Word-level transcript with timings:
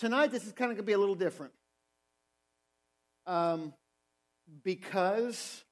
tonight 0.00 0.32
this 0.32 0.46
is 0.46 0.52
kind 0.52 0.70
of 0.70 0.76
going 0.78 0.84
to 0.84 0.90
be 0.90 0.94
a 0.94 0.98
little 0.98 1.14
different. 1.14 1.52
Um, 3.26 3.74
because 4.64 5.62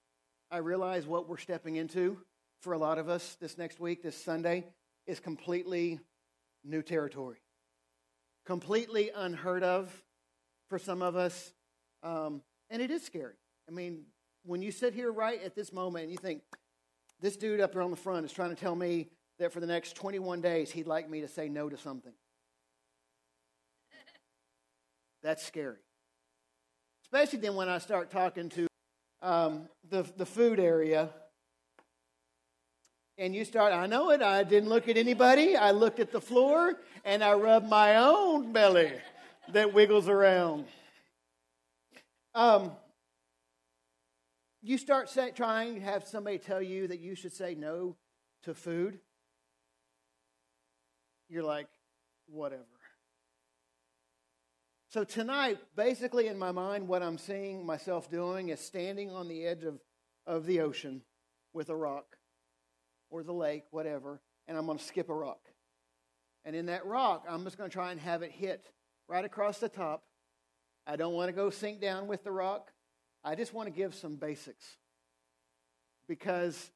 I 0.50 0.58
realize 0.58 1.06
what 1.06 1.28
we're 1.28 1.38
stepping 1.38 1.76
into 1.76 2.18
for 2.60 2.74
a 2.74 2.78
lot 2.78 2.98
of 2.98 3.08
us 3.08 3.36
this 3.40 3.56
next 3.56 3.80
week, 3.80 4.02
this 4.02 4.16
Sunday, 4.16 4.66
is 5.06 5.18
completely 5.18 5.98
new 6.62 6.82
territory. 6.82 7.38
Completely 8.44 9.10
unheard 9.14 9.62
of 9.62 9.90
for 10.68 10.78
some 10.78 11.02
of 11.02 11.16
us. 11.16 11.52
Um, 12.02 12.42
and 12.70 12.82
it 12.82 12.90
is 12.90 13.02
scary. 13.02 13.34
I 13.66 13.72
mean, 13.72 14.02
when 14.44 14.60
you 14.62 14.70
sit 14.70 14.92
here 14.92 15.10
right 15.10 15.42
at 15.42 15.54
this 15.54 15.72
moment 15.72 16.04
and 16.04 16.12
you 16.12 16.18
think, 16.18 16.42
this 17.20 17.36
dude 17.36 17.60
up 17.60 17.72
there 17.72 17.82
on 17.82 17.90
the 17.90 17.96
front 17.96 18.24
is 18.24 18.32
trying 18.32 18.50
to 18.50 18.60
tell 18.60 18.76
me 18.76 19.08
that 19.38 19.52
for 19.52 19.58
the 19.58 19.66
next 19.66 19.96
21 19.96 20.40
days 20.40 20.70
he'd 20.70 20.86
like 20.86 21.10
me 21.10 21.22
to 21.22 21.28
say 21.28 21.48
no 21.48 21.68
to 21.68 21.76
something. 21.76 22.12
That's 25.22 25.44
scary. 25.44 25.76
Especially 27.04 27.38
then 27.38 27.54
when 27.54 27.68
I 27.68 27.78
start 27.78 28.10
talking 28.10 28.48
to 28.50 28.66
um, 29.22 29.68
the, 29.88 30.04
the 30.16 30.26
food 30.26 30.60
area 30.60 31.10
and 33.16 33.34
you 33.34 33.44
start, 33.44 33.72
I 33.72 33.86
know 33.86 34.10
it, 34.10 34.22
I 34.22 34.44
didn't 34.44 34.68
look 34.68 34.88
at 34.88 34.96
anybody. 34.96 35.56
I 35.56 35.72
looked 35.72 35.98
at 35.98 36.12
the 36.12 36.20
floor 36.20 36.74
and 37.04 37.24
I 37.24 37.32
rubbed 37.34 37.68
my 37.68 37.96
own 37.96 38.52
belly 38.52 38.92
that 39.52 39.72
wiggles 39.72 40.08
around. 40.08 40.66
Um, 42.34 42.72
you 44.62 44.78
start 44.78 45.08
say, 45.08 45.30
trying 45.30 45.76
to 45.76 45.80
have 45.80 46.06
somebody 46.06 46.38
tell 46.38 46.62
you 46.62 46.88
that 46.88 47.00
you 47.00 47.14
should 47.14 47.32
say 47.32 47.54
no 47.54 47.96
to 48.44 48.54
food. 48.54 48.98
You're 51.28 51.42
like, 51.42 51.68
whatever. 52.26 52.64
So 54.90 55.04
tonight, 55.04 55.58
basically 55.76 56.28
in 56.28 56.38
my 56.38 56.50
mind, 56.50 56.88
what 56.88 57.02
I'm 57.02 57.18
seeing 57.18 57.66
myself 57.66 58.10
doing 58.10 58.48
is 58.48 58.58
standing 58.58 59.10
on 59.10 59.28
the 59.28 59.44
edge 59.44 59.64
of, 59.64 59.78
of 60.26 60.46
the 60.46 60.60
ocean 60.60 61.02
with 61.52 61.68
a 61.68 61.76
rock 61.76 62.16
or 63.10 63.22
the 63.22 63.34
lake, 63.34 63.64
whatever, 63.70 64.22
and 64.46 64.56
I'm 64.56 64.64
going 64.64 64.78
to 64.78 64.84
skip 64.84 65.10
a 65.10 65.14
rock. 65.14 65.40
And 66.46 66.56
in 66.56 66.66
that 66.66 66.86
rock, 66.86 67.26
I'm 67.28 67.44
just 67.44 67.58
going 67.58 67.68
to 67.68 67.74
try 67.74 67.92
and 67.92 68.00
have 68.00 68.22
it 68.22 68.32
hit 68.32 68.70
right 69.08 69.26
across 69.26 69.58
the 69.58 69.68
top. 69.68 70.04
I 70.86 70.96
don't 70.96 71.12
want 71.12 71.28
to 71.28 71.34
go 71.34 71.50
sink 71.50 71.82
down 71.82 72.06
with 72.06 72.24
the 72.24 72.32
rock. 72.32 72.72
I 73.22 73.34
just 73.34 73.52
want 73.52 73.66
to 73.66 73.70
give 73.70 73.94
some 73.94 74.16
basics. 74.16 74.64
Because 76.08 76.70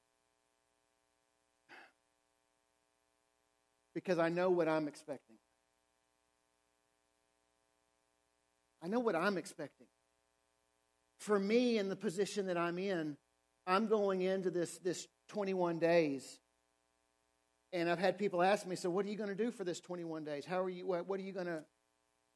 because 3.94 4.18
I 4.18 4.28
know 4.28 4.50
what 4.50 4.68
I'm 4.68 4.86
expecting. 4.86 5.36
I 8.82 8.88
know 8.88 9.00
what 9.00 9.14
I'm 9.14 9.38
expecting. 9.38 9.86
For 11.18 11.38
me, 11.38 11.78
in 11.78 11.88
the 11.88 11.96
position 11.96 12.46
that 12.46 12.56
I'm 12.56 12.78
in, 12.78 13.16
I'm 13.66 13.86
going 13.86 14.22
into 14.22 14.50
this, 14.50 14.78
this 14.78 15.06
21 15.28 15.78
days. 15.78 16.40
And 17.72 17.88
I've 17.88 17.98
had 17.98 18.18
people 18.18 18.42
ask 18.42 18.66
me, 18.66 18.76
so 18.76 18.90
what 18.90 19.06
are 19.06 19.08
you 19.08 19.16
going 19.16 19.28
to 19.28 19.36
do 19.36 19.50
for 19.50 19.64
this 19.64 19.80
21 19.80 20.24
days? 20.24 20.44
How 20.44 20.60
are 20.60 20.68
you, 20.68 20.84
what, 20.86 21.08
are 21.08 21.22
you 21.22 21.32
going 21.32 21.46
to, 21.46 21.62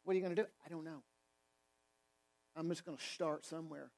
what 0.04 0.12
are 0.12 0.16
you 0.16 0.22
going 0.22 0.36
to 0.36 0.42
do? 0.42 0.48
I 0.64 0.68
don't 0.68 0.84
know. 0.84 1.02
I'm 2.54 2.68
just 2.68 2.86
going 2.86 2.96
to 2.96 3.04
start 3.04 3.44
somewhere. 3.44 3.90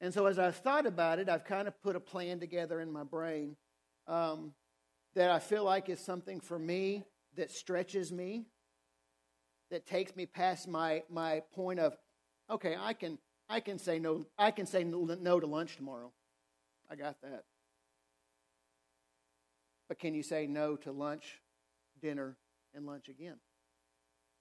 And 0.00 0.12
so 0.12 0.26
as 0.26 0.38
I've 0.38 0.56
thought 0.56 0.86
about 0.86 1.18
it, 1.18 1.28
I've 1.28 1.44
kind 1.44 1.68
of 1.68 1.80
put 1.82 1.96
a 1.96 2.00
plan 2.00 2.40
together 2.40 2.80
in 2.80 2.90
my 2.90 3.04
brain 3.04 3.56
um, 4.06 4.52
that 5.14 5.30
I 5.30 5.38
feel 5.38 5.64
like 5.64 5.88
is 5.88 6.00
something 6.00 6.40
for 6.40 6.58
me 6.58 7.04
that 7.36 7.50
stretches 7.50 8.10
me, 8.10 8.46
that 9.70 9.86
takes 9.86 10.14
me 10.16 10.26
past 10.26 10.68
my, 10.68 11.02
my 11.08 11.42
point 11.54 11.80
of, 11.80 11.96
okay, 12.50 12.76
I 12.78 12.92
can, 12.92 13.18
I 13.48 13.60
can 13.60 13.78
say 13.78 13.98
no, 13.98 14.26
I 14.38 14.50
can 14.50 14.66
say 14.66 14.84
no 14.84 15.40
to 15.40 15.46
lunch 15.46 15.76
tomorrow. 15.76 16.12
I 16.90 16.96
got 16.96 17.20
that. 17.22 17.44
But 19.88 19.98
can 19.98 20.14
you 20.14 20.22
say 20.22 20.46
no 20.46 20.76
to 20.76 20.92
lunch, 20.92 21.40
dinner, 22.00 22.36
and 22.74 22.86
lunch 22.86 23.08
again? 23.08 23.36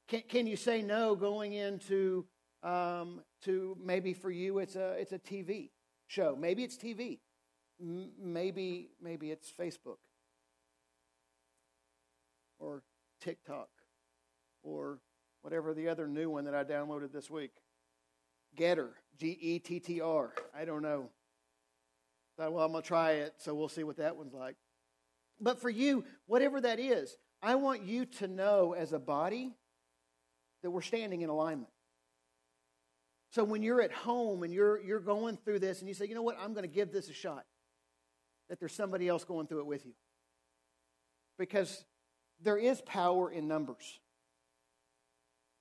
Can, 0.08 0.24
can 0.28 0.48
you 0.48 0.56
say 0.56 0.82
no 0.82 1.16
going 1.16 1.54
into 1.54 2.26
um, 2.64 3.22
to 3.44 3.78
maybe 3.84 4.14
for 4.14 4.32
you 4.32 4.60
it's 4.60 4.76
a 4.76 4.92
it's 4.94 5.12
a 5.12 5.20
TV 5.20 5.70
show. 6.08 6.36
Maybe 6.38 6.64
it's 6.64 6.76
TV. 6.76 7.20
M- 7.82 8.12
maybe 8.22 8.90
maybe 9.02 9.32
it's 9.32 9.52
Facebook 9.52 9.98
or 12.60 12.84
TikTok 13.22 13.70
or 14.64 15.00
whatever 15.42 15.74
the 15.74 15.88
other 15.90 16.08
new 16.08 16.30
one 16.30 16.46
that 16.46 16.56
I 16.56 16.64
downloaded 16.64 17.12
this 17.12 17.30
week. 17.30 17.52
Getter, 18.56 18.90
G 19.18 19.38
E 19.40 19.60
T 19.60 19.80
T 19.80 20.02
R. 20.02 20.34
I 20.58 20.66
don't 20.66 20.82
know. 20.82 21.10
Thought, 22.38 22.54
well, 22.54 22.66
I'm 22.66 22.72
going 22.72 22.82
to 22.82 22.88
try 22.88 23.12
it, 23.12 23.34
so 23.38 23.54
we'll 23.54 23.70
see 23.70 23.84
what 23.84 23.98
that 23.98 24.16
one's 24.16 24.34
like. 24.34 24.56
But 25.42 25.62
for 25.62 25.70
you, 25.70 26.06
whatever 26.26 26.62
that 26.62 26.80
is, 26.80 27.16
I 27.42 27.56
want 27.56 27.84
you 27.84 28.06
to 28.06 28.28
know 28.28 28.74
as 28.74 28.94
a 28.94 29.00
body 29.00 29.54
that 30.64 30.72
we're 30.72 30.82
standing 30.82 31.22
in 31.22 31.30
alignment. 31.30 31.72
So 33.32 33.44
when 33.44 33.62
you're 33.62 33.82
at 33.82 33.92
home 33.92 34.44
and 34.44 34.54
you're, 34.54 34.82
you're 34.82 35.00
going 35.00 35.38
through 35.38 35.60
this 35.60 35.80
and 35.80 35.88
you 35.88 35.94
say, 35.94 36.06
you 36.06 36.16
know 36.16 36.22
what, 36.22 36.38
I'm 36.42 36.54
going 36.54 36.64
to 36.64 36.74
give 36.74 36.92
this 36.92 37.10
a 37.10 37.14
shot, 37.14 37.46
that 38.50 38.60
there's 38.60 38.74
somebody 38.74 39.08
else 39.08 39.24
going 39.24 39.48
through 39.48 39.60
it 39.60 39.68
with 39.68 39.86
you. 39.86 39.94
Because 41.38 41.86
there 42.42 42.58
is 42.58 42.82
power 42.82 43.32
in 43.32 43.48
numbers. 43.48 44.00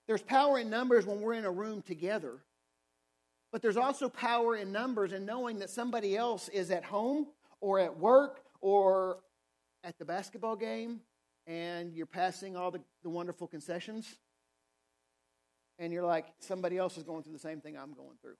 There's 0.09 0.23
power 0.23 0.59
in 0.59 0.71
numbers 0.71 1.07
when 1.07 1.21
we're 1.21 1.35
in 1.35 1.45
a 1.45 1.51
room 1.51 1.83
together, 1.83 2.43
but 3.53 3.63
there's 3.63 3.77
also 3.77 4.09
power 4.09 4.57
in 4.57 4.73
numbers 4.73 5.13
in 5.13 5.25
knowing 5.25 5.59
that 5.61 5.71
somebody 5.71 6.17
else 6.17 6.49
is 6.49 6.71
at 6.71 6.83
home 6.83 7.29
or 7.61 7.79
at 7.79 7.97
work 7.97 8.41
or 8.61 9.19
at 9.85 9.99
the 9.99 10.05
basketball 10.05 10.57
game 10.57 11.01
and 11.47 11.95
you're 11.95 12.07
passing 12.07 12.57
all 12.57 12.71
the, 12.71 12.81
the 13.03 13.09
wonderful 13.09 13.47
concessions 13.47 14.17
and 15.79 15.93
you're 15.93 16.05
like, 16.05 16.27
somebody 16.41 16.77
else 16.77 16.97
is 16.97 17.05
going 17.05 17.23
through 17.23 17.35
the 17.35 17.39
same 17.39 17.61
thing 17.61 17.77
I'm 17.77 17.95
going 17.95 18.17
through. 18.21 18.37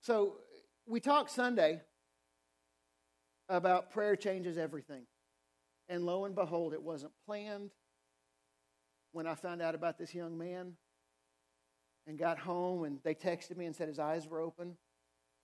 So 0.00 0.34
we 0.86 0.98
talked 0.98 1.30
Sunday 1.30 1.80
about 3.48 3.90
prayer 3.90 4.16
changes 4.16 4.58
everything. 4.58 5.02
And 5.88 6.04
lo 6.04 6.24
and 6.24 6.34
behold, 6.34 6.72
it 6.72 6.82
wasn't 6.82 7.12
planned. 7.26 7.70
When 9.14 9.28
I 9.28 9.36
found 9.36 9.62
out 9.62 9.76
about 9.76 9.96
this 9.96 10.12
young 10.12 10.36
man 10.36 10.72
and 12.04 12.18
got 12.18 12.36
home 12.36 12.82
and 12.82 12.98
they 13.04 13.14
texted 13.14 13.56
me 13.56 13.64
and 13.64 13.76
said 13.76 13.86
his 13.86 14.00
eyes 14.00 14.26
were 14.26 14.40
open, 14.40 14.76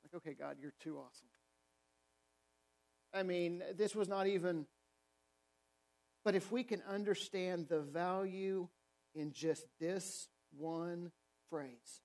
like, 0.02 0.14
okay, 0.16 0.34
God, 0.34 0.56
you're 0.60 0.74
too 0.82 0.98
awesome. 0.98 1.28
I 3.14 3.22
mean, 3.22 3.62
this 3.76 3.94
was 3.94 4.08
not 4.08 4.26
even. 4.26 4.66
But 6.24 6.34
if 6.34 6.50
we 6.50 6.64
can 6.64 6.82
understand 6.90 7.68
the 7.68 7.78
value 7.78 8.66
in 9.14 9.30
just 9.30 9.66
this 9.78 10.26
one 10.58 11.12
phrase, 11.48 12.02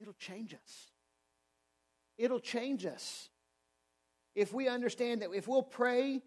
it'll 0.00 0.14
change 0.14 0.52
us. 0.52 0.90
It'll 2.16 2.40
change 2.40 2.84
us. 2.86 3.28
If 4.34 4.52
we 4.52 4.66
understand 4.66 5.22
that 5.22 5.30
if 5.32 5.46
we'll 5.46 5.62
pray 5.62 6.22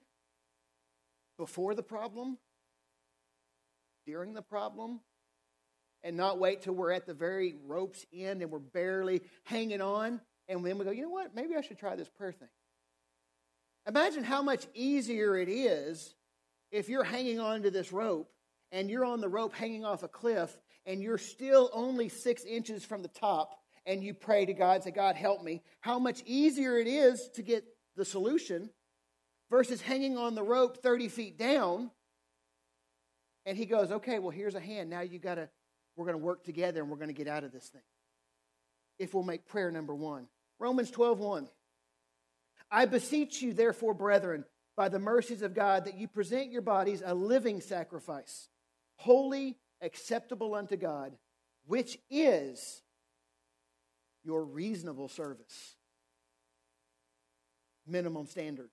before 1.41 1.74
the 1.74 1.81
problem, 1.81 2.38
during 4.06 4.35
the 4.35 4.44
problem, 4.44 5.00
and 6.03 6.16
not 6.16 6.38
wait 6.38 6.62
till 6.62 6.75
we're 6.75 6.91
at 6.91 7.07
the 7.07 7.16
very 7.16 7.56
rope's 7.66 8.06
end 8.13 8.44
and 8.44 8.52
we're 8.52 8.59
barely 8.59 9.24
hanging 9.46 9.81
on, 9.81 10.22
and 10.47 10.63
then 10.63 10.78
we 10.78 10.85
go, 10.85 10.91
you 10.91 11.01
know 11.01 11.09
what? 11.09 11.34
Maybe 11.34 11.56
I 11.56 11.62
should 11.62 11.80
try 11.80 11.96
this 11.96 12.09
prayer 12.09 12.31
thing. 12.31 12.47
Imagine 13.88 14.24
how 14.24 14.44
much 14.44 14.68
easier 14.75 15.35
it 15.35 15.50
is 15.50 16.13
if 16.72 16.90
you're 16.90 17.03
hanging 17.03 17.40
on 17.40 17.63
to 17.63 17.72
this 17.72 17.91
rope 17.91 18.31
and 18.72 18.88
you're 18.88 19.04
on 19.04 19.19
the 19.19 19.27
rope 19.27 19.56
hanging 19.56 19.83
off 19.83 20.04
a 20.04 20.07
cliff 20.07 20.56
and 20.86 21.01
you're 21.01 21.18
still 21.18 21.71
only 21.74 22.07
six 22.07 22.44
inches 22.44 22.86
from 22.86 23.01
the 23.01 23.07
top 23.07 23.57
and 23.88 24.04
you 24.04 24.13
pray 24.13 24.45
to 24.45 24.54
God 24.54 24.75
and 24.75 24.83
say, 24.83 24.92
God, 24.92 25.16
help 25.16 25.44
me. 25.44 25.63
How 25.80 25.98
much 25.98 26.21
easier 26.27 26.77
it 26.77 26.86
is 26.86 27.30
to 27.33 27.42
get 27.42 27.63
the 27.95 28.06
solution 28.06 28.69
versus 29.51 29.81
hanging 29.81 30.18
on 30.18 30.33
the 30.33 30.42
rope 30.42 30.81
30 30.81 31.09
feet 31.09 31.38
down. 31.38 31.92
And 33.45 33.57
he 33.57 33.65
goes, 33.65 33.92
okay, 33.92 34.18
well, 34.18 34.31
here's 34.31 34.56
a 34.56 34.59
hand. 34.59 34.89
Now 34.89 35.01
you 35.01 35.19
got 35.19 35.36
to, 35.36 35.50
we're 35.95 36.06
going 36.06 36.18
to 36.18 36.24
work 36.24 36.44
together 36.44 36.81
and 36.81 36.89
we're 36.89 36.98
going 36.98 37.09
to 37.09 37.13
get 37.13 37.27
out 37.27 37.44
of 37.44 37.51
this 37.51 37.68
thing. 37.68 37.81
If 38.98 39.13
we'll 39.13 39.24
make 39.24 39.45
prayer 39.45 39.69
number 39.69 39.94
one. 39.94 40.27
Romans 40.57 40.89
12, 40.89 41.19
1. 41.19 41.50
I 42.71 42.86
beseech 42.86 43.42
you, 43.42 43.53
therefore, 43.53 43.94
brethren, 43.94 44.45
by 44.77 44.88
the 44.88 45.00
mercies 45.00 45.42
of 45.42 45.54
God, 45.54 45.86
that 45.86 45.97
you 45.97 46.07
present 46.07 46.51
your 46.51 46.62
bodies 46.62 47.04
a 47.06 47.13
living 47.13 47.59
sacrifice, 47.59 48.47
holy, 48.95 49.57
acceptable 49.81 50.56
unto 50.56 50.77
God, 50.77 51.18
which 51.65 51.97
is 52.09 52.83
your 54.24 54.45
reasonable 54.45 55.09
service. 55.09 55.75
Minimum 57.88 58.27
standard. 58.27 58.69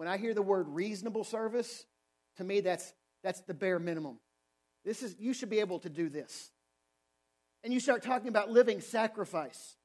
When 0.00 0.08
I 0.08 0.16
hear 0.16 0.32
the 0.32 0.40
word 0.40 0.66
reasonable 0.70 1.24
service, 1.24 1.84
To 2.38 2.44
me, 2.44 2.60
that's, 2.60 2.92
that's 3.22 3.40
the 3.42 3.52
bare 3.52 3.78
minimum. 3.78 4.18
This 4.82 5.02
is, 5.02 5.14
you 5.18 5.34
should 5.34 5.50
be 5.50 5.60
able 5.60 5.78
to 5.80 5.90
do 5.90 6.08
this. 6.08 6.50
And 7.62 7.70
you 7.70 7.80
start 7.80 8.02
talking 8.02 8.28
about 8.28 8.50
living 8.50 8.80
sacrifice. 8.80 9.76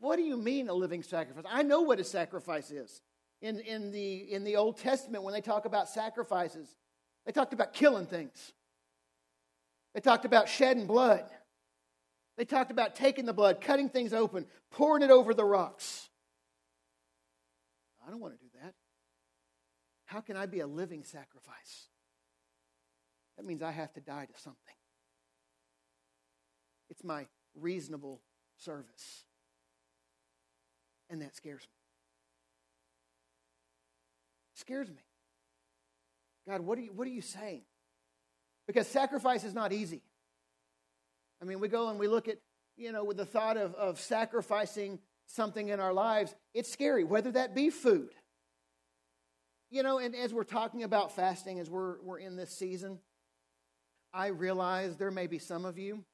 What 0.00 0.16
do 0.16 0.22
you 0.22 0.38
mean 0.38 0.70
a 0.70 0.72
living 0.72 1.02
sacrifice? 1.02 1.44
I 1.46 1.62
know 1.62 1.82
what 1.82 2.00
a 2.00 2.04
sacrifice 2.04 2.70
is. 2.70 3.02
In, 3.42 3.60
in, 3.60 3.90
the, 3.90 4.32
in 4.32 4.42
the 4.42 4.56
Old 4.56 4.78
Testament, 4.78 5.22
when 5.22 5.34
they 5.34 5.42
talk 5.42 5.66
about 5.66 5.90
sacrifices, 5.90 6.66
they 7.26 7.32
talked 7.32 7.52
about 7.52 7.74
killing 7.74 8.06
things. 8.06 8.54
They 9.94 10.00
talked 10.00 10.24
about 10.24 10.48
shedding 10.48 10.86
blood. 10.86 11.24
They 12.38 12.46
talked 12.46 12.70
about 12.70 12.94
taking 12.94 13.26
the 13.26 13.34
blood, 13.34 13.60
cutting 13.60 13.90
things 13.90 14.14
open, 14.14 14.46
pouring 14.70 15.02
it 15.02 15.10
over 15.10 15.34
the 15.34 15.44
rocks. 15.44 16.08
I 18.06 18.10
don't 18.10 18.20
want 18.20 18.32
to 18.32 18.40
do. 18.40 18.47
How 20.08 20.22
can 20.22 20.38
I 20.38 20.46
be 20.46 20.60
a 20.60 20.66
living 20.66 21.04
sacrifice? 21.04 21.88
That 23.36 23.44
means 23.44 23.62
I 23.62 23.70
have 23.70 23.92
to 23.92 24.00
die 24.00 24.24
to 24.24 24.40
something. 24.40 24.74
It's 26.88 27.04
my 27.04 27.26
reasonable 27.54 28.22
service. 28.56 29.24
And 31.10 31.20
that 31.20 31.36
scares 31.36 31.62
me. 31.62 31.78
scares 34.54 34.88
me. 34.88 35.04
God, 36.48 36.62
what 36.62 36.78
are 36.78 36.82
you, 36.82 36.92
what 36.94 37.06
are 37.06 37.10
you 37.10 37.20
saying? 37.20 37.62
Because 38.66 38.86
sacrifice 38.86 39.44
is 39.44 39.52
not 39.52 39.74
easy. 39.74 40.00
I 41.42 41.44
mean, 41.44 41.60
we 41.60 41.68
go 41.68 41.90
and 41.90 41.98
we 41.98 42.08
look 42.08 42.28
at, 42.28 42.38
you 42.78 42.92
know, 42.92 43.04
with 43.04 43.18
the 43.18 43.26
thought 43.26 43.58
of, 43.58 43.74
of 43.74 44.00
sacrificing 44.00 45.00
something 45.26 45.68
in 45.68 45.80
our 45.80 45.92
lives, 45.92 46.34
it's 46.54 46.72
scary, 46.72 47.04
whether 47.04 47.30
that 47.32 47.54
be 47.54 47.68
food. 47.68 48.10
You 49.70 49.82
know, 49.82 49.98
and 49.98 50.14
as 50.14 50.32
we're 50.32 50.44
talking 50.44 50.82
about 50.82 51.14
fasting, 51.14 51.58
as 51.58 51.68
we're, 51.68 52.00
we're 52.02 52.18
in 52.18 52.36
this 52.36 52.50
season, 52.50 52.98
I 54.14 54.28
realize 54.28 54.96
there 54.96 55.10
may 55.10 55.26
be 55.26 55.38
some 55.38 55.66
of 55.66 55.78
you 55.78 56.04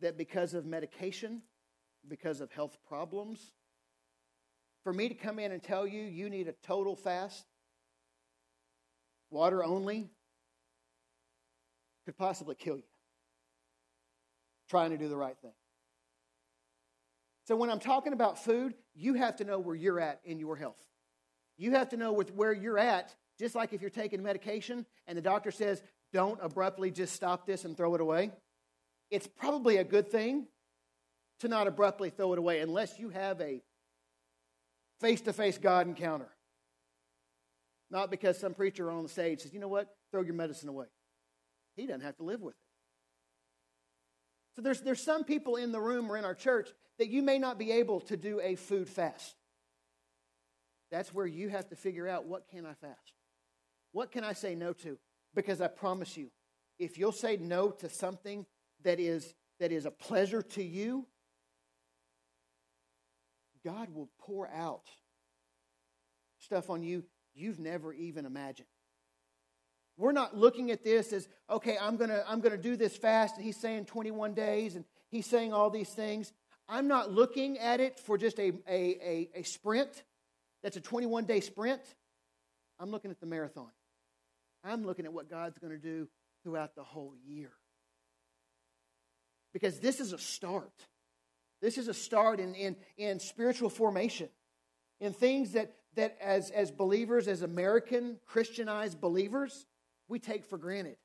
that 0.00 0.16
because 0.16 0.54
of 0.54 0.64
medication, 0.64 1.42
because 2.08 2.40
of 2.40 2.52
health 2.52 2.78
problems, 2.86 3.52
for 4.84 4.92
me 4.92 5.08
to 5.08 5.14
come 5.14 5.38
in 5.38 5.50
and 5.50 5.62
tell 5.62 5.86
you 5.86 6.02
you 6.02 6.30
need 6.30 6.48
a 6.48 6.54
total 6.64 6.94
fast, 6.94 7.44
water 9.30 9.64
only, 9.64 10.08
could 12.04 12.16
possibly 12.16 12.54
kill 12.54 12.76
you 12.76 12.82
trying 14.68 14.90
to 14.90 14.96
do 14.96 15.08
the 15.08 15.16
right 15.16 15.36
thing. 15.42 15.52
So 17.46 17.56
when 17.56 17.70
I'm 17.70 17.80
talking 17.80 18.12
about 18.12 18.42
food, 18.42 18.74
you 18.94 19.14
have 19.14 19.36
to 19.36 19.44
know 19.44 19.58
where 19.58 19.74
you're 19.74 20.00
at 20.00 20.20
in 20.24 20.38
your 20.38 20.56
health. 20.56 20.80
You 21.62 21.70
have 21.72 21.90
to 21.90 21.96
know 21.96 22.12
with 22.12 22.34
where 22.34 22.52
you're 22.52 22.76
at, 22.76 23.14
just 23.38 23.54
like 23.54 23.72
if 23.72 23.80
you're 23.80 23.88
taking 23.88 24.20
medication 24.20 24.84
and 25.06 25.16
the 25.16 25.22
doctor 25.22 25.52
says, 25.52 25.80
don't 26.12 26.40
abruptly 26.42 26.90
just 26.90 27.14
stop 27.14 27.46
this 27.46 27.64
and 27.64 27.76
throw 27.76 27.94
it 27.94 28.00
away. 28.00 28.32
It's 29.12 29.28
probably 29.28 29.76
a 29.76 29.84
good 29.84 30.10
thing 30.10 30.48
to 31.38 31.46
not 31.46 31.68
abruptly 31.68 32.10
throw 32.10 32.32
it 32.32 32.40
away 32.40 32.58
unless 32.58 32.98
you 32.98 33.10
have 33.10 33.40
a 33.40 33.62
face 35.00 35.20
to 35.20 35.32
face 35.32 35.56
God 35.56 35.86
encounter. 35.86 36.28
Not 37.92 38.10
because 38.10 38.36
some 38.38 38.54
preacher 38.54 38.90
on 38.90 39.04
the 39.04 39.08
stage 39.08 39.42
says, 39.42 39.54
you 39.54 39.60
know 39.60 39.68
what, 39.68 39.94
throw 40.10 40.22
your 40.22 40.34
medicine 40.34 40.68
away. 40.68 40.86
He 41.76 41.86
doesn't 41.86 42.00
have 42.00 42.16
to 42.16 42.24
live 42.24 42.40
with 42.40 42.54
it. 42.54 42.60
So 44.56 44.62
there's, 44.62 44.80
there's 44.80 45.00
some 45.00 45.22
people 45.22 45.54
in 45.54 45.70
the 45.70 45.80
room 45.80 46.10
or 46.10 46.16
in 46.16 46.24
our 46.24 46.34
church 46.34 46.70
that 46.98 47.08
you 47.08 47.22
may 47.22 47.38
not 47.38 47.56
be 47.56 47.70
able 47.70 48.00
to 48.00 48.16
do 48.16 48.40
a 48.40 48.56
food 48.56 48.88
fast. 48.88 49.36
That's 50.92 51.12
where 51.12 51.26
you 51.26 51.48
have 51.48 51.70
to 51.70 51.74
figure 51.74 52.06
out 52.06 52.26
what 52.26 52.46
can 52.48 52.66
I 52.66 52.74
fast? 52.74 53.14
What 53.92 54.12
can 54.12 54.24
I 54.24 54.34
say 54.34 54.54
no 54.54 54.74
to? 54.74 54.98
Because 55.34 55.62
I 55.62 55.68
promise 55.68 56.18
you, 56.18 56.28
if 56.78 56.98
you'll 56.98 57.12
say 57.12 57.38
no 57.38 57.70
to 57.70 57.88
something 57.88 58.44
that 58.84 59.00
is, 59.00 59.34
that 59.58 59.72
is 59.72 59.86
a 59.86 59.90
pleasure 59.90 60.42
to 60.42 60.62
you, 60.62 61.06
God 63.64 63.88
will 63.94 64.10
pour 64.18 64.48
out 64.48 64.82
stuff 66.38 66.68
on 66.68 66.82
you 66.82 67.04
you've 67.34 67.58
never 67.58 67.94
even 67.94 68.26
imagined. 68.26 68.68
We're 69.96 70.12
not 70.12 70.36
looking 70.36 70.70
at 70.72 70.84
this 70.84 71.12
as, 71.12 71.26
okay, 71.48 71.78
I'm 71.80 71.96
going 71.96 72.10
to 72.10 72.24
I'm 72.28 72.40
going 72.40 72.52
to 72.52 72.62
do 72.62 72.76
this 72.76 72.96
fast. 72.96 73.36
And 73.36 73.44
he's 73.44 73.56
saying 73.56 73.86
21 73.86 74.34
days 74.34 74.74
and 74.74 74.84
he's 75.08 75.26
saying 75.26 75.54
all 75.54 75.70
these 75.70 75.90
things. 75.90 76.32
I'm 76.68 76.88
not 76.88 77.10
looking 77.10 77.58
at 77.58 77.80
it 77.80 77.98
for 77.98 78.18
just 78.18 78.38
a, 78.38 78.52
a, 78.68 78.74
a, 78.76 79.30
a 79.36 79.42
sprint 79.42 80.02
that's 80.62 80.76
a 80.76 80.80
21 80.80 81.24
day 81.24 81.40
sprint. 81.40 81.82
I'm 82.78 82.90
looking 82.90 83.10
at 83.10 83.20
the 83.20 83.26
marathon. 83.26 83.70
I'm 84.64 84.84
looking 84.84 85.04
at 85.04 85.12
what 85.12 85.28
God's 85.28 85.58
going 85.58 85.72
to 85.72 85.78
do 85.78 86.08
throughout 86.42 86.74
the 86.74 86.84
whole 86.84 87.14
year. 87.26 87.50
Because 89.52 89.80
this 89.80 90.00
is 90.00 90.12
a 90.12 90.18
start. 90.18 90.72
This 91.60 91.78
is 91.78 91.88
a 91.88 91.94
start 91.94 92.40
in, 92.40 92.54
in, 92.54 92.76
in 92.96 93.20
spiritual 93.20 93.70
formation, 93.70 94.28
in 95.00 95.12
things 95.12 95.52
that, 95.52 95.74
that 95.94 96.16
as, 96.20 96.50
as 96.50 96.70
believers, 96.70 97.28
as 97.28 97.42
American 97.42 98.18
Christianized 98.26 99.00
believers, 99.00 99.66
we 100.08 100.18
take 100.18 100.44
for 100.44 100.58
granted. 100.58 100.96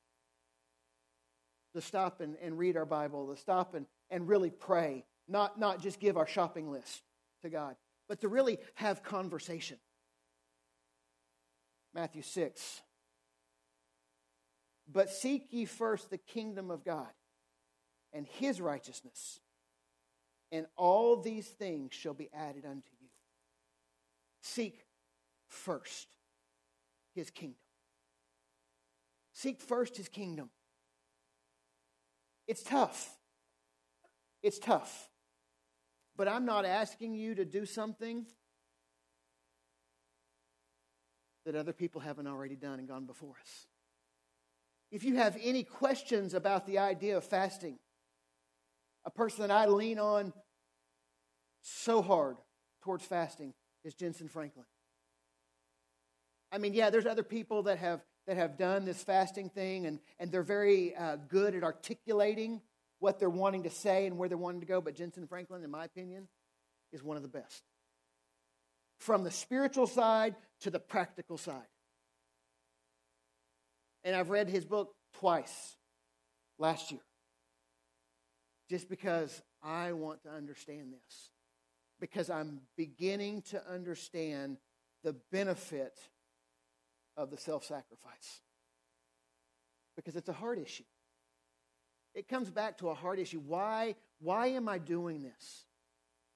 To 1.75 1.81
stop 1.81 2.21
and, 2.21 2.37
and 2.41 2.57
read 2.57 2.75
our 2.75 2.85
Bible, 2.85 3.27
to 3.33 3.39
stop 3.39 3.75
and, 3.75 3.85
and 4.09 4.27
really 4.27 4.49
pray, 4.49 5.05
not, 5.27 5.59
not 5.59 5.79
just 5.79 5.99
give 5.99 6.17
our 6.17 6.25
shopping 6.25 6.71
list 6.71 7.03
to 7.43 7.49
God, 7.49 7.75
but 8.07 8.21
to 8.21 8.27
really 8.27 8.59
have 8.75 9.03
conversation. 9.03 9.77
Matthew 11.93 12.21
6. 12.21 12.81
But 14.91 15.09
seek 15.09 15.47
ye 15.51 15.65
first 15.65 16.09
the 16.09 16.17
kingdom 16.17 16.71
of 16.71 16.85
God 16.85 17.09
and 18.13 18.25
his 18.25 18.61
righteousness, 18.61 19.39
and 20.51 20.65
all 20.77 21.17
these 21.17 21.47
things 21.47 21.93
shall 21.93 22.13
be 22.13 22.29
added 22.33 22.65
unto 22.65 22.89
you. 23.01 23.09
Seek 24.41 24.85
first 25.47 26.07
his 27.13 27.29
kingdom. 27.29 27.57
Seek 29.33 29.59
first 29.59 29.97
his 29.97 30.07
kingdom. 30.07 30.49
It's 32.47 32.63
tough. 32.63 33.17
It's 34.41 34.57
tough. 34.57 35.09
But 36.17 36.27
I'm 36.27 36.45
not 36.45 36.65
asking 36.65 37.13
you 37.13 37.35
to 37.35 37.45
do 37.45 37.65
something 37.65 38.25
that 41.45 41.55
other 41.55 41.73
people 41.73 42.01
haven't 42.01 42.27
already 42.27 42.55
done 42.55 42.79
and 42.79 42.87
gone 42.87 43.05
before 43.05 43.35
us. 43.39 43.67
If 44.91 45.03
you 45.03 45.15
have 45.15 45.37
any 45.41 45.63
questions 45.63 46.33
about 46.33 46.65
the 46.65 46.79
idea 46.79 47.17
of 47.17 47.23
fasting, 47.23 47.77
a 49.05 49.11
person 49.11 49.47
that 49.47 49.51
I 49.51 49.67
lean 49.67 49.99
on 49.99 50.33
so 51.61 52.01
hard 52.01 52.37
towards 52.81 53.05
fasting 53.05 53.53
is 53.83 53.93
Jentezen 53.93 54.29
Franklin. 54.29 54.65
I 56.51 56.57
mean, 56.57 56.73
yeah, 56.73 56.89
there's 56.89 57.05
other 57.05 57.23
people 57.23 57.63
that 57.63 57.77
have 57.77 58.01
that 58.25 58.35
have 58.35 58.57
done 58.57 58.83
this 58.83 59.01
fasting 59.01 59.49
thing, 59.49 59.85
and, 59.85 59.99
and 60.19 60.29
they're 60.31 60.43
very 60.43 60.93
uh, 60.95 61.15
good 61.29 61.55
at 61.55 61.63
articulating 61.63 62.61
what 62.99 63.19
they're 63.19 63.29
wanting 63.29 63.63
to 63.63 63.69
say 63.69 64.05
and 64.05 64.17
where 64.17 64.29
they're 64.29 64.37
wanting 64.37 64.61
to 64.61 64.67
go. 64.67 64.81
But 64.81 64.95
Jentezen 64.95 65.27
Franklin, 65.27 65.63
in 65.63 65.71
my 65.71 65.85
opinion, 65.85 66.27
is 66.91 67.03
one 67.03 67.17
of 67.17 67.23
the 67.23 67.29
best. 67.29 67.63
From 68.99 69.23
the 69.23 69.31
spiritual 69.31 69.87
side 69.87 70.35
to 70.61 70.69
the 70.69 70.79
practical 70.79 71.37
side. 71.37 71.67
And 74.03 74.15
I've 74.15 74.29
read 74.29 74.49
his 74.49 74.65
book 74.65 74.93
twice 75.19 75.75
last 76.57 76.91
year 76.91 77.01
just 78.69 78.89
because 78.89 79.41
I 79.63 79.93
want 79.93 80.23
to 80.23 80.29
understand 80.29 80.93
this. 80.93 81.31
Because 81.99 82.29
I'm 82.29 82.61
beginning 82.75 83.41
to 83.49 83.61
understand 83.69 84.57
the 85.03 85.15
benefit 85.31 85.97
of 87.15 87.31
the 87.31 87.37
self 87.37 87.65
sacrifice. 87.65 88.41
Because 89.95 90.15
it's 90.15 90.29
a 90.29 90.33
heart 90.33 90.59
issue. 90.59 90.83
It 92.17 92.27
comes 92.27 92.49
back 92.49 92.79
to 92.79 92.89
a 92.89 92.93
heart 92.93 93.19
issue. 93.19 93.39
Why, 93.39 93.95
why 94.19 94.47
am 94.47 94.67
I 94.67 94.79
doing 94.79 95.21
this? 95.21 95.65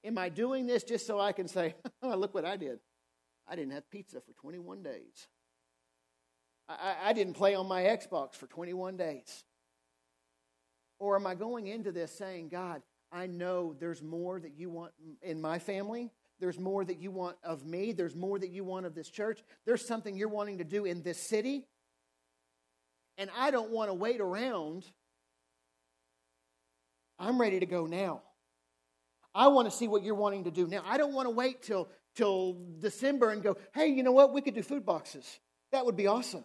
Am 0.03 0.17
I 0.17 0.29
doing 0.29 0.67
this 0.67 0.83
just 0.83 1.05
so 1.05 1.19
I 1.19 1.31
can 1.31 1.47
say, 1.47 1.75
look 2.03 2.33
what 2.33 2.45
I 2.45 2.55
did? 2.55 2.79
I 3.47 3.55
didn't 3.55 3.73
have 3.73 3.89
pizza 3.89 4.21
for 4.21 4.33
21 4.33 4.83
days. 4.83 5.27
I, 6.69 6.95
I 7.05 7.13
didn't 7.13 7.33
play 7.33 7.55
on 7.55 7.67
my 7.67 7.83
Xbox 7.83 8.35
for 8.35 8.47
21 8.47 8.95
days. 8.95 9.43
Or 10.99 11.15
am 11.15 11.25
I 11.25 11.35
going 11.35 11.67
into 11.67 11.91
this 11.91 12.11
saying, 12.11 12.49
God, 12.49 12.81
I 13.11 13.27
know 13.27 13.75
there's 13.79 14.01
more 14.01 14.39
that 14.39 14.53
you 14.57 14.69
want 14.69 14.93
in 15.21 15.41
my 15.41 15.59
family 15.59 16.11
there's 16.41 16.59
more 16.59 16.83
that 16.83 16.97
you 16.99 17.11
want 17.11 17.37
of 17.43 17.65
me. 17.65 17.91
There's 17.93 18.15
more 18.15 18.39
that 18.39 18.49
you 18.49 18.63
want 18.63 18.87
of 18.87 18.95
this 18.95 19.09
church. 19.09 19.43
There's 19.65 19.85
something 19.85 20.17
you're 20.17 20.27
wanting 20.27 20.57
to 20.57 20.63
do 20.63 20.85
in 20.85 21.03
this 21.03 21.19
city. 21.19 21.67
And 23.19 23.29
I 23.37 23.51
don't 23.51 23.69
want 23.69 23.91
to 23.91 23.93
wait 23.93 24.19
around. 24.19 24.85
I'm 27.21 27.39
ready 27.39 27.59
to 27.59 27.67
go 27.67 27.85
now. 27.85 28.23
I 29.33 29.47
want 29.47 29.69
to 29.69 29.75
see 29.75 29.87
what 29.87 30.03
you're 30.03 30.15
wanting 30.15 30.45
to 30.45 30.51
do 30.51 30.67
now. 30.67 30.81
I 30.85 30.97
don't 30.97 31.13
want 31.13 31.27
to 31.27 31.29
wait 31.29 31.61
till, 31.61 31.87
till 32.15 32.57
December 32.79 33.29
and 33.29 33.43
go, 33.43 33.57
hey, 33.73 33.87
you 33.87 34.01
know 34.01 34.11
what? 34.11 34.33
We 34.33 34.41
could 34.41 34.55
do 34.55 34.63
food 34.63 34.85
boxes. 34.85 35.39
That 35.71 35.85
would 35.85 35.95
be 35.95 36.07
awesome. 36.07 36.43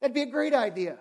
That'd 0.00 0.14
be 0.14 0.22
a 0.22 0.30
great 0.30 0.54
idea. 0.54 0.96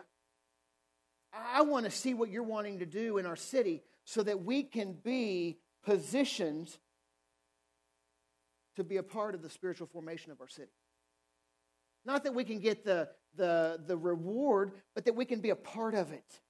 I 1.32 1.62
want 1.62 1.86
to 1.86 1.92
see 1.92 2.16
what 2.16 2.30
you're 2.30 2.44
wanting 2.44 2.80
to 2.80 2.86
do 2.86 3.20
in 3.20 3.28
our 3.28 3.36
city 3.36 3.84
so 4.06 4.24
that 4.24 4.44
we 4.44 4.64
can 4.64 4.94
be 4.94 5.60
positioned 5.84 6.76
to 8.76 8.84
be 8.84 8.98
a 8.98 9.04
part 9.04 9.36
of 9.36 9.44
the 9.44 9.50
spiritual 9.50 9.88
formation 9.88 10.32
of 10.32 10.42
our 10.42 10.48
city. 10.48 10.72
Not 12.06 12.24
that 12.24 12.34
we 12.34 12.44
can 12.44 12.60
get 12.60 12.84
the, 12.84 13.10
the, 13.36 13.80
the 13.86 13.98
reward, 13.98 14.72
but 14.96 15.06
that 15.06 15.16
we 15.16 15.26
can 15.26 15.42
be 15.42 15.52
a 15.52 15.56
part 15.56 15.94
of 15.94 16.12
it. 16.12 16.42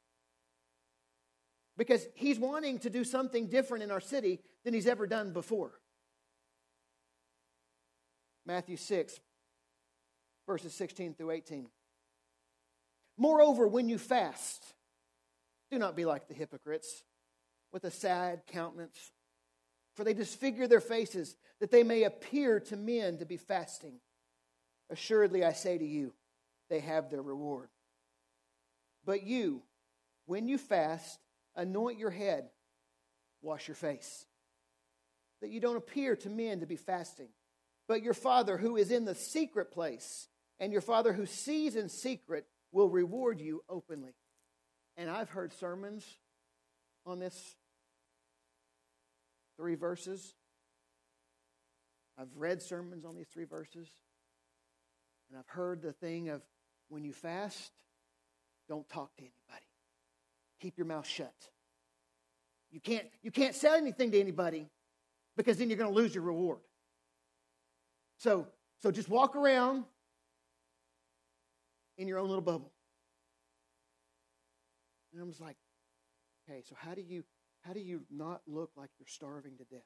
Because 1.77 2.07
he's 2.15 2.39
wanting 2.39 2.79
to 2.79 2.89
do 2.89 3.03
something 3.03 3.47
different 3.47 3.83
in 3.83 3.91
our 3.91 3.99
city 3.99 4.39
than 4.63 4.73
he's 4.73 4.87
ever 4.87 5.07
done 5.07 5.33
before. 5.33 5.71
Matthew 8.45 8.77
6, 8.77 9.19
verses 10.47 10.73
16 10.73 11.15
through 11.15 11.31
18. 11.31 11.67
Moreover, 13.17 13.67
when 13.67 13.89
you 13.89 13.97
fast, 13.97 14.63
do 15.71 15.79
not 15.79 15.95
be 15.95 16.05
like 16.05 16.27
the 16.27 16.33
hypocrites 16.33 17.03
with 17.73 17.83
a 17.83 17.91
sad 17.91 18.43
countenance, 18.47 19.11
for 19.95 20.03
they 20.03 20.13
disfigure 20.13 20.67
their 20.67 20.81
faces 20.81 21.35
that 21.59 21.71
they 21.71 21.83
may 21.83 22.03
appear 22.03 22.59
to 22.59 22.75
men 22.75 23.17
to 23.17 23.25
be 23.25 23.37
fasting. 23.37 23.99
Assuredly, 24.89 25.43
I 25.43 25.53
say 25.53 25.77
to 25.77 25.85
you, 25.85 26.13
they 26.69 26.79
have 26.79 27.09
their 27.09 27.21
reward. 27.21 27.69
But 29.05 29.23
you, 29.23 29.63
when 30.25 30.47
you 30.47 30.57
fast, 30.57 31.19
anoint 31.55 31.97
your 31.97 32.09
head, 32.09 32.49
wash 33.41 33.67
your 33.67 33.75
face, 33.75 34.25
that 35.41 35.49
you 35.49 35.59
don't 35.59 35.77
appear 35.77 36.15
to 36.15 36.29
men 36.29 36.59
to 36.59 36.65
be 36.65 36.75
fasting. 36.75 37.29
But 37.87 38.01
your 38.01 38.13
Father 38.13 38.57
who 38.57 38.77
is 38.77 38.91
in 38.91 39.05
the 39.05 39.15
secret 39.15 39.71
place, 39.71 40.27
and 40.59 40.71
your 40.71 40.81
Father 40.81 41.13
who 41.13 41.25
sees 41.25 41.75
in 41.75 41.89
secret, 41.89 42.45
will 42.71 42.89
reward 42.89 43.39
you 43.39 43.63
openly. 43.69 44.15
And 44.97 45.09
I've 45.09 45.29
heard 45.29 45.53
sermons 45.53 46.05
on 47.05 47.19
this 47.19 47.55
three 49.57 49.75
verses. 49.75 50.33
I've 52.17 52.35
read 52.35 52.61
sermons 52.61 53.05
on 53.05 53.15
these 53.15 53.27
three 53.33 53.45
verses. 53.45 53.87
And 55.29 55.37
I've 55.37 55.47
heard 55.47 55.81
the 55.81 55.93
thing 55.93 56.29
of 56.29 56.41
when 56.89 57.03
you 57.03 57.13
fast, 57.13 57.71
don't 58.67 58.87
talk 58.89 59.15
to 59.17 59.21
anybody. 59.21 59.65
Keep 60.65 60.79
your 60.79 60.87
mouth 60.87 61.05
shut. 61.05 61.31
You 62.71 62.79
can't, 62.79 63.05
you 63.21 63.29
can't 63.29 63.53
say 63.53 63.77
anything 63.77 64.09
to 64.09 64.19
anybody 64.19 64.65
because 65.37 65.59
then 65.59 65.69
you're 65.69 65.77
going 65.77 65.91
to 65.91 65.95
lose 65.95 66.15
your 66.15 66.23
reward. 66.23 66.57
So, 68.17 68.47
so 68.81 68.89
just 68.89 69.07
walk 69.07 69.35
around 69.35 69.83
in 71.99 72.07
your 72.07 72.17
own 72.17 72.29
little 72.29 72.41
bubble. 72.41 72.71
And 75.13 75.21
I 75.21 75.25
was 75.25 75.39
like, 75.39 75.55
okay, 76.49 76.63
so 76.67 76.73
how 76.75 76.95
do 76.95 77.03
you 77.03 77.23
how 77.61 77.73
do 77.73 77.79
you 77.79 78.01
not 78.09 78.41
look 78.47 78.71
like 78.75 78.89
you're 78.97 79.05
starving 79.07 79.57
to 79.57 79.65
death? 79.65 79.85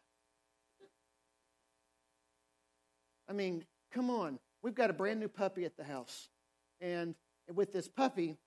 I 3.30 3.34
mean, 3.34 3.66
come 3.92 4.10
on. 4.10 4.40
We've 4.62 4.74
got 4.74 4.90
a 4.90 4.94
brand 4.94 5.20
new 5.20 5.28
puppy 5.28 5.66
at 5.66 5.76
the 5.76 5.84
house. 5.84 6.30
And 6.80 7.16
with 7.54 7.74
this 7.74 7.90
puppy, 7.90 8.38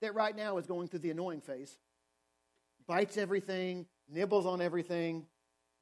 that 0.00 0.14
right 0.14 0.36
now 0.36 0.58
is 0.58 0.66
going 0.66 0.88
through 0.88 1.00
the 1.00 1.10
annoying 1.10 1.40
phase, 1.40 1.76
bites 2.86 3.16
everything, 3.16 3.86
nibbles 4.08 4.46
on 4.46 4.60
everything, 4.60 5.26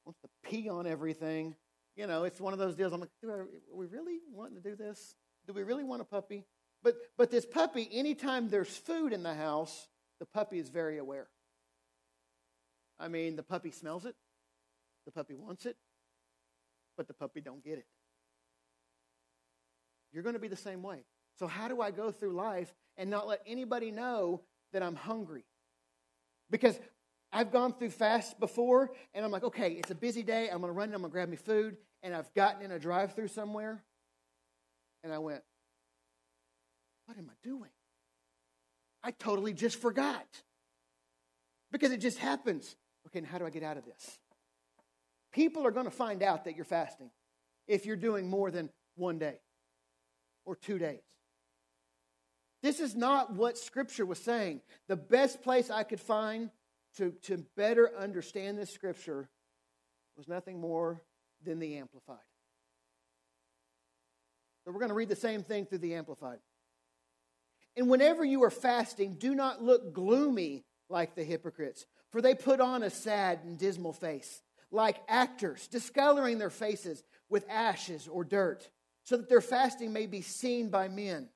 wants 0.04 0.20
to 0.20 0.28
pee 0.42 0.68
on 0.68 0.87
everything. 0.87 1.54
You 1.96 2.06
know, 2.06 2.25
it's 2.25 2.40
one 2.40 2.52
of 2.52 2.58
those 2.58 2.75
deals. 2.75 2.92
I'm 2.92 3.00
like, 3.00 3.10
do 3.22 3.30
I, 3.30 3.34
are 3.34 3.46
we 3.72 3.87
really 3.87 4.18
wanting 4.32 4.56
to 4.56 4.62
do 4.62 4.76
this? 4.76 5.16
Do 5.46 5.52
we 5.52 5.62
really 5.62 5.84
want 5.84 6.02
a 6.02 6.04
puppy? 6.04 6.44
But, 6.82 6.96
but 7.16 7.30
this 7.30 7.44
puppy, 7.44 7.88
anytime 7.92 8.48
there's 8.48 8.76
food 8.76 9.12
in 9.12 9.22
the 9.22 9.34
house, 9.34 9.88
the 10.20 10.26
puppy 10.26 10.58
is 10.58 10.68
very 10.68 10.98
aware. 10.98 11.28
I 13.00 13.08
mean, 13.08 13.37
the 13.37 13.42
puppy 13.42 13.70
smells 13.70 14.04
it, 14.04 14.14
the 15.06 15.12
puppy 15.12 15.34
wants 15.34 15.66
it, 15.66 15.76
but 16.96 17.06
the 17.06 17.14
puppy 17.14 17.40
don't 17.40 17.64
get 17.64 17.78
it. 17.78 17.87
You're 20.12 20.22
going 20.22 20.34
to 20.34 20.40
be 20.40 20.48
the 20.48 20.56
same 20.56 20.82
way. 20.82 21.04
So 21.38 21.47
how 21.47 21.68
do 21.68 21.80
I 21.80 21.90
go 21.90 22.11
through 22.11 22.33
life 22.33 22.75
and 22.97 23.09
not 23.11 23.28
let 23.28 23.40
anybody 23.47 23.90
know 23.90 24.42
that 24.73 24.83
I'm 24.83 24.97
hungry? 24.97 25.45
Because 26.50 26.78
I've 27.33 27.52
gone 27.52 27.75
through 27.75 27.90
fasts 27.90 28.35
before, 28.35 28.90
and 29.14 29.25
I'm 29.25 29.30
like, 29.30 29.45
okay, 29.45 29.73
it's 29.73 29.90
a 29.90 29.95
busy 29.95 30.23
day. 30.23 30.49
I'm 30.49 30.61
going 30.61 30.73
to 30.73 30.76
run. 30.76 30.95
I'm 30.95 31.00
going 31.00 31.11
to 31.11 31.11
grab 31.11 31.28
me 31.28 31.37
food, 31.37 31.76
and 32.02 32.14
I've 32.14 32.33
gotten 32.35 32.62
in 32.62 32.73
a 32.73 32.78
drive-through 32.78 33.28
somewhere, 33.28 33.83
and 35.04 35.12
I 35.12 35.18
went, 35.18 35.42
what 37.07 37.18
am 37.18 37.30
I 37.30 37.35
doing? 37.42 37.71
I 39.02 39.11
totally 39.12 39.52
just 39.52 39.80
forgot. 39.80 40.26
Because 41.71 41.92
it 41.92 41.99
just 41.99 42.18
happens. 42.18 42.76
Okay, 43.07 43.25
how 43.26 43.38
do 43.38 43.47
I 43.47 43.50
get 43.50 43.62
out 43.62 43.76
of 43.76 43.85
this? 43.85 44.18
People 45.33 45.66
are 45.66 45.71
going 45.71 45.85
to 45.85 45.90
find 45.90 46.23
out 46.23 46.45
that 46.47 46.57
you're 46.57 46.64
fasting 46.64 47.11
if 47.66 47.85
you're 47.85 47.97
doing 47.97 48.28
more 48.28 48.50
than 48.50 48.71
one 48.97 49.18
day 49.18 49.37
or 50.47 50.57
two 50.57 50.78
days. 50.78 51.02
This 52.62 52.80
is 52.80 52.94
not 52.94 53.34
what 53.34 53.56
Scripture 53.56 54.04
was 54.04 54.18
saying. 54.18 54.60
The 54.88 54.96
best 54.96 55.42
place 55.42 55.70
I 55.70 55.84
could 55.84 56.00
find 56.00 56.50
to, 56.96 57.12
to 57.22 57.44
better 57.56 57.90
understand 57.96 58.58
this 58.58 58.72
Scripture 58.72 59.28
was 60.16 60.28
nothing 60.28 60.60
more 60.60 61.02
than 61.44 61.60
the 61.60 61.76
Amplified. 61.76 62.16
So 64.64 64.72
we're 64.72 64.80
going 64.80 64.88
to 64.90 64.94
read 64.94 65.08
the 65.08 65.16
same 65.16 65.42
thing 65.44 65.66
through 65.66 65.78
the 65.78 65.94
Amplified. 65.94 66.38
And 67.76 67.88
whenever 67.88 68.24
you 68.24 68.42
are 68.42 68.50
fasting, 68.50 69.14
do 69.14 69.34
not 69.34 69.62
look 69.62 69.92
gloomy 69.92 70.64
like 70.90 71.14
the 71.14 71.22
hypocrites, 71.22 71.86
for 72.10 72.20
they 72.20 72.34
put 72.34 72.60
on 72.60 72.82
a 72.82 72.90
sad 72.90 73.40
and 73.44 73.56
dismal 73.56 73.92
face, 73.92 74.42
like 74.72 74.96
actors, 75.06 75.68
discoloring 75.68 76.38
their 76.38 76.50
faces 76.50 77.04
with 77.30 77.48
ashes 77.48 78.08
or 78.08 78.24
dirt, 78.24 78.68
so 79.04 79.16
that 79.16 79.28
their 79.28 79.40
fasting 79.40 79.92
may 79.92 80.06
be 80.06 80.22
seen 80.22 80.70
by 80.70 80.88
men. 80.88 81.28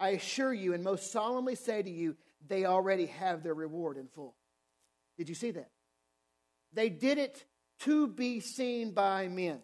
I 0.00 0.10
assure 0.10 0.52
you 0.52 0.72
and 0.72 0.82
most 0.82 1.12
solemnly 1.12 1.54
say 1.54 1.82
to 1.82 1.90
you, 1.90 2.16
they 2.48 2.64
already 2.64 3.06
have 3.06 3.42
their 3.42 3.54
reward 3.54 3.98
in 3.98 4.08
full. 4.08 4.34
Did 5.18 5.28
you 5.28 5.34
see 5.34 5.50
that? 5.50 5.70
They 6.72 6.88
did 6.88 7.18
it 7.18 7.44
to 7.80 8.08
be 8.08 8.40
seen 8.40 8.92
by 8.92 9.28
men. 9.28 9.60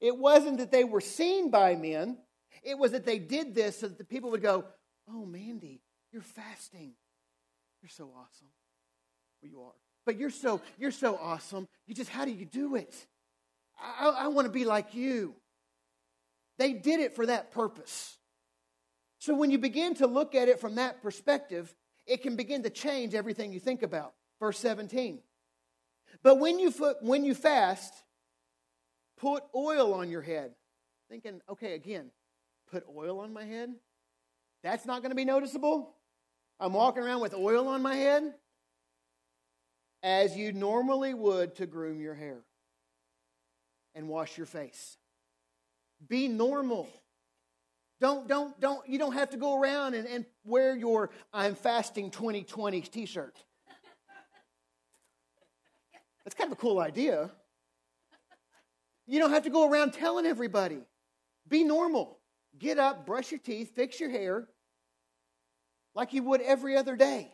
It 0.00 0.16
wasn't 0.16 0.58
that 0.58 0.70
they 0.70 0.84
were 0.84 1.00
seen 1.00 1.50
by 1.50 1.74
men, 1.74 2.18
it 2.62 2.78
was 2.78 2.92
that 2.92 3.04
they 3.04 3.18
did 3.18 3.54
this 3.54 3.80
so 3.80 3.88
that 3.88 3.98
the 3.98 4.04
people 4.04 4.30
would 4.30 4.42
go, 4.42 4.64
Oh, 5.08 5.26
Mandy, 5.26 5.80
you're 6.12 6.22
fasting. 6.22 6.92
You're 7.82 7.88
so 7.88 8.04
awesome. 8.04 8.46
Well, 9.42 9.50
you 9.50 9.60
are. 9.62 9.72
But 10.06 10.16
you're 10.16 10.30
so, 10.30 10.60
you're 10.78 10.92
so 10.92 11.16
awesome. 11.16 11.66
You 11.86 11.94
just, 11.94 12.10
how 12.10 12.24
do 12.24 12.30
you 12.30 12.44
do 12.44 12.76
it? 12.76 12.94
I, 13.80 14.08
I 14.08 14.26
want 14.28 14.46
to 14.46 14.52
be 14.52 14.64
like 14.64 14.94
you. 14.94 15.34
They 16.58 16.72
did 16.72 17.00
it 17.00 17.16
for 17.16 17.26
that 17.26 17.50
purpose. 17.50 18.16
So 19.22 19.36
when 19.36 19.52
you 19.52 19.58
begin 19.58 19.94
to 19.94 20.08
look 20.08 20.34
at 20.34 20.48
it 20.48 20.58
from 20.58 20.74
that 20.74 21.00
perspective, 21.00 21.72
it 22.08 22.22
can 22.22 22.34
begin 22.34 22.64
to 22.64 22.70
change 22.70 23.14
everything 23.14 23.52
you 23.52 23.60
think 23.60 23.84
about. 23.84 24.14
Verse 24.40 24.58
17. 24.58 25.20
But 26.24 26.40
when 26.40 26.58
you, 26.58 26.72
when 27.02 27.24
you 27.24 27.32
fast, 27.32 27.94
put 29.16 29.44
oil 29.54 29.94
on 29.94 30.10
your 30.10 30.22
head. 30.22 30.56
Thinking, 31.08 31.40
okay, 31.48 31.74
again, 31.74 32.10
put 32.68 32.82
oil 32.92 33.20
on 33.20 33.32
my 33.32 33.44
head? 33.44 33.72
That's 34.64 34.86
not 34.86 35.02
going 35.02 35.12
to 35.12 35.16
be 35.16 35.24
noticeable? 35.24 35.94
I'm 36.58 36.72
walking 36.72 37.04
around 37.04 37.20
with 37.20 37.32
oil 37.32 37.68
on 37.68 37.80
my 37.80 37.94
head? 37.94 38.34
As 40.02 40.36
you 40.36 40.52
normally 40.52 41.14
would 41.14 41.54
to 41.56 41.66
groom 41.66 42.00
your 42.00 42.14
hair 42.14 42.40
and 43.94 44.08
wash 44.08 44.36
your 44.36 44.46
face. 44.46 44.96
Be 46.08 46.26
normal. 46.26 46.88
Don't, 48.02 48.26
don't, 48.26 48.58
don't, 48.58 48.88
you 48.88 48.98
don't 48.98 49.12
have 49.12 49.30
to 49.30 49.36
go 49.36 49.56
around 49.56 49.94
and, 49.94 50.08
and 50.08 50.26
wear 50.42 50.74
your 50.74 51.10
I'm 51.32 51.54
fasting 51.54 52.10
2020 52.10 52.80
t 52.80 53.06
shirt. 53.06 53.38
That's 56.24 56.34
kind 56.34 56.50
of 56.50 56.58
a 56.58 56.60
cool 56.60 56.80
idea. 56.80 57.30
You 59.06 59.20
don't 59.20 59.30
have 59.30 59.44
to 59.44 59.50
go 59.50 59.70
around 59.70 59.92
telling 59.92 60.26
everybody. 60.26 60.78
Be 61.48 61.62
normal. 61.62 62.18
Get 62.58 62.76
up, 62.76 63.06
brush 63.06 63.30
your 63.30 63.38
teeth, 63.38 63.70
fix 63.76 64.00
your 64.00 64.10
hair 64.10 64.48
like 65.94 66.12
you 66.12 66.24
would 66.24 66.40
every 66.40 66.76
other 66.76 66.96
day. 66.96 67.30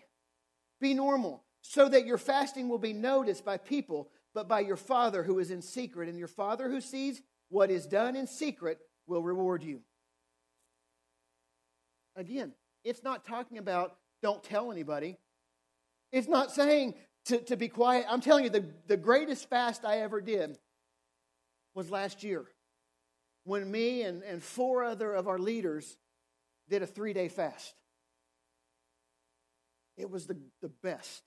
Be 0.82 0.92
normal 0.92 1.44
so 1.62 1.88
that 1.88 2.04
your 2.04 2.18
fasting 2.18 2.68
will 2.68 2.78
be 2.78 2.92
noticed 2.92 3.42
by 3.42 3.56
people, 3.56 4.10
but 4.34 4.48
by 4.48 4.60
your 4.60 4.76
Father 4.76 5.22
who 5.22 5.38
is 5.38 5.50
in 5.50 5.62
secret. 5.62 6.10
And 6.10 6.18
your 6.18 6.28
Father 6.28 6.68
who 6.68 6.82
sees 6.82 7.22
what 7.48 7.70
is 7.70 7.86
done 7.86 8.16
in 8.16 8.26
secret 8.26 8.78
will 9.06 9.22
reward 9.22 9.62
you. 9.62 9.80
Again, 12.18 12.52
it's 12.84 13.04
not 13.04 13.24
talking 13.24 13.58
about 13.58 13.96
don't 14.22 14.42
tell 14.42 14.72
anybody. 14.72 15.16
It's 16.10 16.26
not 16.26 16.50
saying 16.50 16.94
to, 17.26 17.38
to 17.38 17.56
be 17.56 17.68
quiet. 17.68 18.06
I'm 18.08 18.20
telling 18.20 18.42
you, 18.42 18.50
the, 18.50 18.64
the 18.88 18.96
greatest 18.96 19.48
fast 19.48 19.84
I 19.84 19.98
ever 19.98 20.20
did 20.20 20.58
was 21.74 21.90
last 21.90 22.24
year 22.24 22.44
when 23.44 23.70
me 23.70 24.02
and, 24.02 24.24
and 24.24 24.42
four 24.42 24.82
other 24.82 25.12
of 25.14 25.28
our 25.28 25.38
leaders 25.38 25.96
did 26.68 26.82
a 26.82 26.86
three 26.86 27.12
day 27.12 27.28
fast. 27.28 27.74
It 29.96 30.10
was 30.10 30.26
the, 30.26 30.36
the 30.60 30.68
best. 30.82 31.22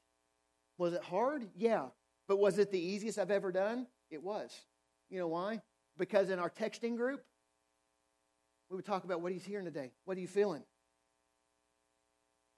Was 0.78 0.94
it 0.94 1.04
hard? 1.04 1.48
Yeah. 1.56 1.86
But 2.28 2.38
was 2.38 2.58
it 2.58 2.70
the 2.70 2.80
easiest 2.80 3.18
I've 3.18 3.32
ever 3.32 3.52
done? 3.52 3.88
It 4.10 4.22
was. 4.22 4.52
You 5.10 5.20
know 5.20 5.30
why? 5.30 5.62
Because 5.98 6.30
in 6.30 6.40
our 6.40 6.50
texting 6.50 6.98
group, 6.98 7.24
we 8.70 8.76
would 8.76 8.86
talk 8.86 9.04
about 9.04 9.22
what 9.22 9.32
he's 9.32 9.44
hearing 9.44 9.66
today. 9.66 9.92
What 10.06 10.18
are 10.18 10.22
you 10.22 10.28
feeling? 10.28 10.64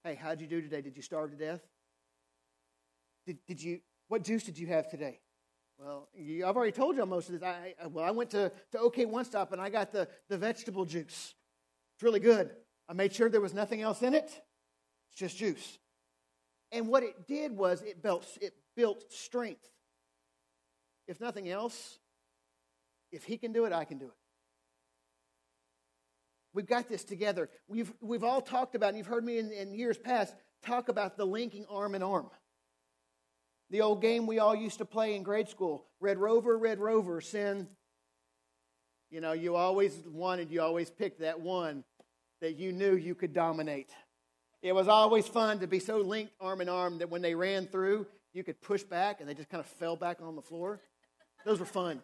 Hey, 0.04 0.16
how'd 0.16 0.38
you 0.38 0.46
do 0.46 0.60
today? 0.60 0.82
Did 0.82 0.96
you 0.96 1.02
starve 1.02 1.30
to 1.30 1.36
death? 1.36 1.62
Did, 3.26 3.38
did 3.46 3.62
you, 3.62 3.80
what 4.08 4.22
juice 4.22 4.44
did 4.44 4.58
you 4.58 4.66
have 4.66 4.90
today? 4.90 5.18
Well, 5.78 6.10
you, 6.14 6.46
I've 6.46 6.56
already 6.56 6.72
told 6.72 6.96
you 6.96 7.06
most 7.06 7.30
of 7.30 7.40
this. 7.40 7.42
I, 7.42 7.74
I, 7.82 7.86
well, 7.86 8.04
I 8.04 8.10
went 8.10 8.28
to, 8.30 8.52
to 8.72 8.78
OK 8.78 9.06
One 9.06 9.24
Stop 9.24 9.52
and 9.52 9.62
I 9.62 9.70
got 9.70 9.92
the, 9.92 10.06
the 10.28 10.36
vegetable 10.36 10.84
juice. 10.84 11.34
It's 11.94 12.02
really 12.02 12.20
good. 12.20 12.50
I 12.86 12.92
made 12.92 13.14
sure 13.14 13.30
there 13.30 13.40
was 13.40 13.54
nothing 13.54 13.80
else 13.80 14.02
in 14.02 14.12
it. 14.12 14.26
It's 15.08 15.16
just 15.16 15.38
juice. 15.38 15.78
And 16.70 16.86
what 16.86 17.02
it 17.02 17.26
did 17.26 17.56
was 17.56 17.80
it 17.80 18.02
built, 18.02 18.26
it 18.42 18.52
built 18.76 19.10
strength. 19.10 19.66
If 21.08 21.18
nothing 21.18 21.48
else, 21.48 21.98
if 23.10 23.24
he 23.24 23.38
can 23.38 23.52
do 23.52 23.64
it, 23.64 23.72
I 23.72 23.84
can 23.84 23.96
do 23.96 24.06
it. 24.06 24.23
We've 26.54 26.66
got 26.66 26.88
this 26.88 27.02
together. 27.02 27.50
We've, 27.66 27.92
we've 28.00 28.22
all 28.22 28.40
talked 28.40 28.76
about, 28.76 28.90
and 28.90 28.98
you've 28.98 29.08
heard 29.08 29.24
me 29.24 29.38
in, 29.38 29.50
in 29.50 29.74
years 29.74 29.98
past 29.98 30.34
talk 30.64 30.88
about 30.88 31.16
the 31.16 31.26
linking 31.26 31.66
arm 31.68 31.94
in 31.96 32.02
arm. 32.02 32.30
The 33.70 33.80
old 33.80 34.00
game 34.00 34.26
we 34.26 34.38
all 34.38 34.54
used 34.54 34.78
to 34.78 34.84
play 34.84 35.16
in 35.16 35.24
grade 35.24 35.48
school 35.48 35.86
Red 36.00 36.16
Rover, 36.18 36.56
Red 36.56 36.78
Rover, 36.78 37.20
send. 37.20 37.66
You 39.10 39.20
know, 39.20 39.32
you 39.32 39.56
always 39.56 39.96
wanted, 40.06 40.50
you 40.50 40.60
always 40.60 40.90
picked 40.90 41.20
that 41.20 41.40
one 41.40 41.84
that 42.40 42.56
you 42.56 42.72
knew 42.72 42.94
you 42.94 43.14
could 43.14 43.32
dominate. 43.32 43.90
It 44.62 44.74
was 44.74 44.88
always 44.88 45.26
fun 45.26 45.60
to 45.60 45.66
be 45.66 45.78
so 45.78 45.98
linked 45.98 46.32
arm 46.40 46.60
in 46.60 46.68
arm 46.68 46.98
that 46.98 47.10
when 47.10 47.22
they 47.22 47.34
ran 47.34 47.66
through, 47.66 48.06
you 48.32 48.42
could 48.42 48.60
push 48.60 48.82
back 48.82 49.20
and 49.20 49.28
they 49.28 49.34
just 49.34 49.48
kind 49.48 49.60
of 49.60 49.66
fell 49.66 49.96
back 49.96 50.18
on 50.20 50.36
the 50.36 50.42
floor. 50.42 50.80
Those 51.44 51.60
were 51.60 51.66
fun. 51.66 52.02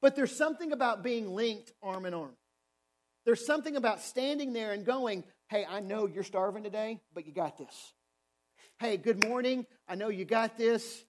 But 0.00 0.16
there's 0.16 0.36
something 0.36 0.72
about 0.72 1.02
being 1.02 1.34
linked 1.34 1.72
arm 1.82 2.04
in 2.06 2.14
arm. 2.14 2.36
There's 3.28 3.44
something 3.44 3.76
about 3.76 4.00
standing 4.00 4.54
there 4.54 4.72
and 4.72 4.86
going, 4.86 5.22
hey, 5.50 5.66
I 5.68 5.80
know 5.80 6.06
you're 6.06 6.24
starving 6.24 6.62
today, 6.62 6.98
but 7.12 7.26
you 7.26 7.32
got 7.34 7.58
this. 7.58 7.92
Hey, 8.78 8.96
good 8.96 9.22
morning. 9.22 9.66
I 9.86 9.96
know 9.96 10.08
you 10.08 10.24
got 10.24 10.56
this. 10.56 11.04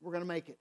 We're 0.00 0.10
going 0.10 0.24
to 0.24 0.28
make 0.28 0.48
it. 0.48 0.58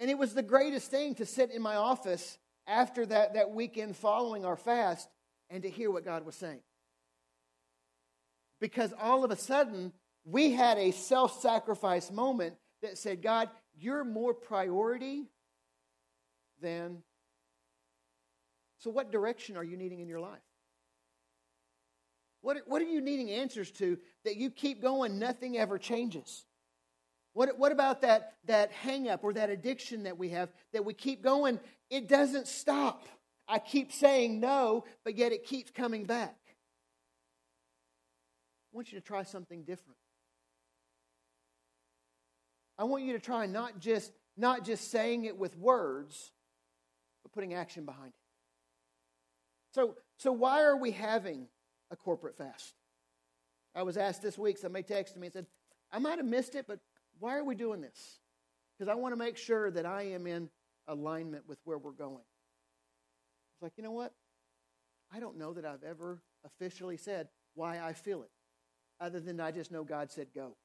And 0.00 0.10
it 0.10 0.18
was 0.18 0.34
the 0.34 0.42
greatest 0.42 0.90
thing 0.90 1.14
to 1.14 1.24
sit 1.24 1.52
in 1.52 1.62
my 1.62 1.76
office 1.76 2.36
after 2.66 3.06
that, 3.06 3.34
that 3.34 3.52
weekend 3.52 3.96
following 3.96 4.44
our 4.44 4.56
fast 4.56 5.08
and 5.50 5.62
to 5.62 5.70
hear 5.70 5.92
what 5.92 6.04
God 6.04 6.26
was 6.26 6.34
saying. 6.34 6.62
Because 8.60 8.92
all 9.00 9.22
of 9.22 9.30
a 9.30 9.36
sudden, 9.36 9.92
we 10.24 10.50
had 10.50 10.78
a 10.78 10.90
self 10.90 11.40
sacrifice 11.40 12.10
moment 12.10 12.56
that 12.82 12.98
said, 12.98 13.22
God, 13.22 13.50
you're 13.78 14.02
more 14.02 14.34
priority 14.34 15.26
than. 16.60 17.04
So, 18.78 18.90
what 18.90 19.10
direction 19.10 19.56
are 19.56 19.64
you 19.64 19.76
needing 19.76 20.00
in 20.00 20.08
your 20.08 20.20
life? 20.20 20.40
What, 22.42 22.58
what 22.66 22.80
are 22.80 22.86
you 22.86 23.00
needing 23.00 23.30
answers 23.30 23.70
to 23.72 23.98
that 24.24 24.36
you 24.36 24.50
keep 24.50 24.80
going, 24.80 25.18
nothing 25.18 25.58
ever 25.58 25.78
changes? 25.78 26.44
What, 27.32 27.58
what 27.58 27.72
about 27.72 28.02
that, 28.02 28.34
that 28.46 28.72
hang 28.72 29.08
up 29.08 29.24
or 29.24 29.32
that 29.32 29.50
addiction 29.50 30.04
that 30.04 30.16
we 30.16 30.30
have 30.30 30.50
that 30.72 30.84
we 30.84 30.94
keep 30.94 31.22
going? 31.22 31.58
It 31.90 32.08
doesn't 32.08 32.46
stop. 32.46 33.06
I 33.48 33.58
keep 33.58 33.92
saying 33.92 34.40
no, 34.40 34.84
but 35.04 35.16
yet 35.16 35.32
it 35.32 35.44
keeps 35.44 35.70
coming 35.70 36.04
back. 36.04 36.36
I 38.72 38.76
want 38.76 38.92
you 38.92 39.00
to 39.00 39.04
try 39.04 39.22
something 39.22 39.64
different. 39.64 39.98
I 42.78 42.84
want 42.84 43.04
you 43.04 43.12
to 43.14 43.18
try 43.18 43.46
not 43.46 43.80
just, 43.80 44.12
not 44.36 44.64
just 44.64 44.90
saying 44.90 45.24
it 45.24 45.36
with 45.36 45.56
words, 45.56 46.30
but 47.22 47.32
putting 47.32 47.54
action 47.54 47.84
behind 47.84 48.12
it. 48.14 48.25
So, 49.76 49.94
so 50.16 50.32
why 50.32 50.62
are 50.64 50.76
we 50.76 50.90
having 50.90 51.46
a 51.90 51.96
corporate 51.96 52.36
fast. 52.36 52.74
I 53.74 53.82
was 53.82 53.96
asked 53.96 54.22
this 54.22 54.38
week, 54.38 54.58
somebody 54.58 54.82
texted 54.82 55.16
me 55.16 55.26
and 55.26 55.32
said, 55.32 55.46
I 55.92 55.98
might 55.98 56.18
have 56.18 56.26
missed 56.26 56.54
it, 56.54 56.66
but 56.66 56.80
why 57.18 57.36
are 57.36 57.44
we 57.44 57.54
doing 57.54 57.80
this? 57.80 58.18
Because 58.78 58.90
I 58.90 58.94
want 58.94 59.12
to 59.12 59.18
make 59.18 59.36
sure 59.36 59.70
that 59.70 59.86
I 59.86 60.02
am 60.02 60.26
in 60.26 60.48
alignment 60.88 61.46
with 61.46 61.58
where 61.64 61.78
we're 61.78 61.92
going. 61.92 62.24
It's 63.54 63.62
like, 63.62 63.72
you 63.76 63.84
know 63.84 63.92
what? 63.92 64.12
I 65.12 65.20
don't 65.20 65.38
know 65.38 65.52
that 65.52 65.64
I've 65.64 65.84
ever 65.84 66.22
officially 66.44 66.96
said 66.96 67.28
why 67.54 67.78
I 67.78 67.92
feel 67.92 68.22
it, 68.22 68.30
other 69.00 69.20
than 69.20 69.40
I 69.40 69.50
just 69.50 69.70
know 69.70 69.84
God 69.84 70.10
said 70.10 70.28
go. 70.34 70.56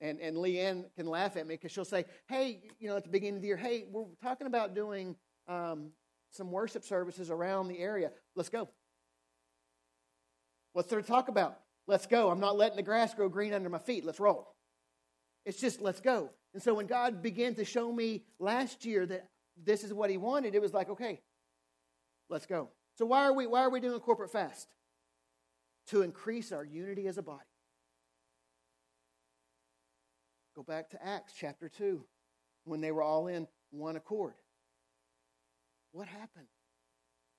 And, 0.00 0.20
and 0.20 0.36
Leanne 0.36 0.84
can 0.96 1.06
laugh 1.06 1.36
at 1.36 1.46
me 1.46 1.54
because 1.54 1.70
she'll 1.70 1.84
say, 1.84 2.04
hey, 2.28 2.62
you 2.80 2.88
know, 2.88 2.96
at 2.96 3.04
the 3.04 3.10
beginning 3.10 3.36
of 3.36 3.42
the 3.42 3.48
year, 3.48 3.56
hey, 3.56 3.84
we're 3.90 4.06
talking 4.22 4.46
about 4.46 4.74
doing 4.74 5.14
um, 5.46 5.90
some 6.32 6.50
worship 6.50 6.84
services 6.84 7.30
around 7.30 7.68
the 7.68 7.78
area. 7.78 8.10
Let's 8.34 8.48
go. 8.48 8.68
What's 10.72 10.88
there 10.88 11.00
to 11.00 11.06
talk 11.06 11.28
about? 11.28 11.58
Let's 11.86 12.06
go. 12.06 12.30
I'm 12.30 12.40
not 12.40 12.56
letting 12.56 12.76
the 12.76 12.82
grass 12.82 13.14
grow 13.14 13.28
green 13.28 13.52
under 13.52 13.68
my 13.68 13.78
feet. 13.78 14.04
Let's 14.04 14.20
roll. 14.20 14.54
It's 15.44 15.60
just 15.60 15.80
let's 15.80 16.00
go. 16.00 16.30
And 16.54 16.62
so 16.62 16.74
when 16.74 16.86
God 16.86 17.22
began 17.22 17.54
to 17.56 17.64
show 17.64 17.92
me 17.92 18.24
last 18.38 18.84
year 18.84 19.06
that 19.06 19.28
this 19.62 19.84
is 19.84 19.92
what 19.92 20.10
he 20.10 20.16
wanted, 20.16 20.54
it 20.54 20.62
was 20.62 20.72
like, 20.72 20.88
okay, 20.88 21.20
let's 22.28 22.46
go. 22.46 22.70
So 22.96 23.06
why 23.06 23.24
are 23.24 23.32
we 23.32 23.46
why 23.46 23.62
are 23.62 23.70
we 23.70 23.80
doing 23.80 23.98
corporate 24.00 24.32
fast? 24.32 24.68
To 25.88 26.02
increase 26.02 26.52
our 26.52 26.64
unity 26.64 27.06
as 27.06 27.18
a 27.18 27.22
body. 27.22 27.40
Go 30.54 30.62
back 30.62 30.90
to 30.90 31.04
Acts 31.04 31.32
chapter 31.36 31.68
2 31.68 32.04
when 32.64 32.80
they 32.80 32.92
were 32.92 33.02
all 33.02 33.26
in 33.26 33.48
one 33.70 33.96
accord. 33.96 34.34
What 35.92 36.08
happened? 36.08 36.48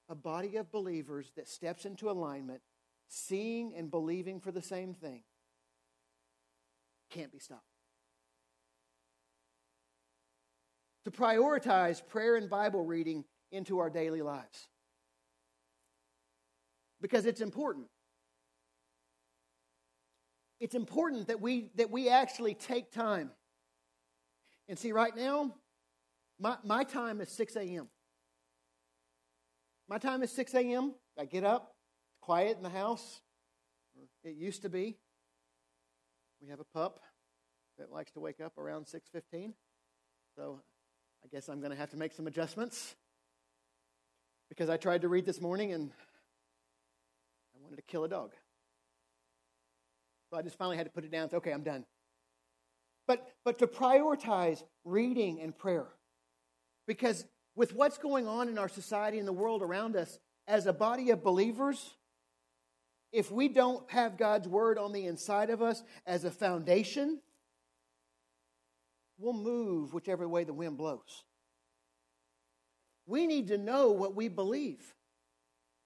A 0.10 0.16
body 0.16 0.56
of 0.58 0.72
believers 0.72 1.32
that 1.36 1.48
steps 1.48 1.86
into 1.86 2.10
alignment 2.10 2.62
seeing 3.08 3.74
and 3.76 3.92
believing 3.92 4.40
for 4.40 4.52
the 4.52 4.62
same 4.62 4.94
thing, 4.94 5.24
can't 7.10 7.32
be 7.32 7.40
stopped. 7.40 7.62
To 11.06 11.12
prioritize 11.12 12.06
prayer 12.06 12.36
and 12.36 12.50
Bible 12.50 12.84
reading 12.84 13.26
into 13.52 13.80
our 13.80 13.90
daily 13.90 14.22
lives. 14.22 14.68
Because 17.02 17.26
it's 17.26 17.42
important. 17.42 17.88
It's 20.60 20.76
important 20.76 21.28
that 21.28 21.42
we, 21.42 21.70
that 21.76 21.92
we 21.92 22.08
actually 22.08 22.54
take 22.54 22.92
time. 22.92 23.32
And 24.70 24.80
see, 24.80 24.94
right 24.94 25.14
now, 25.16 25.54
my, 26.40 26.56
my 26.64 26.86
time 26.86 27.20
is 27.20 27.30
6 27.30 27.58
a.m. 27.58 27.90
My 29.94 30.00
time 30.00 30.24
is 30.24 30.32
6 30.32 30.56
a.m. 30.56 30.96
I 31.20 31.26
get 31.26 31.44
up, 31.44 31.76
quiet 32.20 32.58
in 32.58 32.64
the 32.64 32.70
house. 32.70 33.22
It 34.24 34.34
used 34.36 34.64
to 34.64 34.70
be. 34.70 34.98
We 36.42 36.50
have 36.50 36.60
a 36.60 36.64
pup 36.64 37.00
that 37.78 37.92
likes 37.92 38.12
to 38.14 38.20
wake 38.20 38.42
up 38.42 38.58
around 38.58 38.88
6:15. 38.88 39.54
So 40.36 40.60
I 41.24 41.28
guess 41.28 41.48
I'm 41.48 41.60
going 41.60 41.70
to 41.70 41.78
have 41.78 41.92
to 41.92 41.98
make 41.98 42.12
some 42.12 42.26
adjustments 42.26 42.96
because 44.50 44.68
I 44.68 44.78
tried 44.78 45.02
to 45.04 45.10
read 45.10 45.28
this 45.28 45.40
morning 45.40 45.74
and 45.74 45.92
I 47.56 47.62
wanted 47.62 47.76
to 47.76 47.84
kill 47.84 48.04
a 48.04 48.10
dog. 48.10 48.32
So 50.32 50.40
I 50.40 50.42
just 50.42 50.58
finally 50.58 50.78
had 50.78 50.88
to 50.88 50.92
put 50.92 51.04
it 51.04 51.12
down. 51.12 51.30
Okay, 51.32 51.54
I'm 51.54 51.62
done. 51.62 51.86
But 53.06 53.32
but 53.46 53.60
to 53.60 53.68
prioritize 53.68 54.64
reading 54.86 55.40
and 55.40 55.56
prayer, 55.56 55.86
because 56.88 57.28
with 57.56 57.76
what's 57.76 57.98
going 57.98 58.28
on 58.28 58.48
in 58.50 58.58
our 58.58 58.70
society 58.70 59.20
and 59.20 59.28
the 59.28 59.34
world 59.34 59.62
around 59.62 59.96
us, 59.96 60.18
as 60.48 60.66
a 60.66 60.74
body 60.74 61.12
of 61.12 61.24
believers, 61.24 61.94
if 63.12 63.32
we 63.32 63.48
don't 63.48 63.90
have 63.92 64.18
God's 64.18 64.48
word 64.48 64.78
on 64.78 64.92
the 64.92 65.06
inside 65.06 65.50
of 65.50 65.62
us 65.62 65.84
as 66.06 66.24
a 66.24 66.32
foundation, 66.32 67.22
we'll 69.18 69.34
move 69.34 69.94
whichever 69.94 70.28
way 70.28 70.44
the 70.44 70.54
wind 70.54 70.78
blows. 70.78 71.24
We 73.06 73.28
need 73.28 73.50
to 73.50 73.58
know 73.58 73.92
what 73.92 74.16
we 74.16 74.30
believe. 74.30 74.82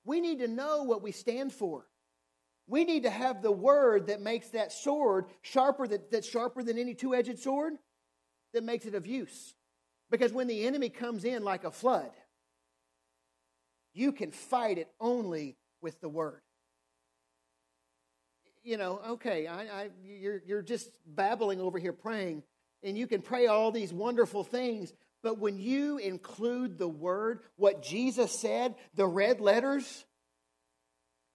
We 0.06 0.21
need 0.21 0.39
to 0.39 0.47
know 0.47 0.84
what 0.84 1.01
we 1.01 1.12
stand 1.12 1.51
for. 1.51 1.86
We 2.67 2.86
need 2.86 3.03
to 3.03 3.10
have 3.10 3.41
the 3.41 3.51
word 3.51 4.08
that 4.08 4.21
makes 4.21 4.49
that 4.49 4.71
sword 4.71 5.25
sharper, 5.41 5.88
that, 5.88 6.12
that's 6.12 6.27
sharper 6.27 6.63
than 6.63 6.77
any 6.77 6.93
two 6.93 7.13
edged 7.13 7.39
sword, 7.39 7.73
that 8.53 8.63
makes 8.63 8.86
it 8.86 8.95
of 8.95 9.06
use. 9.06 9.53
Because 10.09 10.31
when 10.31 10.47
the 10.47 10.65
enemy 10.65 10.89
comes 10.89 11.25
in 11.25 11.43
like 11.43 11.63
a 11.63 11.71
flood, 11.71 12.11
you 13.93 14.11
can 14.11 14.31
fight 14.31 14.77
it 14.77 14.87
only 14.99 15.57
with 15.81 15.99
the 16.01 16.09
word. 16.09 16.41
You 18.63 18.77
know, 18.77 18.99
okay, 19.11 19.47
I, 19.47 19.61
I, 19.61 19.89
you're, 20.03 20.41
you're 20.45 20.61
just 20.61 20.89
babbling 21.05 21.61
over 21.61 21.79
here 21.79 21.93
praying, 21.93 22.43
and 22.83 22.97
you 22.97 23.07
can 23.07 23.21
pray 23.21 23.47
all 23.47 23.71
these 23.71 23.93
wonderful 23.93 24.43
things, 24.43 24.93
But 25.23 25.39
when 25.39 25.59
you 25.59 25.97
include 25.97 26.77
the 26.77 26.87
word, 26.87 27.39
what 27.55 27.83
Jesus 27.83 28.39
said, 28.39 28.75
the 28.95 29.07
red 29.07 29.41
letters, 29.41 30.05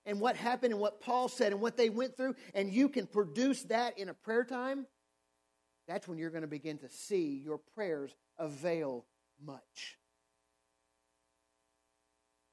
and 0.07 0.21
what 0.21 0.37
happened 0.37 0.73
and 0.73 0.81
what 0.81 1.01
Paul 1.01 1.29
said 1.29 1.53
and 1.53 1.61
what 1.61 1.77
they 1.77 1.91
went 1.91 2.17
through, 2.17 2.35
and 2.55 2.73
you 2.73 2.89
can 2.89 3.07
produce 3.07 3.63
that 3.65 3.99
in 3.99 4.09
a 4.09 4.15
prayer 4.15 4.45
time, 4.45 4.87
that's 5.87 6.07
when 6.07 6.19
you're 6.19 6.31
going 6.31 6.43
to 6.43 6.49
begin 6.49 6.79
to 6.79 6.89
see 6.89 7.43
your 7.45 7.59
prayers 7.75 8.15
avail 8.43 9.07
much. 9.43 9.97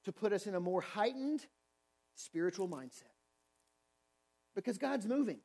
To 0.06 0.12
put 0.12 0.32
us 0.32 0.47
in 0.47 0.56
a 0.56 0.60
more 0.60 0.82
heightened 0.82 1.45
spiritual 2.15 2.69
mindset. 2.69 3.04
Because 4.56 4.78
God's 4.78 5.06
moving. 5.06 5.39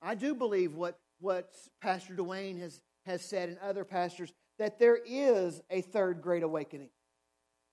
I 0.00 0.14
do 0.14 0.34
believe 0.34 0.74
what, 0.74 0.98
what 1.20 1.52
Pastor 1.80 2.14
Duane 2.14 2.58
has, 2.58 2.80
has 3.06 3.22
said 3.22 3.48
and 3.48 3.58
other 3.58 3.84
pastors 3.84 4.32
that 4.58 4.78
there 4.78 4.98
is 5.06 5.60
a 5.70 5.82
third 5.82 6.22
great 6.22 6.42
awakening. 6.42 6.90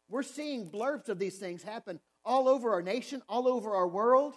We're 0.10 0.24
seeing 0.24 0.70
blurbs 0.70 1.10
of 1.10 1.18
these 1.18 1.38
things 1.38 1.64
happen 1.64 2.00
all 2.24 2.48
over 2.48 2.72
our 2.74 2.82
nation, 2.82 3.22
all 3.30 3.48
over 3.48 3.76
our 3.76 3.88
world. 3.88 4.36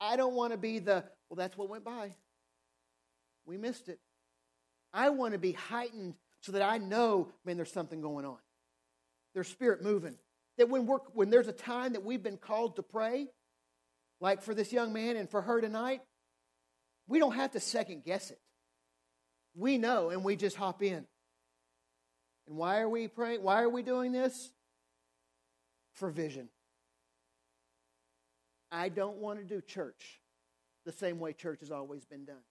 I 0.00 0.16
don't 0.16 0.34
want 0.34 0.52
to 0.52 0.58
be 0.58 0.78
the, 0.78 1.04
well, 1.28 1.36
that's 1.36 1.56
what 1.56 1.68
went 1.68 1.84
by. 1.84 2.14
We 3.44 3.56
missed 3.56 3.88
it. 3.88 3.98
I 4.92 5.10
want 5.10 5.32
to 5.32 5.38
be 5.38 5.52
heightened 5.52 6.14
so 6.40 6.52
that 6.52 6.62
I 6.62 6.78
know, 6.78 7.28
man, 7.44 7.56
there's 7.56 7.72
something 7.72 8.00
going 8.00 8.24
on. 8.24 8.38
There's 9.34 9.48
spirit 9.48 9.82
moving. 9.82 10.16
That 10.58 10.68
when, 10.68 10.86
we're, 10.86 10.98
when 11.12 11.30
there's 11.30 11.48
a 11.48 11.52
time 11.52 11.92
that 11.92 12.04
we've 12.04 12.22
been 12.22 12.36
called 12.36 12.76
to 12.76 12.82
pray, 12.82 13.28
like 14.20 14.42
for 14.42 14.54
this 14.54 14.72
young 14.72 14.92
man 14.92 15.16
and 15.16 15.28
for 15.28 15.42
her 15.42 15.60
tonight, 15.60 16.00
we 17.08 17.18
don't 17.18 17.34
have 17.34 17.52
to 17.52 17.60
second 17.60 18.04
guess 18.04 18.30
it. 18.30 18.40
We 19.54 19.78
know 19.78 20.10
and 20.10 20.24
we 20.24 20.36
just 20.36 20.56
hop 20.56 20.82
in. 20.82 21.06
And 22.46 22.56
why 22.56 22.80
are 22.80 22.88
we 22.88 23.08
praying? 23.08 23.42
Why 23.42 23.62
are 23.62 23.68
we 23.68 23.82
doing 23.82 24.12
this? 24.12 24.52
For 25.94 26.10
vision. 26.10 26.48
I 28.70 28.88
don't 28.88 29.16
want 29.16 29.40
to 29.40 29.44
do 29.44 29.60
church 29.60 30.20
the 30.84 30.92
same 30.92 31.18
way 31.18 31.32
church 31.32 31.60
has 31.60 31.70
always 31.70 32.04
been 32.04 32.24
done. 32.24 32.42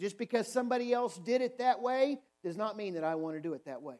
Just 0.00 0.16
because 0.16 0.50
somebody 0.50 0.94
else 0.94 1.18
did 1.18 1.42
it 1.42 1.58
that 1.58 1.82
way 1.82 2.18
does 2.42 2.56
not 2.56 2.76
mean 2.76 2.94
that 2.94 3.04
I 3.04 3.16
want 3.16 3.36
to 3.36 3.40
do 3.40 3.52
it 3.52 3.66
that 3.66 3.82
way. 3.82 3.96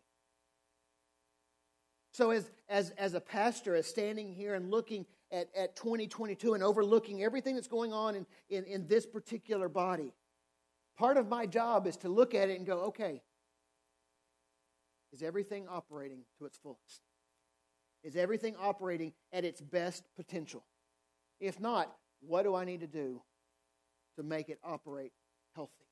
So, 2.13 2.31
as, 2.31 2.51
as, 2.69 2.91
as 2.91 3.15
a 3.15 3.21
pastor, 3.21 3.77
as 3.77 3.87
standing 3.87 4.33
here 4.33 4.55
and 4.55 4.71
looking 4.71 5.07
at, 5.31 5.49
at 5.55 5.77
2022 5.77 6.55
and 6.55 6.63
overlooking 6.63 7.23
everything 7.23 7.55
that's 7.55 7.69
going 7.69 7.93
on 7.93 8.17
in, 8.17 8.27
in, 8.49 8.65
in 8.65 8.87
this 8.89 9.07
particular 9.07 9.69
body, 9.69 10.13
part 10.99 11.19
of 11.19 11.29
my 11.29 11.47
job 11.47 11.87
is 11.87 11.97
to 11.99 12.09
look 12.09 12.35
at 12.35 12.49
it 12.49 12.57
and 12.57 12.67
go, 12.67 12.81
okay, 12.87 13.23
is 15.13 15.23
everything 15.23 15.69
operating 15.69 16.23
to 16.39 16.47
its 16.47 16.57
fullest? 16.57 17.03
Is 18.03 18.17
everything 18.17 18.57
operating 18.59 19.13
at 19.33 19.45
its 19.45 19.61
best 19.61 20.03
potential? 20.17 20.65
If 21.41 21.61
not, 21.61 21.95
what 22.21 22.43
do 22.43 22.55
I 22.55 22.65
need 22.65 22.81
to 22.81 22.87
do 22.87 23.23
to 24.17 24.23
make 24.23 24.49
it 24.49 24.59
operate 24.65 25.13
healthy? 25.55 25.90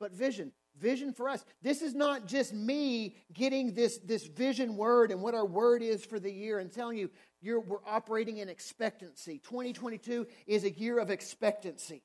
But 0.00 0.12
vision, 0.12 0.52
vision 0.78 1.12
for 1.12 1.28
us. 1.28 1.44
This 1.62 1.82
is 1.82 1.94
not 1.94 2.26
just 2.26 2.54
me 2.54 3.16
getting 3.32 3.74
this, 3.74 3.98
this 3.98 4.26
vision 4.26 4.76
word 4.76 5.10
and 5.10 5.20
what 5.20 5.34
our 5.34 5.46
word 5.46 5.82
is 5.82 6.04
for 6.04 6.20
the 6.20 6.30
year 6.30 6.58
and 6.58 6.72
telling 6.72 6.98
you 6.98 7.10
you're, 7.40 7.60
we're 7.60 7.84
operating 7.86 8.38
in 8.38 8.48
expectancy. 8.48 9.40
2022 9.44 10.26
is 10.46 10.64
a 10.64 10.70
year 10.70 10.98
of 10.98 11.10
expectancy. 11.10 12.02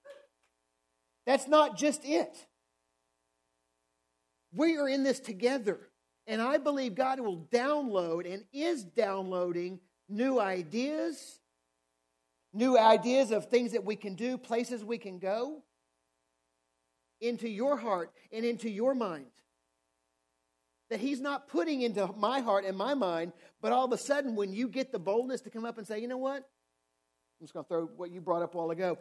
That's 1.25 1.47
not 1.47 1.77
just 1.77 2.01
it. 2.03 2.35
We 4.53 4.77
are 4.77 4.87
in 4.87 5.03
this 5.03 5.19
together. 5.19 5.79
And 6.27 6.41
I 6.41 6.57
believe 6.57 6.95
God 6.95 7.19
will 7.19 7.47
download 7.51 8.31
and 8.31 8.43
is 8.53 8.83
downloading 8.83 9.79
new 10.07 10.39
ideas, 10.39 11.39
new 12.53 12.77
ideas 12.77 13.31
of 13.31 13.49
things 13.49 13.73
that 13.73 13.83
we 13.83 13.95
can 13.95 14.15
do, 14.15 14.37
places 14.37 14.83
we 14.83 14.97
can 14.97 15.19
go 15.19 15.63
into 17.21 17.47
your 17.47 17.77
heart 17.77 18.11
and 18.31 18.45
into 18.45 18.69
your 18.69 18.93
mind. 18.95 19.25
That 20.89 20.99
He's 20.99 21.21
not 21.21 21.47
putting 21.47 21.81
into 21.81 22.07
my 22.17 22.41
heart 22.41 22.65
and 22.65 22.77
my 22.77 22.93
mind, 22.93 23.33
but 23.61 23.71
all 23.71 23.85
of 23.85 23.91
a 23.91 23.97
sudden, 23.97 24.35
when 24.35 24.53
you 24.53 24.67
get 24.67 24.91
the 24.91 24.99
boldness 24.99 25.41
to 25.41 25.49
come 25.49 25.65
up 25.65 25.77
and 25.77 25.87
say, 25.87 25.99
you 25.99 26.07
know 26.07 26.17
what? 26.17 26.37
I'm 26.37 27.45
just 27.45 27.53
going 27.53 27.65
to 27.65 27.67
throw 27.67 27.85
what 27.97 28.11
you 28.11 28.21
brought 28.21 28.43
up 28.43 28.53
a 28.53 28.57
while 28.57 28.71
ago. 28.71 28.97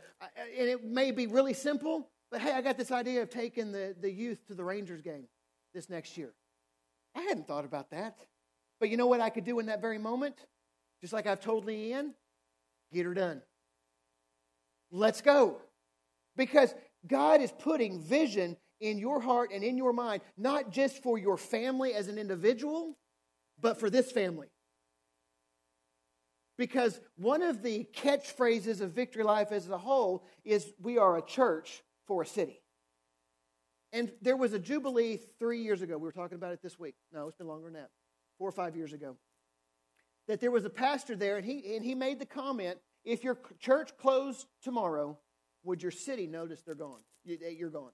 And 0.59 0.69
it 0.69 0.85
may 0.85 1.11
be 1.11 1.27
really 1.27 1.55
simple, 1.55 2.09
but 2.31 2.41
hey, 2.41 2.53
I 2.53 2.63
got 2.63 2.79
this 2.79 2.91
idea 2.91 3.23
of 3.23 3.31
taking 3.31 3.73
the, 3.73 3.95
the 4.01 4.11
youth 4.11 4.47
to 4.49 4.55
the 4.55 4.65
Rangers 4.65 5.03
game 5.03 5.27
this 5.75 5.91
next 5.91 6.17
year. 6.17 6.33
I 7.15 7.21
hadn't 7.23 7.47
thought 7.47 7.65
about 7.65 7.91
that. 7.91 8.17
But 8.81 8.89
you 8.89 8.97
know 8.97 9.07
what 9.07 9.21
I 9.21 9.31
could 9.31 9.45
do 9.45 9.61
in 9.61 9.67
that 9.67 9.81
very 9.81 9.99
moment? 9.99 10.35
Just 11.01 11.13
like 11.13 11.27
I've 11.27 11.41
told 11.41 11.67
Leanne? 11.67 12.15
Get 12.93 13.07
her 13.07 13.15
done. 13.15 13.43
Let's 14.91 15.21
go. 15.21 15.59
Because 16.37 16.75
God 17.07 17.41
is 17.41 17.53
putting 17.53 18.01
vision 18.01 18.57
in 18.81 18.99
your 18.99 19.21
heart 19.21 19.51
and 19.53 19.63
in 19.63 19.77
your 19.77 19.93
mind, 19.93 20.23
not 20.37 20.71
just 20.71 21.03
for 21.03 21.19
your 21.19 21.37
family 21.37 21.95
as 21.95 22.09
an 22.09 22.19
individual, 22.19 22.97
but 23.61 23.79
for 23.79 23.89
this 23.89 24.11
family. 24.11 24.49
Because 26.59 27.01
one 27.17 27.43
of 27.43 27.63
the 27.63 27.87
catchphrases 27.95 28.81
of 28.81 28.93
Victory 28.93 29.25
Life 29.25 29.53
as 29.53 29.69
a 29.69 29.79
whole 29.79 30.25
is 30.45 30.73
we 30.81 30.99
are 30.99 31.17
a 31.17 31.23
church 31.23 31.83
for 32.07 32.23
a 32.23 32.27
city. 32.27 32.61
And 33.93 34.11
there 34.23 34.37
was 34.37 34.53
a 34.53 34.59
Jubilee 34.59 35.21
three 35.39 35.63
years 35.63 35.83
ago. 35.83 35.99
We 35.99 36.05
were 36.05 36.13
talking 36.13 36.37
about 36.37 36.53
it 36.53 36.63
this 36.63 36.79
week. 36.79 36.95
No, 37.13 37.29
it's 37.29 37.37
been 37.37 37.47
longer 37.47 37.67
than 37.67 37.75
that. 37.75 37.91
Four 38.39 38.49
or 38.49 38.53
five 38.53 38.75
years 38.77 38.93
ago. 38.93 39.17
That 40.29 40.41
there 40.41 40.51
was 40.51 40.65
a 40.65 40.71
pastor 40.71 41.15
there, 41.15 41.37
and 41.37 41.45
he, 41.45 41.77
and 41.77 41.85
he 41.85 41.95
made 41.95 42.19
the 42.19 42.27
comment 42.27 42.79
if 43.05 43.25
your 43.25 43.39
church 43.59 43.97
closed 43.99 44.47
tomorrow, 44.63 45.19
would 45.65 45.83
your 45.83 45.93
city 45.93 46.27
notice 46.27 46.63
they're 46.63 46.75
gone? 46.75 47.01
You're 47.25 47.71
gone. 47.71 47.93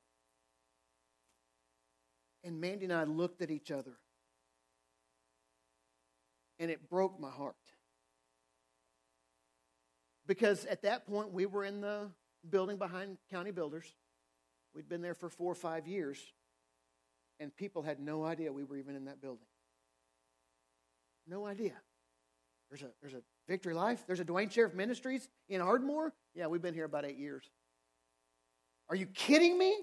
And 2.44 2.60
Mandy 2.60 2.84
and 2.84 2.92
I 2.94 3.04
looked 3.04 3.42
at 3.42 3.50
each 3.50 3.70
other, 3.70 3.98
and 6.58 6.70
it 6.70 6.88
broke 6.88 7.20
my 7.20 7.30
heart. 7.30 7.56
Because 10.26 10.64
at 10.66 10.82
that 10.82 11.06
point, 11.06 11.32
we 11.32 11.46
were 11.46 11.64
in 11.64 11.80
the 11.80 12.10
building 12.48 12.76
behind 12.76 13.18
County 13.30 13.50
Builders. 13.50 13.86
We'd 14.74 14.88
been 14.88 15.02
there 15.02 15.14
for 15.14 15.28
four 15.28 15.50
or 15.50 15.56
five 15.56 15.86
years, 15.86 16.18
and 17.40 17.54
people 17.56 17.82
had 17.82 17.98
no 17.98 18.24
idea 18.24 18.52
we 18.52 18.64
were 18.64 18.76
even 18.76 18.94
in 18.94 19.06
that 19.06 19.20
building. 19.20 19.46
No 21.26 21.46
idea. 21.46 21.74
There's 22.70 22.82
a, 22.82 22.90
there's 23.00 23.14
a 23.14 23.22
Victory 23.48 23.74
Life. 23.74 24.04
There's 24.06 24.20
a 24.20 24.24
Duane 24.24 24.50
Sheriff 24.50 24.74
Ministries 24.74 25.28
in 25.48 25.60
Ardmore. 25.60 26.12
Yeah, 26.34 26.46
we've 26.46 26.62
been 26.62 26.74
here 26.74 26.84
about 26.84 27.04
eight 27.04 27.16
years. 27.16 27.50
Are 28.88 28.96
you 28.96 29.06
kidding 29.06 29.58
me? 29.58 29.76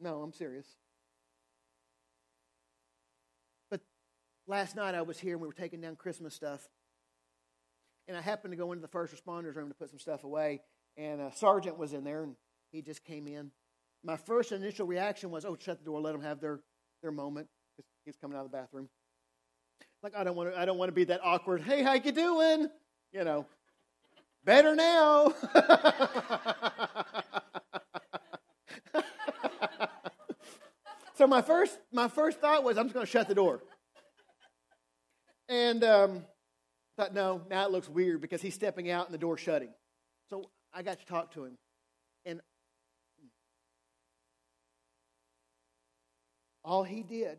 No, 0.00 0.22
I'm 0.22 0.32
serious. 0.32 0.66
But 3.70 3.80
last 4.46 4.76
night 4.76 4.94
I 4.94 5.02
was 5.02 5.18
here 5.18 5.32
and 5.32 5.40
we 5.40 5.46
were 5.46 5.54
taking 5.54 5.80
down 5.80 5.96
Christmas 5.96 6.34
stuff. 6.34 6.68
And 8.08 8.16
I 8.16 8.20
happened 8.20 8.52
to 8.52 8.56
go 8.56 8.72
into 8.72 8.82
the 8.82 8.88
first 8.88 9.14
responders 9.14 9.56
room 9.56 9.68
to 9.68 9.74
put 9.74 9.90
some 9.90 9.98
stuff 9.98 10.24
away. 10.24 10.60
And 10.96 11.20
a 11.20 11.32
sergeant 11.34 11.78
was 11.78 11.92
in 11.92 12.04
there 12.04 12.22
and 12.22 12.36
he 12.72 12.82
just 12.82 13.04
came 13.04 13.26
in 13.26 13.50
my 14.06 14.16
first 14.16 14.52
initial 14.52 14.86
reaction 14.86 15.30
was, 15.30 15.44
oh, 15.44 15.56
shut 15.58 15.80
the 15.80 15.84
door, 15.84 16.00
let 16.00 16.12
them 16.12 16.22
have 16.22 16.40
their, 16.40 16.60
their 17.02 17.10
moment. 17.10 17.48
He's 18.04 18.16
coming 18.16 18.38
out 18.38 18.44
of 18.44 18.52
the 18.52 18.56
bathroom. 18.56 18.88
Like, 20.02 20.14
I 20.16 20.22
don't 20.22 20.36
want 20.36 20.52
to, 20.52 20.58
I 20.58 20.64
don't 20.64 20.78
want 20.78 20.88
to 20.88 20.94
be 20.94 21.04
that 21.04 21.20
awkward, 21.24 21.62
hey, 21.62 21.82
how 21.82 21.94
you 21.94 22.12
doing? 22.12 22.68
You 23.12 23.24
know, 23.24 23.46
better 24.44 24.76
now. 24.76 25.34
so 31.26 31.30
my 31.30 31.42
first, 31.42 31.76
my 31.92 32.06
first 32.06 32.40
thought 32.40 32.62
was, 32.62 32.78
I'm 32.78 32.84
just 32.84 32.94
going 32.94 33.04
to 33.04 33.10
shut 33.10 33.26
the 33.26 33.34
door. 33.34 33.60
And 35.48 35.82
um, 35.82 36.24
thought, 36.96 37.14
no, 37.14 37.42
now 37.50 37.66
it 37.66 37.72
looks 37.72 37.88
weird 37.88 38.20
because 38.20 38.40
he's 38.40 38.54
stepping 38.54 38.92
out 38.92 39.06
and 39.06 39.14
the 39.14 39.18
door 39.18 39.36
shutting. 39.36 39.70
So 40.30 40.44
I 40.72 40.82
got 40.82 41.00
to 41.00 41.06
talk 41.06 41.32
to 41.32 41.44
him. 41.44 41.58
And 42.26 42.40
All 46.64 46.84
he 46.84 47.02
did 47.02 47.38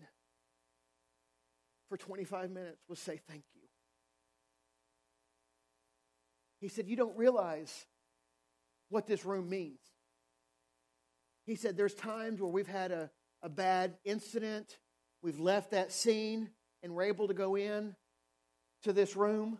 for 1.88 1.96
25 1.96 2.52
minutes 2.52 2.82
was 2.90 3.00
say 3.00 3.22
thank 3.30 3.44
you. 3.56 3.62
He 6.60 6.68
said, 6.68 6.90
You 6.90 6.98
don't 6.98 7.18
realize 7.18 7.86
what 8.90 9.08
this 9.08 9.24
room 9.24 9.50
means. 9.50 9.80
He 11.46 11.56
said, 11.56 11.78
There's 11.78 11.94
times 11.94 12.42
where 12.42 12.52
we've 12.52 12.68
had 12.68 12.92
a, 12.92 13.10
a 13.42 13.50
bad 13.50 13.98
incident, 14.04 14.78
we've 15.22 15.40
left 15.40 15.72
that 15.72 15.92
scene, 15.92 16.50
and 16.84 16.94
we're 16.94 17.04
able 17.04 17.28
to 17.28 17.34
go 17.34 17.56
in 17.56 17.96
to 18.84 18.94
this 18.94 19.16
room 19.16 19.58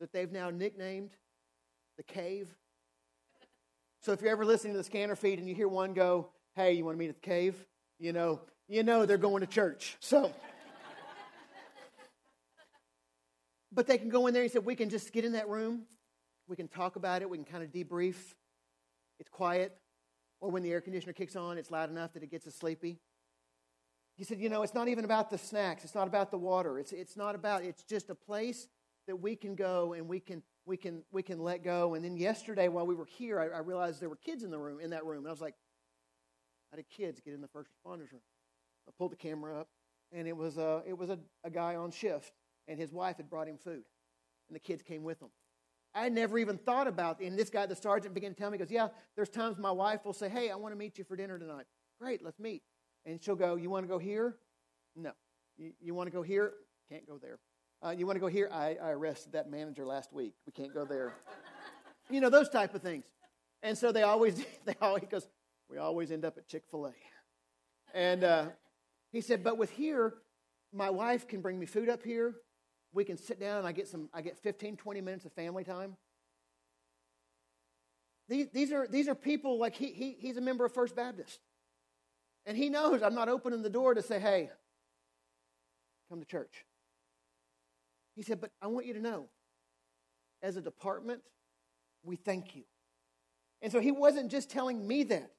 that 0.00 0.12
they've 0.12 0.32
now 0.32 0.50
nicknamed 0.50 1.10
the 1.96 2.02
cave. 2.02 2.48
So 4.02 4.12
if 4.12 4.22
you're 4.22 4.30
ever 4.30 4.44
listening 4.44 4.72
to 4.72 4.78
the 4.78 4.84
scanner 4.84 5.16
feed 5.16 5.38
and 5.38 5.48
you 5.48 5.54
hear 5.54 5.68
one 5.68 5.92
go, 5.92 6.30
hey, 6.54 6.72
you 6.72 6.84
want 6.84 6.96
to 6.96 6.98
meet 6.98 7.10
at 7.10 7.20
the 7.20 7.28
cave? 7.28 7.54
You 7.98 8.12
know, 8.12 8.40
you 8.68 8.82
know 8.82 9.04
they're 9.04 9.18
going 9.18 9.40
to 9.40 9.46
church. 9.46 9.96
So 10.00 10.32
But 13.72 13.86
they 13.86 13.98
can 13.98 14.08
go 14.08 14.26
in 14.26 14.34
there 14.34 14.42
and 14.42 14.50
say, 14.50 14.58
we 14.58 14.74
can 14.74 14.90
just 14.90 15.12
get 15.12 15.24
in 15.24 15.32
that 15.32 15.48
room. 15.48 15.82
We 16.48 16.56
can 16.56 16.68
talk 16.68 16.96
about 16.96 17.22
it. 17.22 17.30
We 17.30 17.38
can 17.38 17.44
kind 17.44 17.62
of 17.62 17.70
debrief. 17.70 18.16
It's 19.20 19.28
quiet. 19.30 19.76
Or 20.40 20.50
when 20.50 20.62
the 20.62 20.72
air 20.72 20.80
conditioner 20.80 21.12
kicks 21.12 21.36
on, 21.36 21.58
it's 21.58 21.70
loud 21.70 21.90
enough 21.90 22.12
that 22.14 22.22
it 22.22 22.30
gets 22.30 22.46
us 22.46 22.54
sleepy. 22.54 22.98
He 24.16 24.24
said, 24.24 24.40
you 24.40 24.48
know, 24.48 24.62
it's 24.62 24.74
not 24.74 24.88
even 24.88 25.04
about 25.04 25.30
the 25.30 25.38
snacks. 25.38 25.84
It's 25.84 25.94
not 25.94 26.06
about 26.06 26.30
the 26.30 26.38
water. 26.38 26.78
It's, 26.78 26.92
it's 26.92 27.16
not 27.16 27.34
about, 27.34 27.62
it's 27.62 27.82
just 27.84 28.10
a 28.10 28.14
place 28.14 28.68
that 29.06 29.16
we 29.16 29.36
can 29.36 29.54
go 29.54 29.94
and 29.94 30.08
we 30.08 30.20
can, 30.20 30.42
we 30.66 30.76
can, 30.76 31.02
we 31.10 31.22
can 31.22 31.38
let 31.40 31.64
go. 31.64 31.94
And 31.94 32.04
then 32.04 32.16
yesterday 32.16 32.68
while 32.68 32.86
we 32.86 32.94
were 32.94 33.06
here, 33.06 33.40
I, 33.40 33.56
I 33.56 33.60
realized 33.60 34.00
there 34.00 34.08
were 34.08 34.16
kids 34.16 34.42
in 34.42 34.50
the 34.50 34.58
room, 34.58 34.80
in 34.80 34.90
that 34.90 35.04
room. 35.04 35.18
And 35.18 35.28
I 35.28 35.30
was 35.30 35.40
like, 35.40 35.54
how 36.70 36.76
did 36.76 36.88
kids 36.88 37.20
get 37.20 37.34
in 37.34 37.40
the 37.40 37.48
first 37.48 37.70
responders 37.70 38.12
room? 38.12 38.22
I 38.88 38.92
pulled 38.96 39.12
the 39.12 39.16
camera 39.16 39.58
up 39.60 39.68
and 40.12 40.26
it 40.28 40.36
was 40.36 40.58
a, 40.58 40.82
it 40.86 40.96
was 40.96 41.10
a, 41.10 41.18
a 41.44 41.50
guy 41.50 41.76
on 41.76 41.90
shift 41.90 42.32
and 42.70 42.78
his 42.78 42.92
wife 42.92 43.16
had 43.16 43.28
brought 43.28 43.48
him 43.48 43.58
food, 43.58 43.82
and 44.48 44.54
the 44.54 44.60
kids 44.60 44.80
came 44.82 45.02
with 45.02 45.18
them. 45.18 45.30
I 45.94 46.08
never 46.08 46.38
even 46.38 46.56
thought 46.56 46.86
about, 46.86 47.20
it. 47.20 47.26
and 47.26 47.38
this 47.38 47.50
guy, 47.50 47.66
the 47.66 47.74
sergeant, 47.74 48.14
began 48.14 48.32
to 48.32 48.40
tell 48.40 48.50
me, 48.50 48.58
goes, 48.58 48.70
Yeah, 48.70 48.88
there's 49.16 49.28
times 49.28 49.58
my 49.58 49.70
wife 49.70 50.04
will 50.04 50.12
say, 50.12 50.28
Hey, 50.28 50.50
I 50.50 50.56
want 50.56 50.72
to 50.72 50.78
meet 50.78 50.98
you 50.98 51.04
for 51.04 51.16
dinner 51.16 51.38
tonight. 51.38 51.66
Great, 52.00 52.22
let's 52.24 52.38
meet. 52.38 52.62
And 53.04 53.22
she'll 53.22 53.36
go, 53.36 53.56
You 53.56 53.70
want 53.70 53.84
to 53.84 53.88
go 53.88 53.98
here? 53.98 54.36
No. 54.94 55.12
You, 55.58 55.72
you 55.80 55.94
want 55.94 56.06
to 56.06 56.12
go 56.12 56.22
here? 56.22 56.52
Can't 56.90 57.06
go 57.06 57.18
there. 57.18 57.38
Uh, 57.84 57.90
you 57.90 58.06
want 58.06 58.16
to 58.16 58.20
go 58.20 58.26
here? 58.26 58.48
I, 58.52 58.76
I 58.80 58.90
arrested 58.90 59.32
that 59.32 59.50
manager 59.50 59.84
last 59.84 60.12
week. 60.12 60.34
We 60.46 60.52
can't 60.52 60.72
go 60.72 60.84
there. 60.84 61.14
you 62.10 62.20
know, 62.20 62.30
those 62.30 62.48
type 62.48 62.74
of 62.74 62.82
things. 62.82 63.04
And 63.62 63.76
so 63.76 63.90
they 63.90 64.02
always, 64.02 64.44
they 64.64 64.74
always, 64.80 65.04
goes, 65.10 65.26
We 65.68 65.78
always 65.78 66.10
end 66.10 66.24
up 66.24 66.38
at 66.38 66.46
Chick 66.46 66.64
fil 66.70 66.86
A. 66.86 66.92
And 67.94 68.22
uh, 68.22 68.46
he 69.10 69.20
said, 69.20 69.42
But 69.42 69.58
with 69.58 69.70
here, 69.70 70.14
my 70.72 70.90
wife 70.90 71.26
can 71.26 71.40
bring 71.40 71.58
me 71.58 71.66
food 71.66 71.88
up 71.88 72.04
here 72.04 72.36
we 72.92 73.04
can 73.04 73.16
sit 73.16 73.38
down 73.38 73.58
and 73.58 73.66
I 73.66 73.72
get 73.72 73.88
some 73.88 74.08
I 74.12 74.22
get 74.22 74.38
15, 74.38 74.76
20 74.76 75.00
minutes 75.00 75.24
of 75.24 75.32
family 75.32 75.64
time. 75.64 75.96
These, 78.28 78.48
these 78.52 78.72
are 78.72 78.86
these 78.86 79.08
are 79.08 79.14
people 79.14 79.58
like 79.58 79.74
he, 79.74 79.92
he 79.92 80.16
he's 80.18 80.36
a 80.36 80.40
member 80.40 80.64
of 80.64 80.72
First 80.72 80.94
Baptist. 80.94 81.40
And 82.46 82.56
he 82.56 82.68
knows 82.68 83.02
I'm 83.02 83.14
not 83.14 83.28
opening 83.28 83.62
the 83.62 83.70
door 83.70 83.94
to 83.94 84.02
say, 84.02 84.18
hey, 84.18 84.50
come 86.08 86.20
to 86.20 86.26
church. 86.26 86.64
He 88.16 88.22
said, 88.22 88.40
but 88.40 88.50
I 88.60 88.66
want 88.66 88.86
you 88.86 88.94
to 88.94 89.00
know, 89.00 89.26
as 90.42 90.56
a 90.56 90.60
department, 90.60 91.22
we 92.02 92.16
thank 92.16 92.56
you. 92.56 92.64
And 93.62 93.70
so 93.70 93.80
he 93.80 93.92
wasn't 93.92 94.30
just 94.30 94.50
telling 94.50 94.86
me 94.86 95.04
that, 95.04 95.30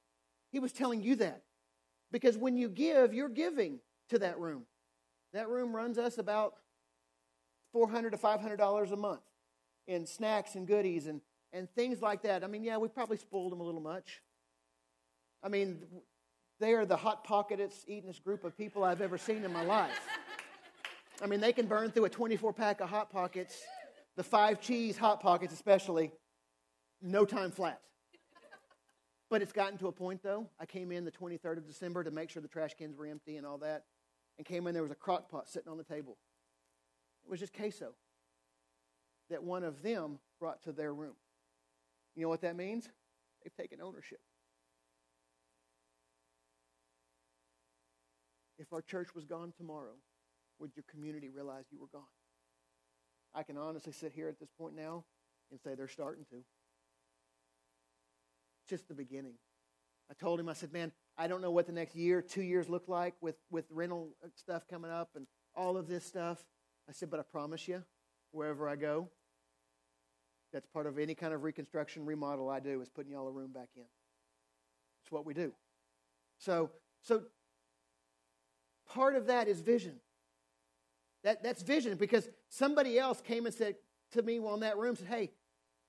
he 0.51 0.59
was 0.59 0.71
telling 0.71 1.01
you 1.01 1.15
that. 1.17 1.43
Because 2.11 2.37
when 2.37 2.57
you 2.57 2.69
give, 2.69 3.13
you're 3.13 3.29
giving 3.29 3.79
to 4.09 4.19
that 4.19 4.37
room. 4.39 4.63
That 5.33 5.49
room 5.49 5.75
runs 5.75 5.97
us 5.97 6.17
about 6.17 6.55
400 7.71 8.11
to 8.11 8.17
$500 8.17 8.91
a 8.91 8.95
month 8.95 9.21
in 9.87 10.05
snacks 10.05 10.55
and 10.55 10.67
goodies 10.67 11.07
and, 11.07 11.21
and 11.53 11.69
things 11.71 12.01
like 12.01 12.23
that. 12.23 12.43
I 12.43 12.47
mean, 12.47 12.63
yeah, 12.63 12.77
we 12.77 12.87
probably 12.87 13.17
spoiled 13.17 13.51
them 13.51 13.61
a 13.61 13.63
little 13.63 13.81
much. 13.81 14.21
I 15.43 15.49
mean, 15.49 15.81
they 16.59 16.73
are 16.73 16.85
the 16.85 16.97
hot 16.97 17.23
pocketest, 17.23 17.87
eatingest 17.87 18.23
group 18.23 18.43
of 18.43 18.57
people 18.57 18.83
I've 18.83 19.01
ever 19.01 19.17
seen 19.17 19.43
in 19.43 19.51
my 19.51 19.63
life. 19.63 19.99
I 21.21 21.27
mean, 21.27 21.39
they 21.39 21.53
can 21.53 21.67
burn 21.67 21.91
through 21.91 22.05
a 22.05 22.09
24 22.09 22.53
pack 22.53 22.81
of 22.81 22.89
Hot 22.89 23.11
Pockets, 23.11 23.61
the 24.15 24.23
five 24.23 24.59
cheese 24.59 24.97
Hot 24.97 25.21
Pockets 25.21 25.53
especially, 25.53 26.11
no 27.01 27.25
time 27.25 27.51
flat. 27.51 27.79
But 29.29 29.41
it's 29.41 29.51
gotten 29.51 29.77
to 29.79 29.87
a 29.87 29.91
point, 29.91 30.21
though. 30.23 30.49
I 30.59 30.65
came 30.65 30.91
in 30.91 31.05
the 31.05 31.11
23rd 31.11 31.57
of 31.57 31.67
December 31.67 32.03
to 32.03 32.11
make 32.11 32.29
sure 32.29 32.41
the 32.41 32.47
trash 32.47 32.73
cans 32.77 32.97
were 32.97 33.05
empty 33.05 33.37
and 33.37 33.45
all 33.45 33.59
that, 33.59 33.85
and 34.37 34.45
came 34.45 34.67
in, 34.67 34.73
there 34.73 34.83
was 34.83 34.91
a 34.91 34.95
crock 34.95 35.29
pot 35.29 35.47
sitting 35.47 35.71
on 35.71 35.77
the 35.77 35.83
table. 35.83 36.17
It 37.25 37.29
was 37.29 37.39
just 37.39 37.53
queso 37.53 37.93
that 39.29 39.43
one 39.43 39.63
of 39.63 39.81
them 39.81 40.19
brought 40.39 40.61
to 40.63 40.71
their 40.71 40.93
room. 40.93 41.15
You 42.15 42.23
know 42.23 42.29
what 42.29 42.41
that 42.41 42.55
means? 42.55 42.89
They've 43.43 43.55
taken 43.55 43.81
ownership. 43.81 44.19
If 48.59 48.71
our 48.73 48.81
church 48.81 49.15
was 49.15 49.25
gone 49.25 49.53
tomorrow, 49.57 49.95
would 50.59 50.75
your 50.75 50.83
community 50.91 51.29
realize 51.29 51.65
you 51.71 51.79
were 51.79 51.87
gone? 51.91 52.03
I 53.33 53.43
can 53.43 53.57
honestly 53.57 53.93
sit 53.93 54.11
here 54.13 54.27
at 54.27 54.39
this 54.39 54.49
point 54.57 54.75
now 54.75 55.05
and 55.49 55.59
say 55.59 55.73
they're 55.73 55.87
starting 55.87 56.25
to. 56.25 56.35
It's 56.35 56.45
just 58.69 58.87
the 58.87 58.93
beginning. 58.93 59.33
I 60.09 60.13
told 60.13 60.39
him, 60.39 60.49
I 60.49 60.53
said, 60.53 60.73
man, 60.73 60.91
I 61.17 61.27
don't 61.27 61.41
know 61.41 61.51
what 61.51 61.65
the 61.65 61.71
next 61.71 61.95
year, 61.95 62.21
two 62.21 62.41
years 62.41 62.69
look 62.69 62.87
like 62.87 63.15
with, 63.21 63.35
with 63.49 63.65
rental 63.71 64.09
stuff 64.35 64.67
coming 64.69 64.91
up 64.91 65.11
and 65.15 65.25
all 65.55 65.77
of 65.77 65.87
this 65.87 66.05
stuff. 66.05 66.43
I 66.89 66.93
said, 66.93 67.09
but 67.09 67.19
I 67.19 67.23
promise 67.23 67.67
you, 67.67 67.83
wherever 68.31 68.67
I 68.67 68.75
go, 68.75 69.09
that's 70.51 70.67
part 70.67 70.87
of 70.87 70.99
any 70.99 71.15
kind 71.15 71.33
of 71.33 71.43
reconstruction, 71.43 72.05
remodel 72.05 72.49
I 72.49 72.59
do, 72.59 72.81
is 72.81 72.89
putting 72.89 73.11
y'all 73.11 73.27
a 73.27 73.31
room 73.31 73.51
back 73.51 73.69
in. 73.75 73.85
It's 75.03 75.11
what 75.11 75.25
we 75.25 75.33
do. 75.33 75.53
So, 76.37 76.71
so 77.01 77.23
part 78.87 79.15
of 79.15 79.27
that 79.27 79.47
is 79.47 79.61
vision. 79.61 79.95
That, 81.23 81.43
that's 81.43 81.61
vision 81.61 81.95
because 81.97 82.27
somebody 82.49 82.97
else 82.97 83.21
came 83.21 83.45
and 83.45 83.53
said 83.53 83.75
to 84.13 84.21
me 84.21 84.39
while 84.39 84.55
in 84.55 84.61
that 84.61 84.77
room, 84.77 84.95
said, 84.95 85.07
Hey, 85.07 85.31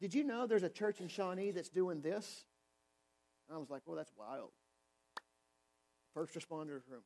did 0.01 0.15
you 0.15 0.25
know 0.25 0.47
there's 0.47 0.63
a 0.63 0.69
church 0.69 1.01
in 1.01 1.09
Shawnee 1.09 1.51
that's 1.51 1.69
doing 1.69 2.01
this? 2.03 2.45
And 3.49 3.57
I 3.57 3.59
was 3.59 3.71
like, 3.71 3.83
Well, 3.87 3.97
that's 3.97 4.13
wild. 4.17 4.51
First 6.15 6.35
responders 6.35 6.83
room. 6.89 7.03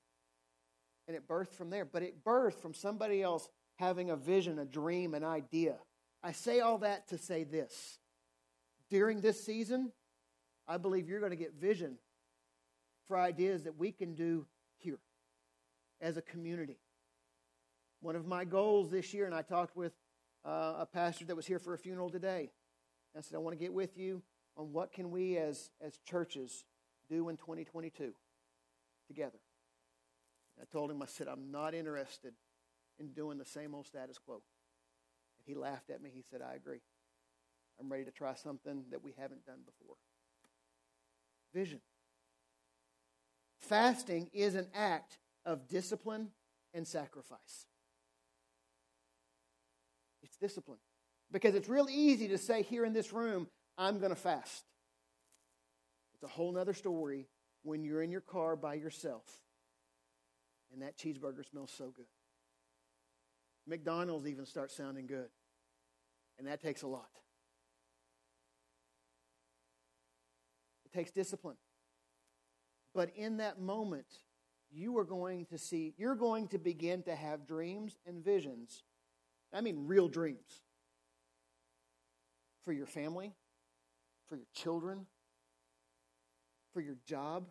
And 1.07 1.17
it 1.17 1.29
birthed 1.29 1.55
from 1.55 1.71
there, 1.71 1.85
but 1.85 2.03
it 2.03 2.25
birthed 2.25 2.61
from 2.61 2.75
somebody 2.75 3.23
else 3.23 3.49
having 3.77 4.11
a 4.11 4.17
vision, 4.17 4.59
a 4.59 4.65
dream, 4.65 5.15
an 5.15 5.25
idea. 5.25 5.77
I 6.23 6.33
say 6.33 6.61
all 6.61 6.79
that 6.79 7.09
to 7.09 7.19
say 7.19 7.45
this. 7.45 7.99
During 8.91 9.21
this 9.21 9.45
season, 9.45 9.93
I 10.67 10.79
believe 10.79 11.09
you're 11.09 11.21
going 11.21 11.31
to 11.31 11.37
get 11.37 11.55
vision 11.55 11.99
for 13.07 13.19
ideas 13.19 13.65
that 13.65 13.79
we 13.79 13.93
can 13.93 14.15
do 14.15 14.47
here 14.79 14.99
as 16.01 16.17
a 16.17 16.23
community. 16.23 16.79
One 18.01 18.17
of 18.17 18.27
my 18.27 18.45
goals 18.45 18.91
this 18.91 19.13
year, 19.15 19.27
and 19.27 19.35
I 19.35 19.43
talked 19.43 19.77
with 19.77 19.93
uh, 20.45 20.75
a 20.79 20.87
pastor 20.87 21.25
that 21.27 21.37
was 21.37 21.47
here 21.47 21.59
for 21.59 21.75
a 21.75 21.79
funeral 21.79 22.11
today. 22.11 22.51
I 23.17 23.21
said, 23.21 23.37
I 23.37 23.39
want 23.39 23.57
to 23.57 23.63
get 23.63 23.73
with 23.73 23.97
you 23.97 24.23
on 24.57 24.73
what 24.73 24.93
can 24.93 25.11
we 25.11 25.39
as, 25.39 25.71
as 25.81 25.99
churches 25.99 26.65
do 27.09 27.29
in 27.29 27.37
2022 27.37 28.13
together. 29.07 29.39
I 30.61 30.65
told 30.71 30.91
him, 30.91 31.03
I 31.03 31.07
said, 31.07 31.29
I'm 31.29 31.51
not 31.51 31.75
interested 31.75 32.33
in 32.99 33.13
doing 33.13 33.39
the 33.39 33.45
same 33.45 33.75
old 33.75 33.87
status 33.87 34.19
quo. 34.19 34.35
And 34.35 35.47
he 35.47 35.55
laughed 35.55 35.91
at 35.91 36.03
me. 36.03 36.11
He 36.13 36.23
said, 36.31 36.41
I 36.43 36.55
agree. 36.55 36.81
I'm 37.79 37.91
ready 37.91 38.05
to 38.05 38.11
try 38.11 38.35
something 38.35 38.85
that 38.91 39.03
we 39.03 39.15
haven't 39.19 39.45
done 39.45 39.61
before. 39.65 39.97
Vision. 41.53 41.81
Fasting 43.61 44.31
is 44.33 44.55
an 44.55 44.69
act 44.75 45.19
of 45.45 45.69
discipline 45.69 46.29
and 46.75 46.87
sacrifice. 46.87 47.67
It's 50.23 50.37
discipline. 50.37 50.79
Because 51.33 51.55
it's 51.55 51.69
real 51.69 51.89
easy 51.91 52.29
to 52.29 52.39
say 52.39 52.63
here 52.63 52.85
in 52.85 52.93
this 52.93 53.13
room, 53.13 53.49
I'm 53.77 53.99
going 53.99 54.11
to 54.11 54.21
fast. 54.21 54.65
It's 56.15 56.23
a 56.23 56.29
whole 56.29 56.57
other 56.57 56.75
story 56.75 57.27
when 57.63 57.85
you're 57.85 58.03
in 58.03 58.11
your 58.11 58.21
car 58.21 58.57
by 58.57 58.75
yourself 58.75 59.25
and 60.73 60.83
that 60.83 60.99
cheeseburger 60.99 61.49
smells 61.49 61.73
so 61.77 61.93
good. 61.95 62.07
McDonald's 63.67 64.27
even 64.27 64.47
starts 64.47 64.77
sounding 64.77 65.07
good. 65.07 65.29
And 66.39 66.47
that 66.49 66.61
takes 66.61 66.83
a 66.83 66.87
lot. 66.87 67.09
It 70.85 70.93
takes 70.93 71.11
discipline. 71.11 71.57
But 72.95 73.11
in 73.17 73.39
that 73.39 73.61
moment, 73.61 74.07
you 74.71 74.97
are 74.99 75.05
going 75.05 75.47
to 75.47 75.59
see, 75.59 75.95
you're 75.97 76.15
going 76.15 76.49
to 76.49 76.59
begin 76.59 77.03
to 77.05 77.15
have 77.15 77.47
dreams 77.47 77.99
and 78.07 78.25
visions. 78.25 78.83
I 79.53 79.61
mean, 79.61 79.87
real 79.87 80.09
dreams 80.09 80.63
for 82.65 82.73
your 82.73 82.87
family, 82.87 83.33
for 84.29 84.37
your 84.37 84.47
children, 84.55 85.07
for 86.73 86.81
your 86.81 86.97
job, 87.07 87.47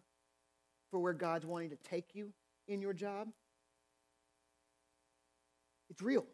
for 0.92 1.00
where 1.00 1.14
God's 1.14 1.46
wanting 1.46 1.70
to 1.70 1.78
take 1.78 2.14
you 2.14 2.32
in 2.68 2.82
your 2.82 2.94
job. 2.94 3.30
It's 5.96 6.02
real. 6.02 6.26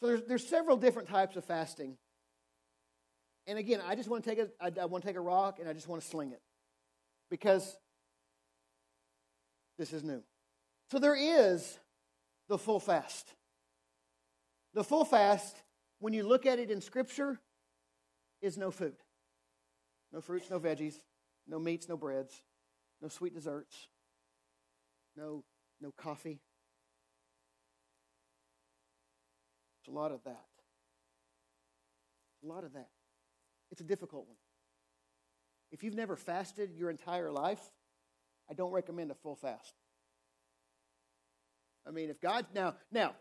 So 0.00 0.08
there's, 0.08 0.22
there's 0.22 0.46
several 0.48 0.76
different 0.76 1.08
types 1.08 1.36
of 1.36 1.44
fasting. 1.44 1.96
And 3.46 3.56
again, 3.56 3.80
I 3.86 3.94
just 3.94 4.08
want 4.08 4.24
to 4.24 4.30
take 4.30 4.40
a, 4.40 4.48
I, 4.60 4.72
I 4.82 4.86
want 4.86 5.04
to 5.04 5.08
take 5.08 5.16
a 5.16 5.20
rock 5.20 5.60
and 5.60 5.68
I 5.68 5.72
just 5.72 5.86
want 5.86 6.02
to 6.02 6.08
sling 6.08 6.32
it 6.32 6.40
because 7.30 7.76
this 9.78 9.92
is 9.92 10.02
new. 10.02 10.24
So 10.90 10.98
there 10.98 11.14
is 11.14 11.78
the 12.48 12.58
full 12.58 12.80
fast. 12.80 13.32
The 14.72 14.82
full 14.82 15.04
fast, 15.04 15.54
when 16.00 16.14
you 16.14 16.24
look 16.24 16.46
at 16.46 16.58
it 16.58 16.72
in 16.72 16.80
Scripture, 16.80 17.38
is 18.42 18.58
no 18.58 18.72
food. 18.72 18.96
No 20.12 20.20
fruits, 20.20 20.50
no 20.50 20.58
veggies, 20.58 20.96
no 21.46 21.60
meats, 21.60 21.88
no 21.88 21.96
breads. 21.96 22.42
no 23.00 23.06
sweet 23.06 23.34
desserts, 23.34 23.86
no, 25.16 25.44
no 25.80 25.92
coffee. 25.96 26.40
It's 29.84 29.92
a 29.92 29.94
lot 29.94 30.12
of 30.12 30.24
that. 30.24 30.46
A 32.42 32.46
lot 32.46 32.64
of 32.64 32.72
that. 32.72 32.88
It's 33.70 33.82
a 33.82 33.84
difficult 33.84 34.26
one. 34.26 34.36
If 35.72 35.82
you've 35.82 35.94
never 35.94 36.16
fasted 36.16 36.70
your 36.74 36.88
entire 36.88 37.30
life, 37.30 37.60
I 38.50 38.54
don't 38.54 38.72
recommend 38.72 39.10
a 39.10 39.14
full 39.14 39.36
fast. 39.36 39.74
I 41.86 41.90
mean, 41.90 42.08
if 42.08 42.18
God 42.18 42.46
now 42.54 42.76
now, 42.90 43.12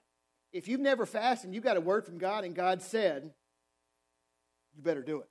if 0.54 0.70
you've 0.70 0.80
never 0.80 1.06
fasted 1.06 1.48
and 1.48 1.56
you 1.56 1.60
got 1.60 1.76
a 1.76 1.82
word 1.82 2.06
from 2.06 2.18
God 2.18 2.46
and 2.46 2.56
God 2.56 2.82
said, 2.82 3.34
you 4.74 4.84
better 4.84 5.02
do 5.02 5.20
it. 5.20 5.28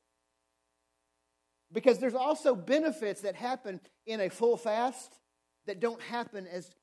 Because 1.73 1.99
there's 1.99 2.15
also 2.15 2.55
benefits 2.55 3.23
that 3.23 3.37
happen 3.37 3.81
in 4.05 4.21
a 4.21 4.29
full 4.29 4.59
fast 4.59 5.19
that 5.67 5.81
don't 5.81 6.03
happen 6.03 6.47
as 6.47 6.75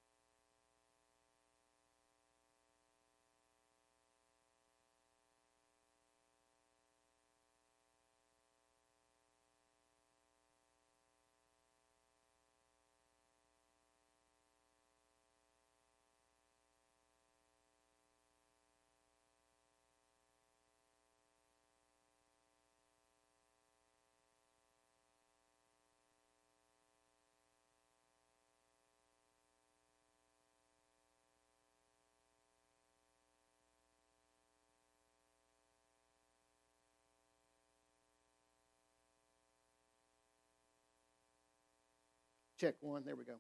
Check 42.60 42.76
one. 42.82 43.04
There 43.06 43.16
we 43.16 43.24
go. 43.24 43.36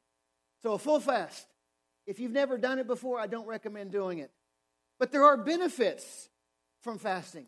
So, 0.63 0.73
a 0.73 0.79
full 0.79 0.99
fast. 0.99 1.47
If 2.08 2.19
you've 2.19 2.32
never 2.32 2.58
done 2.58 2.79
it 2.79 2.88
before, 2.88 3.19
I 3.19 3.27
don't 3.27 3.47
recommend 3.47 3.91
doing 3.91 4.19
it. 4.19 4.32
But 4.97 5.12
there 5.12 5.25
are 5.25 5.38
benefits 5.38 6.29
from 6.82 6.97
fasting. 6.97 7.47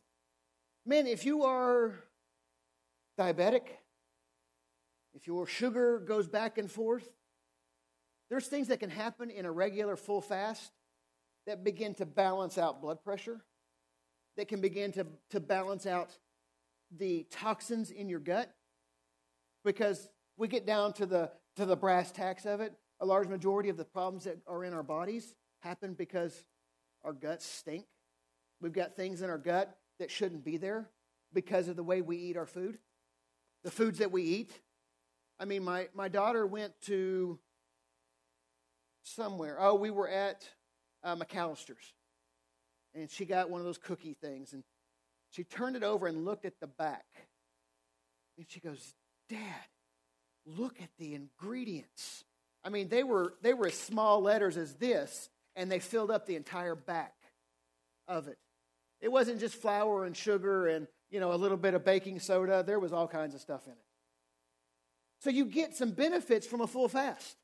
Men, 0.86 1.08
if 1.08 1.26
you 1.26 1.44
are 1.44 1.94
diabetic, 3.20 3.64
if 5.14 5.28
your 5.28 5.46
sugar 5.48 6.00
goes 6.00 6.28
back 6.28 6.58
and 6.58 6.70
forth, 6.70 7.10
there's 8.30 8.48
things 8.48 8.68
that 8.70 8.80
can 8.80 8.90
happen 8.90 9.30
in 9.30 9.46
a 9.46 9.52
regular 9.52 9.96
full 9.96 10.22
fast 10.22 10.72
that 11.46 11.64
begin 11.64 11.94
to 11.96 12.06
balance 12.06 12.58
out 12.58 12.82
blood 12.82 13.04
pressure, 13.04 13.42
that 14.38 14.48
can 14.48 14.62
begin 14.62 14.92
to, 14.94 15.06
to 15.32 15.40
balance 15.40 15.86
out 15.86 16.18
the 16.98 17.26
toxins 17.30 17.92
in 17.92 18.10
your 18.10 18.20
gut. 18.20 18.54
Because 19.64 20.08
we 20.42 20.48
get 20.48 20.66
down 20.66 20.92
to 20.92 21.06
the 21.06 21.30
to 21.56 21.68
the 21.68 21.76
brass 21.76 22.12
tacks 22.12 22.48
of 22.48 22.62
it, 22.62 22.74
a 23.00 23.06
large 23.06 23.28
majority 23.28 23.70
of 23.70 23.78
the 23.78 23.86
problems 23.86 24.24
that 24.24 24.40
are 24.48 24.64
in 24.64 24.74
our 24.74 24.82
bodies 24.82 25.36
happen 25.60 25.94
because 25.94 26.44
our 27.04 27.14
guts 27.14 27.46
stink. 27.46 27.86
We've 28.60 28.74
got 28.74 28.96
things 28.96 29.22
in 29.22 29.30
our 29.30 29.38
gut 29.38 29.78
that 30.00 30.10
shouldn't 30.10 30.44
be 30.44 30.58
there 30.58 30.90
because 31.32 31.68
of 31.68 31.76
the 31.76 31.84
way 31.84 32.02
we 32.02 32.18
eat 32.18 32.38
our 32.38 32.48
food, 32.48 32.80
the 33.64 33.70
foods 33.70 34.00
that 34.00 34.12
we 34.12 34.24
eat. 34.24 34.52
I 35.40 35.46
mean, 35.46 35.64
my, 35.64 35.90
my 35.94 36.08
daughter 36.08 36.48
went 36.48 36.74
to 36.86 37.38
somewhere. 39.04 39.58
Oh, 39.60 39.76
we 39.76 39.92
were 39.92 40.10
at 40.10 40.48
uh, 41.04 41.16
McAlister's. 41.16 41.94
And 42.96 43.12
she 43.12 43.26
got 43.26 43.52
one 43.52 43.62
of 43.62 43.66
those 43.66 43.78
cookie 43.78 44.18
things. 44.20 44.54
And 44.54 44.64
she 45.30 45.44
turned 45.44 45.76
it 45.76 45.84
over 45.84 46.08
and 46.08 46.26
looked 46.26 46.46
at 46.46 46.60
the 46.60 46.68
back. 46.68 47.06
And 48.38 48.46
she 48.50 48.60
goes, 48.60 48.96
Dad, 49.30 49.40
look 50.46 50.82
at 50.82 50.90
the 50.98 51.16
ingredients. 51.16 52.24
I 52.64 52.70
mean, 52.70 52.90
they 52.90 53.04
were, 53.04 53.34
they 53.42 53.54
were 53.54 53.68
as 53.68 53.74
small 53.74 54.22
letters 54.22 54.58
as 54.58 54.76
this, 54.76 55.30
and 55.56 55.72
they 55.72 55.80
filled 55.80 56.12
up 56.12 56.26
the 56.26 56.36
entire 56.36 56.76
back 56.76 57.14
of 58.08 58.28
it. 58.28 58.38
It 59.02 59.12
wasn't 59.12 59.40
just 59.40 59.56
flour 59.56 60.06
and 60.06 60.16
sugar 60.16 60.68
and, 60.68 60.88
you 61.10 61.20
know, 61.20 61.34
a 61.34 61.36
little 61.36 61.58
bit 61.58 61.74
of 61.74 61.84
baking 61.84 62.20
soda. 62.20 62.64
There 62.66 62.80
was 62.80 62.94
all 62.94 63.08
kinds 63.08 63.34
of 63.34 63.42
stuff 63.42 63.66
in 63.66 63.74
it. 63.74 63.86
So 65.20 65.30
you 65.30 65.46
get 65.46 65.76
some 65.76 65.92
benefits 65.92 66.46
from 66.48 66.62
a 66.62 66.68
full 66.68 66.88
fast. 66.88 67.38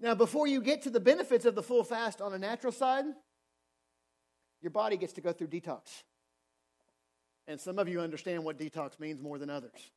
Now, 0.00 0.14
before 0.14 0.46
you 0.46 0.60
get 0.60 0.82
to 0.82 0.90
the 0.90 1.00
benefits 1.00 1.44
of 1.44 1.54
the 1.54 1.62
full 1.62 1.84
fast 1.84 2.20
on 2.20 2.32
a 2.32 2.38
natural 2.38 2.72
side, 2.72 3.04
your 4.62 4.70
body 4.70 4.96
gets 4.96 5.12
to 5.14 5.20
go 5.20 5.32
through 5.32 5.48
detox. 5.48 6.02
And 7.46 7.60
some 7.60 7.78
of 7.78 7.88
you 7.88 8.00
understand 8.00 8.44
what 8.44 8.58
detox 8.58 8.98
means 8.98 9.20
more 9.20 9.38
than 9.38 9.50
others. 9.50 9.90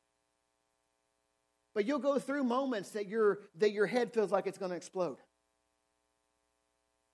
But 1.74 1.86
you'll 1.86 1.98
go 1.98 2.18
through 2.18 2.44
moments 2.44 2.90
that 2.90 3.08
your 3.08 3.40
that 3.58 3.72
your 3.72 3.86
head 3.86 4.12
feels 4.12 4.30
like 4.30 4.46
it's 4.46 4.58
going 4.58 4.70
to 4.70 4.76
explode. 4.76 5.16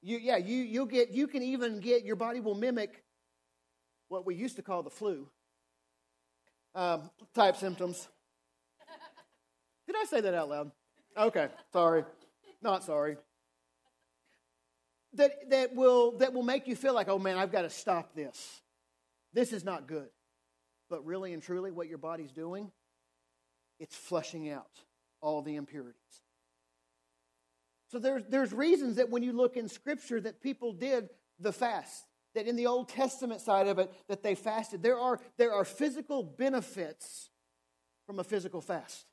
You, 0.03 0.18
yeah, 0.18 0.37
you 0.37 0.57
you'll 0.57 0.87
get 0.87 1.11
you 1.11 1.27
can 1.27 1.42
even 1.42 1.81
get 1.81 2.05
your 2.05 2.16
body 2.16 2.40
will 2.40 2.55
mimic 2.55 3.03
what 4.09 4.27
we 4.27 4.35
used 4.35 4.57
to 4.57 4.62
call 4.62 4.83
the 4.83 4.90
flu 4.90 5.27
um, 6.75 7.11
type 7.35 7.57
symptoms. 7.57 8.09
Did 9.87 9.96
I 9.96 10.05
say 10.05 10.20
that 10.20 10.35
out 10.35 10.51
loud? 10.51 10.70
Okay, 11.16 11.49
sorry, 11.73 12.05
not 12.62 12.85
sorry. 12.85 13.16
That 15.14 15.51
that 15.51 15.75
will 15.75 16.18
that 16.18 16.35
will 16.35 16.42
make 16.42 16.68
you 16.68 16.77
feel 16.77 16.94
like, 16.94 17.09
oh 17.09 17.18
man, 17.18 17.38
I've 17.38 17.53
got 17.53 17.62
to 17.62 17.70
stop 17.70 18.14
this. 18.14 18.61
This 19.33 19.53
is 19.55 19.64
not 19.64 19.87
good. 19.87 20.09
But 20.90 21.05
really 21.07 21.33
and 21.33 21.42
truly, 21.42 21.70
what 21.70 21.88
your 21.88 21.99
body's 21.99 22.33
doing 22.33 22.70
it's 23.80 23.96
flushing 23.96 24.50
out 24.50 24.70
all 25.20 25.42
the 25.42 25.56
impurities. 25.56 25.96
So 27.90 27.98
there's, 27.98 28.22
there's 28.28 28.52
reasons 28.52 28.96
that 28.96 29.10
when 29.10 29.24
you 29.24 29.32
look 29.32 29.56
in 29.56 29.68
Scripture 29.68 30.20
that 30.20 30.40
people 30.40 30.72
did 30.72 31.08
the 31.40 31.52
fast, 31.52 32.04
that 32.34 32.46
in 32.46 32.54
the 32.54 32.66
Old 32.68 32.88
Testament 32.88 33.40
side 33.40 33.66
of 33.66 33.80
it, 33.80 33.92
that 34.06 34.22
they 34.22 34.36
fasted. 34.36 34.82
There 34.82 34.98
are, 34.98 35.18
there 35.36 35.52
are 35.52 35.64
physical 35.64 36.22
benefits 36.22 37.30
from 38.06 38.20
a 38.20 38.24
physical 38.24 38.60
fast. 38.60 39.06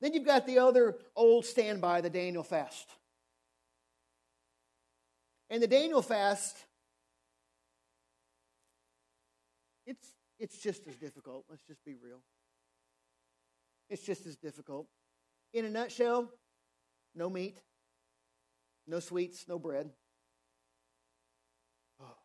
Then 0.00 0.14
you've 0.14 0.26
got 0.26 0.46
the 0.46 0.58
other 0.58 0.96
old 1.14 1.44
standby, 1.44 2.00
the 2.00 2.10
Daniel 2.10 2.42
fast. 2.42 2.88
And 5.50 5.62
the 5.62 5.68
Daniel 5.68 6.02
fast, 6.02 6.56
it's, 9.86 10.08
it's 10.38 10.58
just 10.58 10.86
as 10.88 10.96
difficult. 10.96 11.44
Let's 11.48 11.64
just 11.64 11.84
be 11.84 11.94
real. 12.02 12.22
It's 13.90 14.02
just 14.02 14.24
as 14.24 14.36
difficult. 14.36 14.86
In 15.52 15.64
a 15.64 15.70
nutshell, 15.70 16.30
no 17.14 17.28
meat, 17.28 17.60
no 18.86 19.00
sweets, 19.00 19.46
no 19.48 19.58
bread. 19.58 19.90
Oh. 22.00 22.16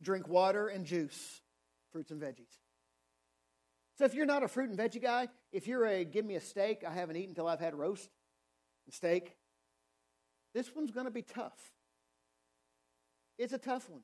Drink 0.00 0.28
water 0.28 0.68
and 0.68 0.86
juice, 0.86 1.42
fruits 1.92 2.12
and 2.12 2.22
veggies. 2.22 2.54
So 3.98 4.04
if 4.04 4.14
you're 4.14 4.26
not 4.26 4.42
a 4.42 4.48
fruit 4.48 4.70
and 4.70 4.78
veggie 4.78 5.02
guy, 5.02 5.28
if 5.52 5.66
you're 5.66 5.84
a 5.84 6.04
give 6.04 6.24
me 6.24 6.36
a 6.36 6.40
steak, 6.40 6.84
I 6.88 6.92
haven't 6.92 7.16
eaten 7.16 7.30
until 7.30 7.48
I've 7.48 7.60
had 7.60 7.74
roast 7.74 8.08
and 8.86 8.94
steak, 8.94 9.36
this 10.54 10.74
one's 10.74 10.92
going 10.92 11.06
to 11.06 11.12
be 11.12 11.22
tough. 11.22 11.58
It's 13.38 13.52
a 13.52 13.58
tough 13.58 13.90
one. 13.90 14.02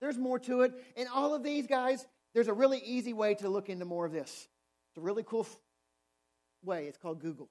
There's 0.00 0.18
more 0.18 0.40
to 0.40 0.62
it. 0.62 0.72
And 0.96 1.08
all 1.08 1.34
of 1.34 1.44
these 1.44 1.68
guys, 1.68 2.04
there's 2.34 2.48
a 2.48 2.52
really 2.52 2.78
easy 2.78 3.12
way 3.12 3.34
to 3.36 3.48
look 3.48 3.68
into 3.70 3.84
more 3.84 4.04
of 4.04 4.12
this. 4.12 4.48
It's 4.90 4.98
a 4.98 5.00
really 5.00 5.22
cool 5.22 5.46
way. 6.64 6.86
It's 6.86 6.98
called 6.98 7.20
Google. 7.20 7.48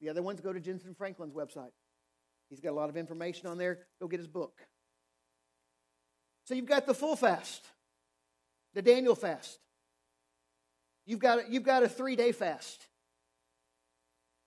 The 0.00 0.08
other 0.08 0.22
ones 0.22 0.40
go 0.40 0.52
to 0.52 0.60
Jentezen 0.60 0.96
Franklin's 0.96 1.34
website. 1.34 1.72
He's 2.48 2.60
got 2.60 2.70
a 2.70 2.74
lot 2.74 2.88
of 2.88 2.96
information 2.96 3.48
on 3.48 3.58
there. 3.58 3.80
Go 4.00 4.08
get 4.08 4.18
his 4.18 4.26
book. 4.26 4.60
So 6.44 6.54
you've 6.54 6.66
got 6.66 6.86
the 6.86 6.94
full 6.94 7.16
fast, 7.16 7.64
the 8.74 8.82
Daniel 8.82 9.14
fast. 9.14 9.60
You've 11.06 11.20
got, 11.20 11.50
you've 11.50 11.62
got 11.62 11.82
a 11.82 11.88
three 11.88 12.16
day 12.16 12.32
fast. 12.32 12.86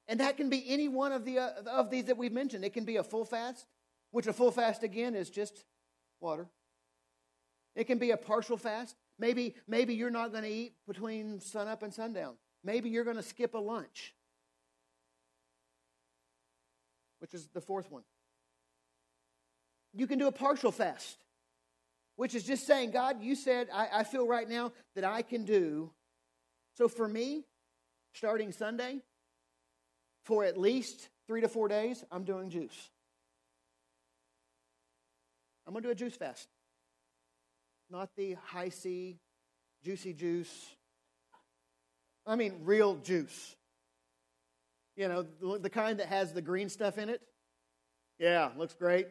And 0.08 0.20
that 0.20 0.36
can 0.36 0.50
be 0.50 0.66
any 0.68 0.90
one 0.90 1.14
of, 1.14 1.24
the, 1.24 1.40
uh, 1.40 1.50
of 1.72 1.90
these 1.90 2.06
that 2.06 2.18
we've 2.18 2.34
mentioned. 2.34 2.66
It 2.66 2.74
can 2.74 2.84
be 2.84 2.98
a 2.98 3.04
full 3.04 3.24
fast, 3.24 3.66
which 4.12 4.28
a 4.28 4.34
full 4.34 4.52
fast, 4.52 4.84
again, 4.84 5.16
is 5.16 5.30
just 5.30 5.64
water. 6.20 6.50
It 7.76 7.86
can 7.86 8.00
be 8.00 8.12
a 8.12 8.18
partial 8.18 8.58
fast. 8.58 8.98
Maybe, 9.20 9.56
maybe 9.68 9.94
you're 9.94 10.10
not 10.10 10.32
going 10.32 10.44
to 10.44 10.50
eat 10.50 10.74
between 10.88 11.40
sunup 11.40 11.84
and 11.84 11.94
sundown. 11.94 12.36
Maybe 12.64 12.90
you're 12.90 13.04
going 13.04 13.18
to 13.18 13.24
skip 13.24 13.54
a 13.54 13.60
lunch, 13.60 14.14
which 17.20 17.34
is 17.34 17.48
the 17.54 17.62
fourth 17.62 17.92
one. 17.92 18.04
You 19.94 20.08
can 20.08 20.18
do 20.18 20.28
a 20.28 20.32
partial 20.32 20.72
fast, 20.72 21.18
which 22.16 22.34
is 22.34 22.44
just 22.44 22.66
saying, 22.66 22.92
God, 22.92 23.22
you 23.22 23.36
said, 23.36 23.68
I, 23.72 23.88
I 23.94 24.04
feel 24.04 24.28
right 24.28 24.50
now 24.50 24.72
that 24.96 25.04
I 25.04 25.22
can 25.22 25.46
do 25.46 25.92
So 26.76 26.88
for 26.88 27.08
me, 27.08 27.46
starting 28.14 28.52
Sunday, 28.52 29.02
for 30.24 30.44
at 30.44 30.58
least 30.58 31.10
three 31.28 31.42
to 31.42 31.48
four 31.48 31.68
days, 31.68 32.04
I'm 32.12 32.24
doing 32.24 32.50
juice. 32.50 32.90
I'm 35.66 35.74
going 35.74 35.84
to 35.84 35.90
do 35.90 35.92
a 35.92 35.96
juice 35.96 36.16
fast. 36.16 36.48
Not 37.90 38.10
the 38.16 38.36
Hi-C, 38.48 39.18
juicy 39.84 40.14
juice. 40.14 40.76
I 42.26 42.36
mean, 42.36 42.62
real 42.64 42.96
juice. 42.96 43.56
You 44.96 45.08
know, 45.08 45.58
the, 45.58 45.70
kind 45.70 46.00
that 46.00 46.08
has 46.08 46.34
the 46.34 46.42
green 46.42 46.70
stuff 46.70 46.98
in 46.98 47.10
it. 47.10 47.22
Yeah, 48.20 48.50
looks 48.58 48.76
great. 48.76 49.08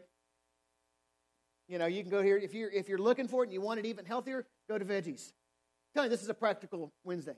You 1.68 1.78
know, 1.78 1.86
you 1.86 2.02
can 2.02 2.10
go 2.10 2.22
here 2.22 2.36
if 2.36 2.54
you're 2.54 2.70
if 2.70 2.88
you're 2.88 2.98
looking 2.98 3.28
for 3.28 3.42
it 3.42 3.46
and 3.46 3.52
you 3.52 3.60
want 3.60 3.80
it 3.80 3.86
even 3.86 4.04
healthier, 4.04 4.46
go 4.68 4.78
to 4.78 4.84
veggies. 4.84 5.32
Telling 5.94 6.10
you, 6.10 6.16
this 6.16 6.22
is 6.22 6.28
a 6.28 6.34
practical 6.34 6.92
Wednesday. 7.04 7.36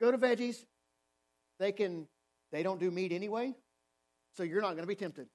Go 0.00 0.10
to 0.10 0.18
veggies. 0.18 0.64
They 1.58 1.72
can 1.72 2.06
they 2.52 2.62
don't 2.62 2.80
do 2.80 2.90
meat 2.90 3.12
anyway, 3.12 3.54
so 4.36 4.42
you're 4.42 4.60
not 4.60 4.70
going 4.70 4.82
to 4.82 4.86
be 4.86 4.94
tempted. 4.94 5.28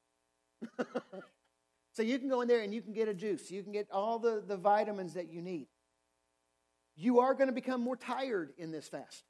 so 1.93 2.03
you 2.03 2.17
can 2.19 2.29
go 2.29 2.41
in 2.41 2.47
there 2.47 2.61
and 2.61 2.73
you 2.73 2.81
can 2.81 2.93
get 2.93 3.07
a 3.07 3.13
juice. 3.13 3.51
You 3.51 3.63
can 3.63 3.71
get 3.71 3.87
all 3.91 4.19
the, 4.19 4.43
the 4.45 4.57
vitamins 4.57 5.13
that 5.13 5.29
you 5.29 5.41
need. 5.41 5.67
You 6.95 7.19
are 7.19 7.33
going 7.33 7.47
to 7.47 7.53
become 7.53 7.81
more 7.81 7.95
tired 7.95 8.53
in 8.57 8.71
this 8.71 8.87
fast. 8.87 9.23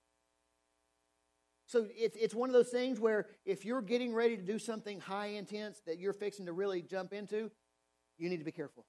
So 1.65 1.87
it's, 1.95 2.17
it's 2.17 2.35
one 2.35 2.49
of 2.49 2.53
those 2.53 2.69
things 2.69 2.99
where 2.99 3.27
if 3.45 3.63
you're 3.63 3.81
getting 3.81 4.13
ready 4.13 4.35
to 4.35 4.43
do 4.43 4.59
something 4.59 4.99
high 4.99 5.27
intense 5.27 5.81
that 5.87 5.99
you're 5.99 6.13
fixing 6.13 6.45
to 6.47 6.53
really 6.53 6.81
jump 6.81 7.13
into, 7.13 7.49
you 8.17 8.29
need 8.29 8.39
to 8.39 8.43
be 8.43 8.51
careful. 8.51 8.85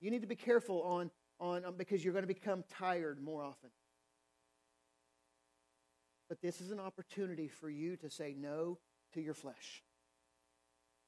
You 0.00 0.10
need 0.10 0.20
to 0.20 0.28
be 0.28 0.36
careful 0.36 0.82
on, 0.82 1.10
on, 1.40 1.64
on 1.64 1.76
because 1.76 2.04
you're 2.04 2.12
going 2.12 2.24
to 2.24 2.34
become 2.34 2.62
tired 2.78 3.22
more 3.22 3.42
often. 3.42 3.70
But 6.28 6.42
this 6.42 6.60
is 6.60 6.70
an 6.70 6.80
opportunity 6.80 7.48
for 7.48 7.70
you 7.70 7.96
to 7.96 8.10
say 8.10 8.34
no 8.38 8.78
to 9.14 9.20
your 9.20 9.34
flesh. 9.34 9.82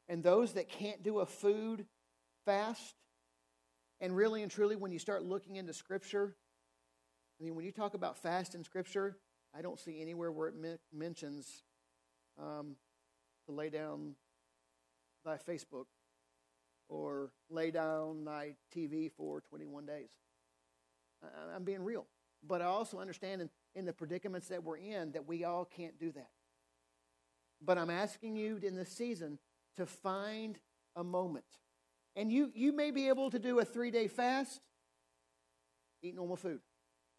And 0.09 0.23
those 0.23 0.53
that 0.53 0.69
can't 0.69 1.03
do 1.03 1.21
a 1.21 1.27
food 1.27 1.87
fast, 2.45 2.95
and 4.01 4.15
really 4.15 4.43
and 4.43 4.51
truly, 4.51 4.77
when 4.77 4.93
you 4.93 4.99
start 4.99 5.25
looking 5.25 5.57
into 5.57 5.73
Scripture, 5.73 6.37
I 7.41 7.45
mean, 7.45 7.55
when 7.55 7.65
you 7.65 7.73
talk 7.73 7.95
about 7.95 8.19
fast 8.19 8.55
in 8.55 8.65
Scripture, 8.65 9.17
I 9.57 9.63
don't 9.63 9.81
see 9.81 10.01
anywhere 10.01 10.31
where 10.31 10.49
it 10.49 10.57
me- 10.57 10.77
mentions 10.93 11.63
um, 12.39 12.77
to 13.47 13.53
lay 13.53 13.71
down 13.71 14.15
thy 15.25 15.39
Facebook 15.39 15.87
or 16.89 17.31
lay 17.51 17.71
down 17.71 18.25
thy 18.25 18.57
TV 18.75 19.11
for 19.11 19.41
21 19.41 19.87
days. 19.87 20.11
I- 21.23 21.55
I'm 21.55 21.65
being 21.65 21.83
real. 21.83 22.07
But 22.47 22.61
I 22.61 22.67
also 22.67 22.99
understand 22.99 23.41
in, 23.41 23.51
in 23.75 23.85
the 23.87 23.93
predicaments 23.93 24.49
that 24.49 24.63
we're 24.63 24.77
in 24.77 25.13
that 25.13 25.27
we 25.27 25.45
all 25.45 25.65
can't 25.65 25.99
do 25.99 26.13
that. 26.13 26.31
But 27.63 27.79
I'm 27.79 27.91
asking 27.91 28.37
you 28.37 28.59
in 28.63 28.75
this 28.75 28.91
season 28.91 29.39
to 29.77 29.87
find 29.87 30.59
a 30.97 31.05
moment. 31.05 31.45
And 32.17 32.31
you, 32.31 32.51
you 32.55 32.73
may 32.73 32.91
be 32.91 33.09
able 33.09 33.31
to 33.31 33.39
do 33.39 33.59
a 33.59 33.65
three 33.65 33.91
day 33.91 34.09
fast, 34.09 34.61
eat 36.03 36.15
normal 36.15 36.37
food. 36.37 36.61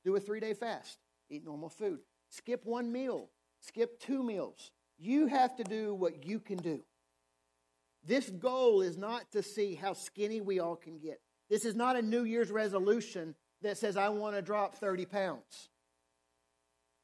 Do 0.03 0.15
a 0.15 0.19
three 0.19 0.39
day 0.39 0.53
fast, 0.53 0.99
eat 1.29 1.43
normal 1.43 1.69
food. 1.69 1.99
Skip 2.29 2.65
one 2.65 2.91
meal, 2.91 3.29
skip 3.59 3.99
two 3.99 4.23
meals. 4.23 4.71
You 4.97 5.27
have 5.27 5.55
to 5.57 5.63
do 5.63 5.93
what 5.93 6.25
you 6.25 6.39
can 6.39 6.57
do. 6.57 6.81
This 8.05 8.29
goal 8.29 8.81
is 8.81 8.97
not 8.97 9.31
to 9.31 9.41
see 9.41 9.75
how 9.75 9.93
skinny 9.93 10.39
we 10.39 10.59
all 10.59 10.75
can 10.75 10.99
get. 10.99 11.19
This 11.49 11.65
is 11.65 11.75
not 11.75 11.95
a 11.95 12.01
New 12.01 12.23
Year's 12.23 12.51
resolution 12.51 13.35
that 13.61 13.77
says, 13.77 13.97
I 13.97 14.09
want 14.09 14.35
to 14.35 14.41
drop 14.41 14.75
30 14.75 15.05
pounds. 15.05 15.69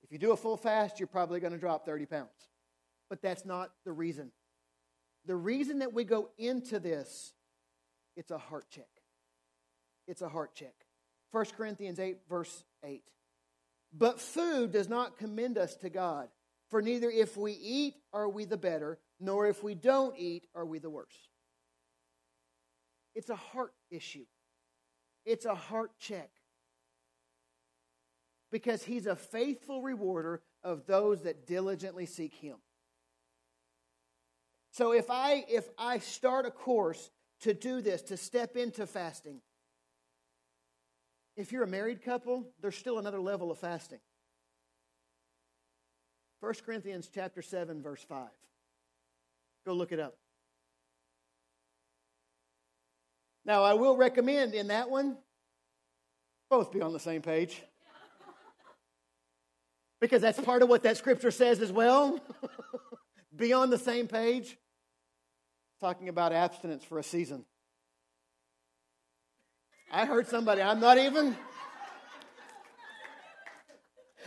If 0.04 0.12
you 0.12 0.20
do 0.20 0.32
a 0.32 0.38
full 0.38 0.58
fast, 0.58 0.99
you're 0.99 1.08
probably 1.08 1.39
going 1.39 1.54
to 1.54 1.60
drop 1.60 1.86
30 1.86 2.06
pounds. 2.06 2.30
But 3.10 3.22
that's 3.22 3.45
not 3.45 3.72
the 3.84 3.91
reason. 3.91 4.32
The 5.26 5.36
reason 5.36 5.80
that 5.80 5.93
we 5.93 6.03
go 6.03 6.30
into 6.38 6.80
this, 6.80 7.34
it's 8.15 8.32
a 8.32 8.38
heart 8.38 8.65
check. 8.69 8.89
It's 10.07 10.22
a 10.22 10.30
heart 10.30 10.55
check. 10.55 10.74
1 11.32 11.45
Corinthians 11.57 11.99
8, 11.99 12.17
verse 12.30 12.63
8. 12.84 13.03
But 13.93 14.19
food 14.19 14.72
does 14.72 14.89
not 14.89 15.17
commend 15.17 15.57
us 15.57 15.76
to 15.78 15.89
God, 15.89 16.30
for 16.69 16.82
neither 16.82 17.09
if 17.09 17.38
we 17.38 17.53
eat 17.53 17.95
are 18.13 18.30
we 18.30 18.45
the 18.45 18.57
better, 18.57 18.99
nor 19.19 19.47
if 19.47 19.63
we 19.63 19.76
don't 19.76 20.15
eat 20.17 20.47
are 20.55 20.65
we 20.65 20.80
the 20.80 20.89
worse. 20.89 21.30
It's 23.13 23.30
a 23.30 23.36
heart 23.36 23.74
issue, 23.89 24.26
it's 25.26 25.45
a 25.45 25.55
heart 25.55 25.91
check 25.99 26.32
because 28.51 28.84
he's 28.84 29.05
a 29.05 29.15
faithful 29.15 29.82
rewarder 29.82 30.41
of 30.63 30.86
those 30.86 31.24
that 31.24 31.47
diligently 31.47 32.05
seek 32.05 32.34
him. 32.34 32.57
So 34.72 34.93
if 34.93 35.09
I 35.09 35.45
if 35.47 35.67
I 35.78 35.99
start 35.99 36.45
a 36.45 36.51
course 36.51 37.09
to 37.41 37.53
do 37.53 37.82
this, 37.82 38.01
to 38.03 38.17
step 38.17 38.55
into 38.55 38.88
fasting, 38.88 39.41
if 41.36 41.51
you're 41.51 41.63
a 41.63 41.67
married 41.67 42.03
couple, 42.03 42.47
there's 42.61 42.76
still 42.76 42.97
another 42.97 43.19
level 43.19 43.51
of 43.51 43.57
fasting. 43.57 43.99
1 46.39 46.53
Corinthians 46.65 47.09
chapter 47.13 47.41
7 47.41 47.82
verse 47.84 48.03
5. 48.03 48.28
Go 49.65 49.74
look 49.74 49.91
it 49.91 49.99
up. 49.99 50.15
Now, 53.45 53.63
I 53.63 53.74
will 53.74 53.97
recommend 53.97 54.53
in 54.53 54.67
that 54.67 54.89
one 54.89 55.17
both 56.49 56.72
be 56.72 56.82
on 56.82 56.93
the 56.93 56.99
same 56.99 57.22
page 57.22 57.61
because 59.99 60.22
that's 60.22 60.39
part 60.39 60.61
of 60.61 60.69
what 60.69 60.84
that 60.84 60.97
scripture 60.97 61.32
says 61.32 61.59
as 61.59 61.72
well. 61.72 62.19
Be 63.36 63.53
on 63.53 63.69
the 63.69 63.77
same 63.77 64.07
page. 64.07 64.57
Talking 65.79 66.09
about 66.09 66.34
abstinence 66.34 66.84
for 66.84 66.99
a 66.99 67.03
season. 67.03 67.45
I 69.91 70.05
heard 70.05 70.27
somebody, 70.27 70.61
I'm 70.61 70.79
not 70.79 70.97
even. 70.97 71.36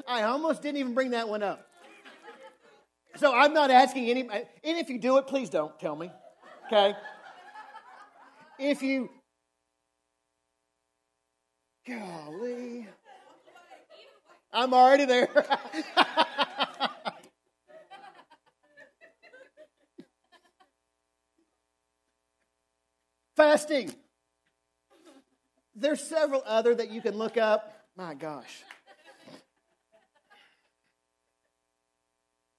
I 0.07 0.23
almost 0.23 0.63
didn't 0.63 0.79
even 0.79 0.95
bring 0.95 1.11
that 1.11 1.29
one 1.29 1.43
up. 1.43 1.67
So 3.17 3.33
I'm 3.33 3.55
not 3.55 3.71
asking 3.71 4.11
any, 4.11 4.23
and 4.23 4.47
if 4.65 4.91
you 4.91 4.99
do 4.99 5.19
it, 5.19 5.27
please 5.27 5.49
don't 5.49 5.79
tell 5.79 5.95
me. 5.95 6.11
Okay? 6.67 6.95
If 8.59 8.83
you, 8.83 9.09
golly. 11.87 12.89
I'm 14.53 14.75
already 14.75 15.05
there. 15.05 15.29
Fasting. 23.45 23.95
There's 25.77 26.03
several 26.03 26.43
other 26.47 26.75
that 26.75 26.91
you 26.91 27.03
can 27.03 27.19
look 27.19 27.37
up. 27.37 27.79
My 27.95 28.15
gosh. 28.15 28.63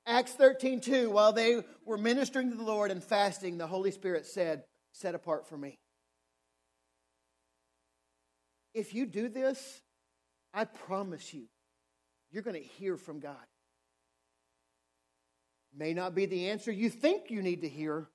Acts 0.06 0.34
13, 0.34 0.82
2, 0.82 1.10
while 1.10 1.34
they 1.34 1.64
were 1.86 1.98
ministering 1.98 2.52
to 2.52 2.56
the 2.56 2.64
Lord 2.64 2.92
and 2.92 3.04
fasting, 3.04 3.58
the 3.58 3.66
Holy 3.66 3.90
Spirit 3.90 4.28
said, 4.28 4.64
Set 4.92 5.16
apart 5.16 5.48
for 5.48 5.58
me. 5.58 5.80
If 8.76 8.94
you 8.94 9.08
do 9.08 9.28
this, 9.28 9.82
I 10.54 10.66
promise 10.66 11.34
you, 11.34 11.46
you're 12.30 12.44
going 12.44 12.62
to 12.62 12.70
hear 12.78 12.96
from 12.96 13.20
God. 13.20 13.48
May 15.76 15.96
not 15.96 16.14
be 16.14 16.28
the 16.28 16.52
answer 16.52 16.72
you 16.72 16.92
think 16.92 17.32
you 17.32 17.42
need 17.42 17.62
to 17.62 17.70
hear, 17.70 18.08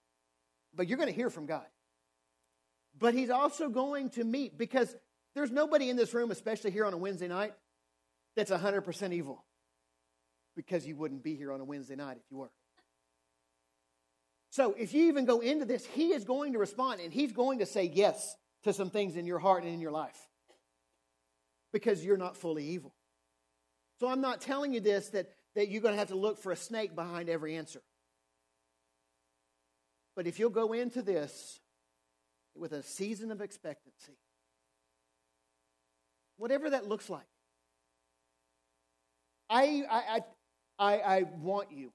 but 0.73 0.87
you're 0.87 0.99
going 0.99 1.11
to 1.11 1.17
hear 1.17 1.31
from 1.31 1.47
God. 1.47 1.67
But 3.01 3.15
He's 3.15 3.31
also 3.31 3.69
going 3.69 4.11
to 4.11 4.25
meet 4.25 4.57
because 4.57 4.95
there's 5.35 5.51
nobody 5.51 5.91
in 5.91 5.97
this 5.97 6.15
room, 6.15 6.31
especially 6.31 6.71
here 6.71 6.85
on 6.85 6.93
a 6.93 6.99
Wednesday 6.99 7.29
night, 7.29 7.55
that's 8.37 8.51
100% 8.51 9.13
evil 9.13 9.45
because 10.55 10.87
you 10.87 10.97
wouldn't 10.97 11.23
be 11.23 11.35
here 11.35 11.53
on 11.53 11.61
a 11.61 11.65
Wednesday 11.65 11.97
night 11.97 12.19
if 12.19 12.31
you 12.31 12.37
were. 12.37 12.51
So 14.51 14.75
if 14.77 14.93
you 14.93 15.07
even 15.09 15.25
go 15.25 15.41
into 15.41 15.65
this, 15.65 15.87
He 15.87 16.13
is 16.13 16.25
going 16.25 16.53
to 16.53 16.59
respond 16.59 17.01
and 17.01 17.13
He's 17.13 17.33
going 17.33 17.61
to 17.61 17.67
say 17.67 17.91
yes 17.93 18.37
to 18.65 18.73
some 18.73 18.91
things 18.91 19.17
in 19.17 19.27
your 19.27 19.39
heart 19.39 19.65
and 19.65 19.73
in 19.73 19.81
your 19.81 19.93
life 19.93 20.29
because 21.73 22.05
you're 22.05 22.17
not 22.17 22.37
fully 22.37 22.65
evil. 22.67 22.93
So 24.01 24.09
I'm 24.09 24.21
not 24.21 24.41
telling 24.41 24.73
you 24.73 24.81
this 24.81 25.09
that, 25.11 25.31
that 25.55 25.69
you're 25.69 25.83
going 25.83 25.95
to 25.95 25.99
have 25.99 26.09
to 26.09 26.17
look 26.17 26.39
for 26.39 26.53
a 26.53 26.57
snake 26.57 26.95
behind 26.95 27.29
every 27.29 27.57
answer. 27.57 27.81
But 30.17 30.27
if 30.27 30.39
you'll 30.39 30.51
go 30.51 30.73
into 30.73 31.03
this 31.03 31.61
with 32.61 32.73
a 32.73 32.83
season 32.83 33.33
of 33.33 33.41
expectancy, 33.41 34.19
whatever 36.37 36.71
that 36.71 36.87
looks 36.87 37.11
like, 37.11 37.27
I, 39.49 39.83
I, 39.91 40.21
I, 40.79 40.99
I 40.99 41.23
want 41.41 41.73
you. 41.73 41.93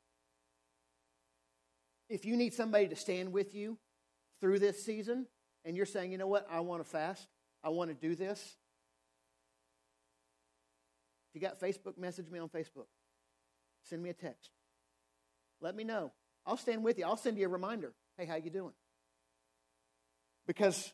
If 2.09 2.26
you 2.26 2.36
need 2.36 2.53
somebody 2.53 2.88
to 2.89 2.95
stand 2.95 3.32
with 3.32 3.55
you 3.55 3.78
through 4.41 4.59
this 4.59 4.84
season, 4.84 5.28
and 5.63 5.78
you're 5.78 5.86
saying, 5.86 6.11
you 6.11 6.18
know 6.18 6.28
what, 6.28 6.45
I 6.51 6.59
want 6.59 6.84
to 6.84 6.89
fast, 6.89 7.28
I 7.63 7.70
want 7.70 7.89
to 7.89 7.95
do 7.95 8.16
this, 8.16 8.57
If 11.36 11.41
you 11.41 11.47
got 11.49 11.59
Facebook, 11.59 11.97
message 11.97 12.30
me 12.30 12.39
on 12.39 12.47
Facebook. 12.47 12.88
Send 13.84 14.01
me 14.01 14.09
a 14.09 14.13
text. 14.13 14.51
Let 15.59 15.76
me 15.76 15.84
know. 15.84 16.13
I'll 16.45 16.55
stand 16.55 16.82
with 16.82 16.97
you. 16.97 17.03
I'll 17.03 17.18
send 17.18 17.38
you 17.38 17.45
a 17.45 17.49
reminder. 17.49 17.91
Hey, 18.18 18.26
how 18.26 18.36
you 18.36 18.49
doing? 18.49 18.72
Because 20.48 20.91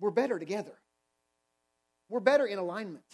we're 0.00 0.10
better 0.10 0.38
together. 0.38 0.78
We're 2.08 2.20
better 2.20 2.46
in 2.46 2.58
alignment. 2.58 3.04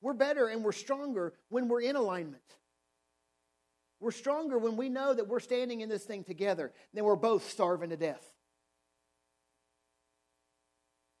We're 0.00 0.14
better 0.14 0.48
and 0.48 0.64
we're 0.64 0.72
stronger 0.72 1.34
when 1.48 1.68
we're 1.68 1.82
in 1.82 1.96
alignment. 1.96 2.42
We're 4.00 4.10
stronger 4.10 4.58
when 4.58 4.76
we 4.76 4.88
know 4.88 5.14
that 5.14 5.28
we're 5.28 5.40
standing 5.40 5.80
in 5.80 5.88
this 5.88 6.02
thing 6.04 6.24
together, 6.24 6.72
then 6.92 7.04
we're 7.04 7.14
both 7.14 7.48
starving 7.48 7.90
to 7.90 7.96
death. 7.96 8.24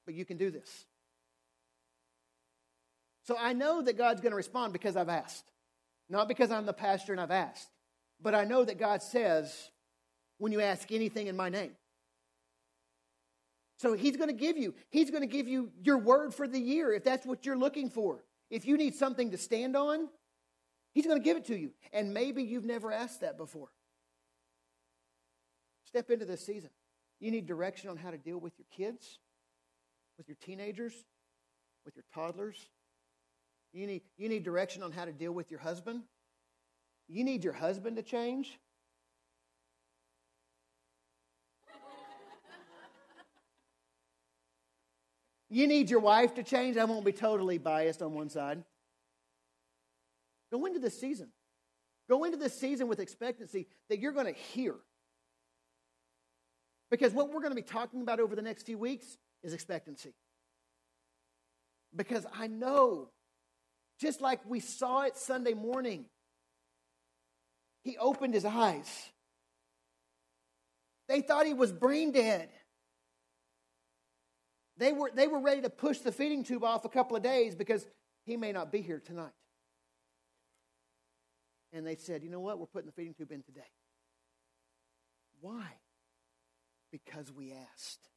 But 0.04 0.14
you 0.14 0.24
can 0.24 0.36
do 0.36 0.50
this. 0.50 0.84
So 3.24 3.36
I 3.38 3.52
know 3.52 3.82
that 3.82 3.96
God's 3.96 4.20
going 4.20 4.32
to 4.32 4.36
respond 4.36 4.72
because 4.72 4.96
I've 4.96 5.08
asked. 5.08 5.44
Not 6.08 6.26
because 6.26 6.50
I'm 6.50 6.66
the 6.66 6.72
pastor 6.72 7.12
and 7.12 7.20
I've 7.20 7.30
asked. 7.30 7.68
But 8.20 8.34
I 8.34 8.44
know 8.44 8.64
that 8.64 8.78
God 8.78 9.00
says, 9.00 9.70
when 10.38 10.50
you 10.50 10.60
ask 10.60 10.90
anything 10.90 11.28
in 11.28 11.36
my 11.36 11.48
name. 11.48 11.70
So 13.78 13.94
he's 13.94 14.16
going 14.16 14.28
to 14.28 14.34
give 14.34 14.56
you, 14.56 14.74
he's 14.90 15.10
going 15.10 15.22
to 15.22 15.26
give 15.26 15.48
you 15.48 15.70
your 15.82 15.98
word 15.98 16.34
for 16.34 16.46
the 16.46 16.60
year 16.60 16.92
if 16.92 17.04
that's 17.04 17.26
what 17.26 17.44
you're 17.44 17.58
looking 17.58 17.90
for. 17.90 18.24
If 18.50 18.66
you 18.66 18.76
need 18.76 18.94
something 18.94 19.30
to 19.30 19.38
stand 19.38 19.76
on, 19.76 20.08
He's 20.92 21.06
going 21.06 21.18
to 21.18 21.24
give 21.24 21.36
it 21.36 21.46
to 21.46 21.58
you. 21.58 21.70
And 21.92 22.12
maybe 22.12 22.42
you've 22.42 22.64
never 22.64 22.92
asked 22.92 23.22
that 23.22 23.38
before. 23.38 23.68
Step 25.86 26.10
into 26.10 26.24
this 26.24 26.44
season. 26.44 26.70
You 27.18 27.30
need 27.30 27.46
direction 27.46 27.90
on 27.90 27.96
how 27.96 28.10
to 28.10 28.18
deal 28.18 28.38
with 28.38 28.52
your 28.58 28.66
kids, 28.76 29.18
with 30.18 30.28
your 30.28 30.36
teenagers, 30.42 30.92
with 31.84 31.96
your 31.96 32.04
toddlers. 32.14 32.56
You 33.72 33.86
need, 33.86 34.02
you 34.18 34.28
need 34.28 34.42
direction 34.42 34.82
on 34.82 34.92
how 34.92 35.06
to 35.06 35.12
deal 35.12 35.32
with 35.32 35.50
your 35.50 35.60
husband. 35.60 36.02
You 37.08 37.24
need 37.24 37.44
your 37.44 37.52
husband 37.52 37.96
to 37.96 38.02
change. 38.02 38.58
You 45.52 45.66
need 45.66 45.90
your 45.90 46.00
wife 46.00 46.34
to 46.36 46.42
change. 46.42 46.78
I 46.78 46.84
won't 46.86 47.04
be 47.04 47.12
totally 47.12 47.58
biased 47.58 48.00
on 48.00 48.14
one 48.14 48.30
side. 48.30 48.64
Go 50.50 50.64
into 50.64 50.78
this 50.78 50.98
season. 50.98 51.28
Go 52.08 52.24
into 52.24 52.38
this 52.38 52.58
season 52.58 52.88
with 52.88 53.00
expectancy 53.00 53.66
that 53.90 53.98
you're 53.98 54.12
going 54.12 54.32
to 54.32 54.32
hear. 54.32 54.74
Because 56.90 57.12
what 57.12 57.30
we're 57.30 57.40
going 57.40 57.50
to 57.50 57.56
be 57.56 57.60
talking 57.60 58.00
about 58.00 58.18
over 58.18 58.34
the 58.34 58.40
next 58.40 58.64
few 58.64 58.78
weeks 58.78 59.18
is 59.42 59.52
expectancy. 59.52 60.14
Because 61.94 62.24
I 62.32 62.46
know, 62.46 63.10
just 64.00 64.22
like 64.22 64.40
we 64.48 64.58
saw 64.58 65.02
it 65.02 65.18
Sunday 65.18 65.52
morning, 65.52 66.06
he 67.84 67.98
opened 67.98 68.32
his 68.32 68.46
eyes. 68.46 69.10
They 71.10 71.20
thought 71.20 71.44
he 71.44 71.52
was 71.52 71.72
brain 71.72 72.10
dead. 72.10 72.48
They 74.78 74.92
were, 74.92 75.10
they 75.14 75.28
were 75.28 75.40
ready 75.40 75.62
to 75.62 75.70
push 75.70 75.98
the 75.98 76.12
feeding 76.12 76.44
tube 76.44 76.64
off 76.64 76.84
a 76.84 76.88
couple 76.88 77.16
of 77.16 77.22
days 77.22 77.54
because 77.54 77.86
he 78.24 78.36
may 78.36 78.52
not 78.52 78.72
be 78.72 78.80
here 78.80 79.00
tonight 79.04 79.32
and 81.72 81.86
they 81.86 81.96
said, 81.96 82.22
you 82.22 82.30
know 82.30 82.40
what? 82.40 82.58
We're 82.58 82.66
putting 82.66 82.86
the 82.86 82.92
feeding 82.92 83.14
tube 83.14 83.32
in 83.32 83.42
today. 83.42 83.60
Why? 85.40 85.64
Because 86.90 87.32
we 87.32 87.52
asked. 87.52 88.08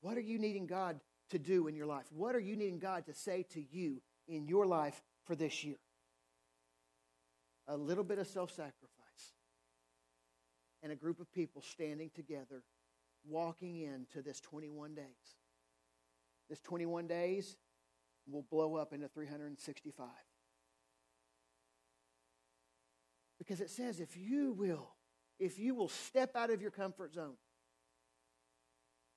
What 0.00 0.18
are 0.18 0.22
you 0.22 0.38
needing 0.38 0.66
God 0.66 1.00
to 1.30 1.38
do 1.38 1.68
in 1.68 1.76
your 1.76 1.86
life? 1.86 2.04
What 2.10 2.34
are 2.34 2.40
you 2.40 2.56
needing 2.56 2.78
God 2.78 3.06
to 3.06 3.14
say 3.14 3.46
to 3.54 3.62
you 3.62 4.02
in 4.28 4.46
your 4.46 4.66
life 4.66 5.00
for 5.24 5.34
this 5.34 5.64
year? 5.64 5.78
A 7.68 7.76
little 7.76 8.04
bit 8.04 8.18
of 8.18 8.26
self 8.26 8.50
sacrifice 8.50 8.90
and 10.82 10.92
a 10.92 10.96
group 10.96 11.20
of 11.20 11.32
people 11.32 11.62
standing 11.62 12.10
together, 12.14 12.62
walking 13.28 13.80
into 13.80 14.22
this 14.22 14.40
21 14.40 14.94
days. 14.94 15.04
This 16.48 16.60
21 16.60 17.06
days 17.06 17.56
will 18.26 18.44
blow 18.50 18.76
up 18.76 18.92
into 18.92 19.08
365. 19.08 20.06
Because 23.38 23.60
it 23.60 23.70
says, 23.70 24.00
if 24.00 24.16
you 24.16 24.52
will, 24.52 24.90
if 25.38 25.58
you 25.58 25.74
will 25.74 25.88
step 25.88 26.36
out 26.36 26.50
of 26.50 26.62
your 26.62 26.70
comfort 26.70 27.14
zone, 27.14 27.36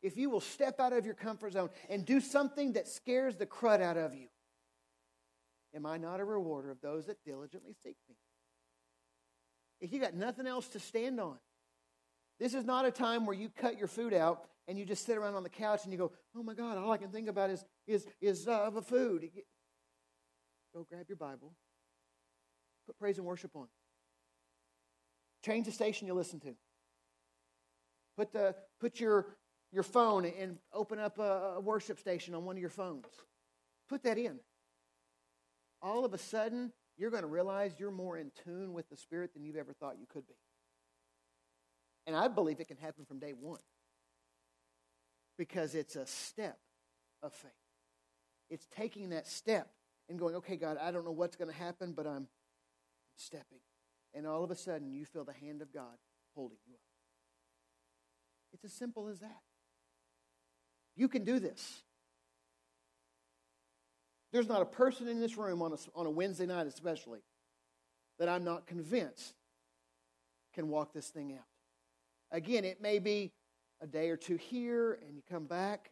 if 0.02 0.18
you 0.18 0.30
will 0.30 0.42
step 0.42 0.80
out 0.80 0.94
of 0.94 1.06
your 1.06 1.16
comfort 1.16 1.54
zone 1.54 1.70
and 1.90 2.06
do 2.06 2.22
something 2.22 2.74
that 2.74 2.88
scares 2.88 3.36
the 3.36 3.46
crud 3.46 3.82
out 3.82 3.98
of 3.98 4.14
you, 4.14 4.28
am 5.76 5.86
I 5.86 5.98
not 5.98 6.20
a 6.20 6.26
rewarder 6.26 6.72
of 6.72 6.82
those 6.82 7.08
that 7.08 7.24
diligently 7.26 7.74
seek 7.84 7.98
me? 8.10 8.16
If 9.80 9.92
you 9.92 10.00
got 10.00 10.14
nothing 10.14 10.48
else 10.48 10.68
to 10.70 10.80
stand 10.80 11.20
on, 11.20 11.38
this 12.40 12.54
is 12.54 12.66
not 12.66 12.86
a 12.86 12.92
time 12.92 13.26
where 13.26 13.36
you 13.36 13.50
cut 13.50 13.78
your 13.78 13.88
food 13.88 14.14
out 14.14 14.46
and 14.68 14.78
you 14.78 14.86
just 14.86 15.06
sit 15.06 15.18
around 15.18 15.36
on 15.36 15.44
the 15.44 15.50
couch 15.50 15.84
and 15.84 15.92
you 15.92 15.98
go, 15.98 16.12
oh 16.36 16.44
my 16.44 16.54
God, 16.54 16.78
all 16.78 16.92
I 16.92 16.98
can 16.98 17.10
think 17.10 17.28
about 17.28 17.50
is, 17.50 17.66
is, 17.88 18.06
is 18.22 18.48
uh, 18.48 18.70
the 18.70 18.82
food. 18.82 19.30
Go 20.74 20.86
grab 20.90 21.06
your 21.08 21.18
Bible, 21.18 21.54
put 22.86 22.98
praise 23.00 23.18
and 23.18 23.26
worship 23.26 23.56
on. 23.56 23.68
Change 25.44 25.66
the 25.66 25.72
station 25.72 26.08
you 26.08 26.14
listen 26.14 26.40
to. 26.42 26.56
Put, 28.18 28.34
the, 28.34 28.56
put 28.80 29.00
your, 29.00 29.38
your 29.72 29.84
phone 29.84 30.26
and 30.26 30.58
open 30.74 31.00
up 31.00 31.20
a, 31.20 31.56
a 31.56 31.60
worship 31.60 32.00
station 32.00 32.36
on 32.36 32.46
one 32.46 32.56
of 32.56 32.62
your 32.62 32.70
phones. 32.70 33.06
Put 33.88 34.04
that 34.04 34.18
in. 34.18 34.40
All 35.82 36.04
of 36.04 36.14
a 36.14 36.18
sudden, 36.18 36.74
you're 36.98 37.12
going 37.12 37.22
to 37.22 37.28
realize 37.28 37.74
you're 37.78 37.92
more 37.92 38.18
in 38.18 38.32
tune 38.44 38.74
with 38.74 38.90
the 38.90 38.98
Spirit 38.98 39.34
than 39.34 39.46
you've 39.46 39.56
ever 39.56 39.74
thought 39.74 39.98
you 40.00 40.08
could 40.12 40.28
be. 40.28 40.34
And 42.08 42.16
I 42.16 42.28
believe 42.28 42.60
it 42.60 42.68
can 42.68 42.78
happen 42.78 43.06
from 43.06 43.20
day 43.20 43.34
one 43.40 43.60
because 45.38 45.76
it's 45.76 45.96
a 45.96 46.08
step 46.08 46.58
of 47.22 47.34
faith. 47.34 47.52
It's 48.50 48.66
taking 48.76 49.10
that 49.10 49.28
step 49.28 49.70
and 50.10 50.18
going, 50.18 50.36
okay, 50.36 50.56
God, 50.56 50.78
I 50.82 50.90
don't 50.90 51.06
know 51.06 51.12
what's 51.12 51.36
going 51.36 51.52
to 51.52 51.58
happen, 51.58 51.94
but 51.96 52.08
I'm 52.08 52.28
stepping 53.18 53.60
and 54.18 54.26
all 54.26 54.44
of 54.44 54.50
a 54.50 54.56
sudden 54.56 54.92
you 54.92 55.06
feel 55.06 55.24
the 55.24 55.34
hand 55.34 55.62
of 55.62 55.72
God 55.72 55.96
holding 56.36 56.58
you 56.68 56.74
up. 56.74 56.80
It's 58.54 58.66
as 58.66 58.74
simple 58.74 59.08
as 59.10 59.20
that. 59.20 59.42
You 60.96 61.08
can 61.08 61.24
do 61.24 61.40
this. 61.40 61.84
There's 64.34 64.48
not 64.48 64.62
a 64.62 64.66
person 64.66 65.08
in 65.08 65.20
this 65.20 65.38
room 65.38 65.62
on 65.62 65.72
a, 65.74 65.78
on 65.96 66.06
a 66.06 66.10
Wednesday 66.10 66.48
night, 66.48 66.66
especially, 66.68 67.20
that 68.18 68.28
I'm 68.28 68.44
not 68.44 68.66
convinced 68.66 69.36
can 70.54 70.70
walk 70.70 70.94
this 70.94 71.10
thing 71.10 71.34
out. 71.34 71.46
Again, 72.32 72.66
it 72.66 72.82
may 72.82 73.00
be 73.00 73.32
a 73.82 73.88
day 73.88 74.10
or 74.10 74.18
two 74.18 74.36
here 74.36 75.00
and 75.06 75.16
you 75.16 75.22
come 75.30 75.46
back. 75.46 75.92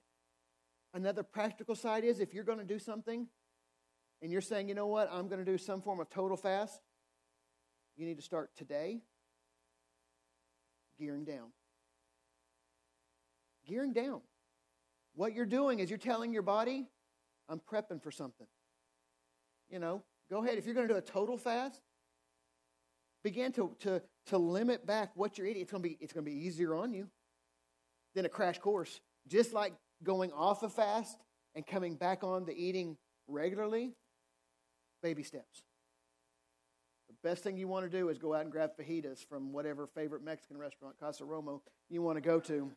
Another 0.94 1.24
practical 1.24 1.76
side 1.76 2.04
is 2.04 2.20
if 2.20 2.34
you're 2.34 2.44
going 2.44 2.60
to 2.60 2.66
do 2.66 2.80
something 2.80 3.28
and 4.22 4.32
you're 4.32 4.42
saying, 4.42 4.70
you 4.70 4.76
know 4.76 4.88
what, 4.88 5.10
I'm 5.12 5.28
going 5.28 5.44
to 5.44 5.50
do 5.50 5.58
some 5.58 5.82
form 5.82 6.00
of 6.00 6.10
total 6.10 6.38
fast, 6.38 6.80
you 7.98 8.06
need 8.06 8.18
to 8.18 8.24
start 8.24 8.52
today 8.56 9.02
gearing 11.00 11.26
down. 11.26 11.52
Gearing 13.68 13.94
down. 13.94 14.22
What 15.16 15.34
you're 15.34 15.46
doing 15.46 15.80
is 15.80 15.90
you're 15.90 15.98
telling 15.98 16.34
your 16.34 16.42
body, 16.42 16.88
I'm 17.50 17.60
prepping 17.60 18.02
for 18.02 18.12
something. 18.12 18.48
You 19.70 19.80
know, 19.80 20.04
go 20.30 20.44
ahead. 20.44 20.58
If 20.58 20.66
you're 20.66 20.76
going 20.76 20.88
to 20.88 20.94
do 20.94 20.98
a 20.98 21.02
total 21.02 21.38
fast, 21.38 21.82
begin 23.26 23.52
to, 23.52 23.76
to, 23.80 24.02
to 24.28 24.38
limit 24.38 24.86
back 24.86 25.10
what 25.16 25.36
you're 25.36 25.48
eating. 25.48 25.64
It's 25.64 25.72
going, 25.72 25.82
to 25.82 25.90
be, 25.90 25.98
it's 26.00 26.14
going 26.14 26.24
to 26.24 26.32
be 26.32 26.46
easier 26.46 26.76
on 26.76 26.94
you 26.94 27.08
than 28.14 28.24
a 28.24 28.30
crash 28.30 28.60
course. 28.60 29.02
Just 29.28 29.52
like 29.52 29.74
going 30.04 30.32
off 30.32 30.62
a 30.62 30.70
fast 30.70 31.18
and 31.56 31.66
coming 31.66 31.96
back 31.96 32.24
on 32.24 32.46
to 32.46 32.56
eating 32.56 32.98
regularly, 33.28 33.94
baby 35.02 35.24
steps. 35.24 35.64
The 37.10 37.16
best 37.28 37.44
thing 37.44 37.58
you 37.58 37.68
want 37.68 37.90
to 37.92 37.98
do 37.98 38.10
is 38.10 38.20
go 38.20 38.36
out 38.36 38.44
and 38.44 38.52
grab 38.52 38.72
fajitas 38.80 39.26
from 39.28 39.52
whatever 39.52 39.88
favorite 39.88 40.24
Mexican 40.24 40.60
restaurant, 40.60 40.96
Casa 41.00 41.24
Romo, 41.24 41.62
you 41.90 42.04
want 42.04 42.18
to 42.18 42.22
go 42.22 42.40
to, 42.42 42.72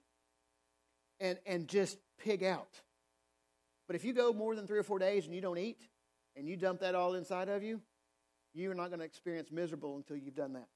and, 1.21 1.39
and 1.45 1.69
just 1.69 1.99
pig 2.19 2.43
out. 2.43 2.81
But 3.87 3.97
if 3.97 4.05
you 4.05 4.15
go 4.15 4.33
more 4.33 4.57
than 4.57 4.67
three 4.67 4.79
or 4.79 4.83
four 4.83 4.99
days 4.99 5.27
and 5.27 5.35
you 5.35 5.43
don't 5.43 5.59
eat, 5.59 5.83
and 6.37 6.49
you 6.49 6.57
dump 6.57 6.81
that 6.81 6.95
all 6.95 7.15
inside 7.15 7.51
of 7.51 7.63
you, 7.63 7.83
you're 8.55 8.75
not 8.75 8.89
going 8.89 9.01
to 9.01 9.05
experience 9.05 9.51
miserable 9.51 9.97
until 9.97 10.17
you've 10.17 10.35
done 10.35 10.55
that. 10.55 10.69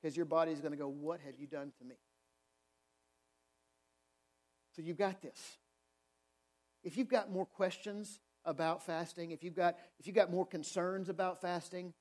Because 0.00 0.16
your 0.16 0.26
body 0.26 0.52
is 0.52 0.60
going 0.60 0.72
to 0.72 0.78
go, 0.78 0.88
What 0.88 1.20
have 1.24 1.34
you 1.38 1.46
done 1.46 1.72
to 1.78 1.84
me? 1.84 1.96
So 4.76 4.82
you've 4.82 4.98
got 4.98 5.20
this. 5.22 5.58
If 6.84 6.96
you've 6.96 7.08
got 7.08 7.30
more 7.30 7.46
questions 7.46 8.20
about 8.44 8.86
fasting, 8.86 9.32
if 9.32 9.42
you've 9.42 9.56
got, 9.56 9.76
if 9.98 10.06
you've 10.06 10.16
got 10.16 10.30
more 10.30 10.46
concerns 10.46 11.08
about 11.08 11.40
fasting, 11.40 11.92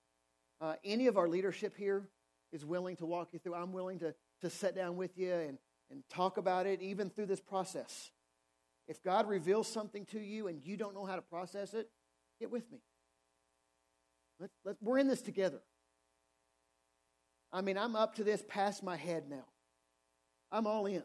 uh, 0.62 0.76
any 0.84 1.08
of 1.08 1.18
our 1.18 1.28
leadership 1.28 1.76
here 1.76 2.08
is 2.52 2.64
willing 2.64 2.96
to 2.98 3.06
walk 3.06 3.30
you 3.34 3.40
through. 3.40 3.56
I'm 3.56 3.74
willing 3.74 4.00
to, 4.00 4.14
to 4.42 4.50
sit 4.50 4.76
down 4.76 4.96
with 4.96 5.18
you 5.18 5.34
and, 5.34 5.58
and 5.90 6.04
talk 6.10 6.38
about 6.38 6.68
it, 6.68 6.82
even 6.82 7.10
through 7.10 7.26
this 7.26 7.42
process. 7.42 8.12
If 8.88 9.04
God 9.04 9.28
reveals 9.28 9.68
something 9.68 10.06
to 10.08 10.20
you 10.20 10.48
and 10.48 10.62
you 10.64 10.78
don't 10.78 10.94
know 10.94 11.06
how 11.06 11.16
to 11.16 11.22
process 11.22 11.74
it, 11.74 11.90
get 12.40 12.52
with 12.52 12.72
me. 12.72 12.80
Let, 14.40 14.50
let, 14.64 14.76
we're 14.82 14.98
in 14.98 15.08
this 15.08 15.22
together. 15.22 15.62
I 17.52 17.62
mean, 17.62 17.78
I'm 17.78 17.96
up 17.96 18.16
to 18.16 18.24
this 18.24 18.44
past 18.48 18.84
my 18.84 18.98
head 18.98 19.24
now. 19.30 19.46
I'm 20.52 20.68
all 20.68 20.86
in 20.86 21.04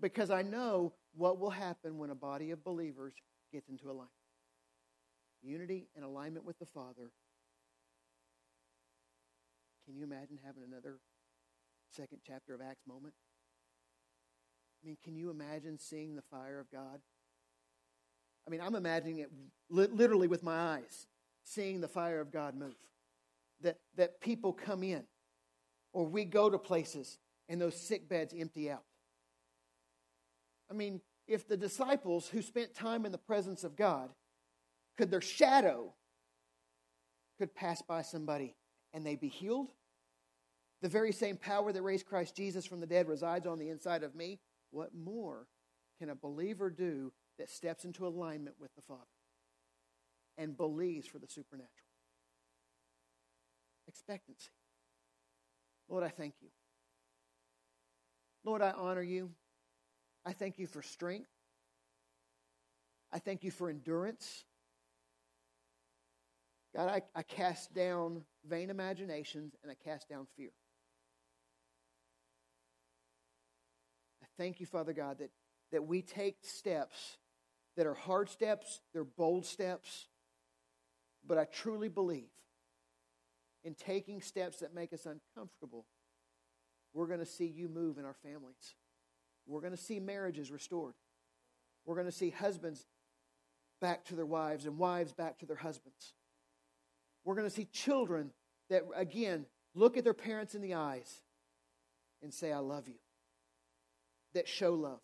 because 0.00 0.30
I 0.30 0.42
know 0.42 0.92
what 1.14 1.38
will 1.38 1.50
happen 1.50 1.98
when 1.98 2.10
a 2.10 2.14
body 2.14 2.50
of 2.50 2.62
believers 2.62 3.14
gets 3.52 3.68
into 3.68 3.86
alignment. 3.86 4.10
Unity 5.42 5.88
and 5.94 6.04
alignment 6.04 6.44
with 6.44 6.58
the 6.58 6.66
Father. 6.66 7.10
Can 9.86 9.96
you 9.96 10.04
imagine 10.04 10.38
having 10.44 10.62
another 10.64 10.98
second 11.92 12.18
chapter 12.26 12.54
of 12.54 12.60
Acts 12.60 12.86
moment? 12.86 13.14
I 14.82 14.86
mean, 14.86 14.96
can 15.02 15.16
you 15.16 15.30
imagine 15.30 15.78
seeing 15.78 16.16
the 16.16 16.22
fire 16.22 16.60
of 16.60 16.70
God? 16.70 17.00
I 18.46 18.50
mean, 18.50 18.60
I'm 18.60 18.74
imagining 18.74 19.18
it 19.18 19.30
li- 19.70 19.88
literally 19.90 20.28
with 20.28 20.42
my 20.42 20.76
eyes, 20.76 21.06
seeing 21.46 21.80
the 21.80 21.88
fire 21.88 22.20
of 22.20 22.32
God 22.32 22.54
move. 22.54 22.74
That, 23.62 23.78
that 23.96 24.20
people 24.20 24.52
come 24.52 24.82
in, 24.82 25.04
or 25.94 26.04
we 26.04 26.24
go 26.24 26.50
to 26.50 26.58
places 26.58 27.18
and 27.48 27.58
those 27.60 27.74
sick 27.74 28.06
beds 28.08 28.34
empty 28.38 28.70
out. 28.70 28.82
I 30.70 30.74
mean, 30.74 31.00
if 31.26 31.48
the 31.48 31.56
disciples 31.56 32.28
who 32.28 32.42
spent 32.42 32.74
time 32.74 33.06
in 33.06 33.12
the 33.12 33.18
presence 33.18 33.64
of 33.64 33.76
God 33.76 34.10
could 34.98 35.10
their 35.10 35.22
shadow 35.22 35.94
could 37.38 37.54
pass 37.54 37.80
by 37.80 38.02
somebody 38.02 38.56
and 38.92 39.06
they 39.06 39.14
be 39.14 39.28
healed, 39.28 39.70
the 40.82 40.88
very 40.88 41.12
same 41.12 41.36
power 41.36 41.72
that 41.72 41.82
raised 41.82 42.06
Christ 42.06 42.36
Jesus 42.36 42.66
from 42.66 42.80
the 42.80 42.86
dead 42.86 43.08
resides 43.08 43.46
on 43.46 43.58
the 43.58 43.70
inside 43.70 44.02
of 44.02 44.14
me. 44.14 44.38
What 44.70 44.94
more 44.94 45.46
can 45.98 46.10
a 46.10 46.14
believer 46.14 46.68
do 46.68 47.12
that 47.38 47.48
steps 47.48 47.84
into 47.84 48.06
alignment 48.06 48.56
with 48.60 48.74
the 48.74 48.82
Father 48.82 49.15
and 50.38 50.56
believes 50.56 51.06
for 51.06 51.18
the 51.18 51.26
supernatural? 51.28 51.70
Expectancy. 53.88 54.50
Lord, 55.88 56.04
I 56.04 56.08
thank 56.08 56.34
you. 56.40 56.48
Lord, 58.44 58.62
I 58.62 58.72
honor 58.72 59.02
you. 59.02 59.30
I 60.24 60.32
thank 60.32 60.58
you 60.58 60.66
for 60.66 60.82
strength. 60.82 61.30
I 63.12 63.18
thank 63.18 63.44
you 63.44 63.50
for 63.50 63.70
endurance. 63.70 64.44
God, 66.74 66.88
I, 66.88 67.02
I 67.14 67.22
cast 67.22 67.72
down 67.72 68.22
vain 68.46 68.70
imaginations 68.70 69.54
and 69.62 69.72
I 69.72 69.74
cast 69.88 70.08
down 70.08 70.26
fear. 70.36 70.50
I 74.22 74.26
thank 74.36 74.60
you, 74.60 74.66
Father 74.66 74.92
God, 74.92 75.18
that, 75.18 75.30
that 75.72 75.86
we 75.86 76.02
take 76.02 76.36
steps 76.42 77.16
that 77.76 77.86
are 77.86 77.94
hard 77.94 78.28
steps, 78.28 78.80
they're 78.92 79.04
bold 79.04 79.46
steps, 79.46 80.08
but 81.26 81.38
I 81.38 81.44
truly 81.44 81.88
believe 81.88 82.30
in 83.64 83.74
taking 83.74 84.20
steps 84.20 84.58
that 84.58 84.74
make 84.74 84.92
us 84.92 85.06
uncomfortable, 85.06 85.86
we're 86.94 87.06
going 87.08 87.20
to 87.20 87.26
see 87.26 87.46
you 87.46 87.68
move 87.68 87.98
in 87.98 88.04
our 88.04 88.14
families. 88.14 88.74
We're 89.46 89.60
going 89.60 89.74
to 89.74 89.82
see 89.82 90.00
marriages 90.00 90.50
restored. 90.50 90.94
We're 91.84 91.94
going 91.96 92.06
to 92.06 92.12
see 92.12 92.30
husbands 92.30 92.86
back 93.80 94.04
to 94.06 94.14
their 94.14 94.26
wives 94.26 94.66
and 94.66 94.78
wives 94.78 95.12
back 95.12 95.38
to 95.38 95.46
their 95.46 95.56
husbands. 95.56 96.14
We're 97.24 97.34
going 97.34 97.48
to 97.48 97.54
see 97.54 97.66
children 97.66 98.30
that, 98.70 98.82
again, 98.94 99.46
look 99.74 99.96
at 99.96 100.04
their 100.04 100.14
parents 100.14 100.54
in 100.54 100.62
the 100.62 100.74
eyes 100.74 101.22
and 102.22 102.32
say, 102.32 102.52
I 102.52 102.58
love 102.58 102.88
you. 102.88 102.98
That 104.34 104.48
show 104.48 104.74
love, 104.74 105.00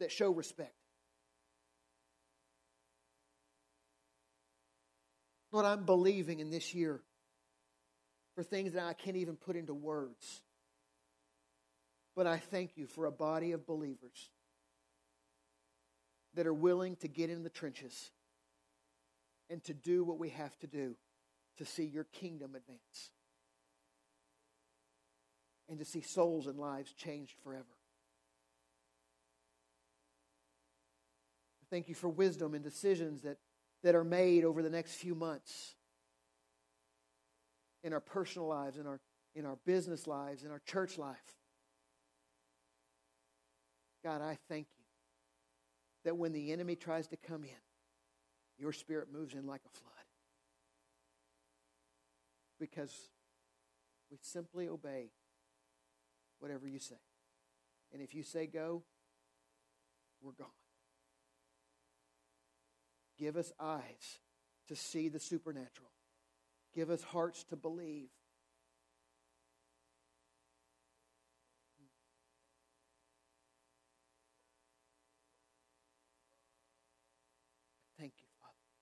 that 0.00 0.10
show 0.10 0.30
respect. 0.30 0.74
Lord, 5.54 5.66
I'm 5.66 5.84
believing 5.84 6.40
in 6.40 6.50
this 6.50 6.74
year 6.74 7.00
for 8.34 8.42
things 8.42 8.72
that 8.72 8.82
I 8.82 8.92
can't 8.92 9.16
even 9.16 9.36
put 9.36 9.54
into 9.54 9.72
words. 9.72 10.42
But 12.16 12.26
I 12.26 12.38
thank 12.38 12.76
you 12.76 12.88
for 12.88 13.06
a 13.06 13.12
body 13.12 13.52
of 13.52 13.64
believers 13.64 14.30
that 16.34 16.48
are 16.48 16.52
willing 16.52 16.96
to 16.96 17.08
get 17.08 17.30
in 17.30 17.44
the 17.44 17.50
trenches 17.50 18.10
and 19.48 19.62
to 19.62 19.72
do 19.72 20.02
what 20.02 20.18
we 20.18 20.30
have 20.30 20.58
to 20.58 20.66
do 20.66 20.96
to 21.58 21.64
see 21.64 21.84
your 21.84 22.02
kingdom 22.02 22.56
advance 22.56 23.12
and 25.68 25.78
to 25.78 25.84
see 25.84 26.00
souls 26.00 26.48
and 26.48 26.58
lives 26.58 26.92
changed 26.94 27.36
forever. 27.44 27.64
Thank 31.70 31.88
you 31.88 31.94
for 31.94 32.08
wisdom 32.08 32.54
and 32.54 32.64
decisions 32.64 33.22
that, 33.22 33.36
that 33.84 33.94
are 33.94 34.02
made 34.02 34.44
over 34.44 34.62
the 34.62 34.70
next 34.70 34.94
few 34.94 35.14
months 35.14 35.74
in 37.84 37.92
our 37.92 38.00
personal 38.00 38.48
lives, 38.48 38.78
in 38.78 38.86
our, 38.86 38.98
in 39.34 39.44
our 39.44 39.58
business 39.66 40.06
lives, 40.06 40.42
in 40.42 40.50
our 40.50 40.62
church 40.66 40.96
life. 40.96 41.36
God, 44.02 44.22
I 44.22 44.38
thank 44.48 44.66
you 44.78 44.84
that 46.04 46.16
when 46.16 46.32
the 46.32 46.50
enemy 46.50 46.76
tries 46.76 47.06
to 47.08 47.16
come 47.16 47.44
in, 47.44 47.50
your 48.58 48.72
spirit 48.72 49.08
moves 49.12 49.34
in 49.34 49.46
like 49.46 49.60
a 49.66 49.76
flood. 49.78 49.92
Because 52.58 52.92
we 54.10 54.16
simply 54.22 54.66
obey 54.66 55.10
whatever 56.38 56.66
you 56.66 56.78
say. 56.78 56.94
And 57.92 58.00
if 58.00 58.14
you 58.14 58.22
say 58.22 58.46
go, 58.46 58.82
we're 60.22 60.32
gone. 60.32 60.48
Give 63.18 63.36
us 63.36 63.52
eyes 63.60 64.18
to 64.68 64.76
see 64.76 65.08
the 65.08 65.20
supernatural. 65.20 65.90
Give 66.74 66.90
us 66.90 67.02
hearts 67.02 67.44
to 67.44 67.56
believe. 67.56 68.08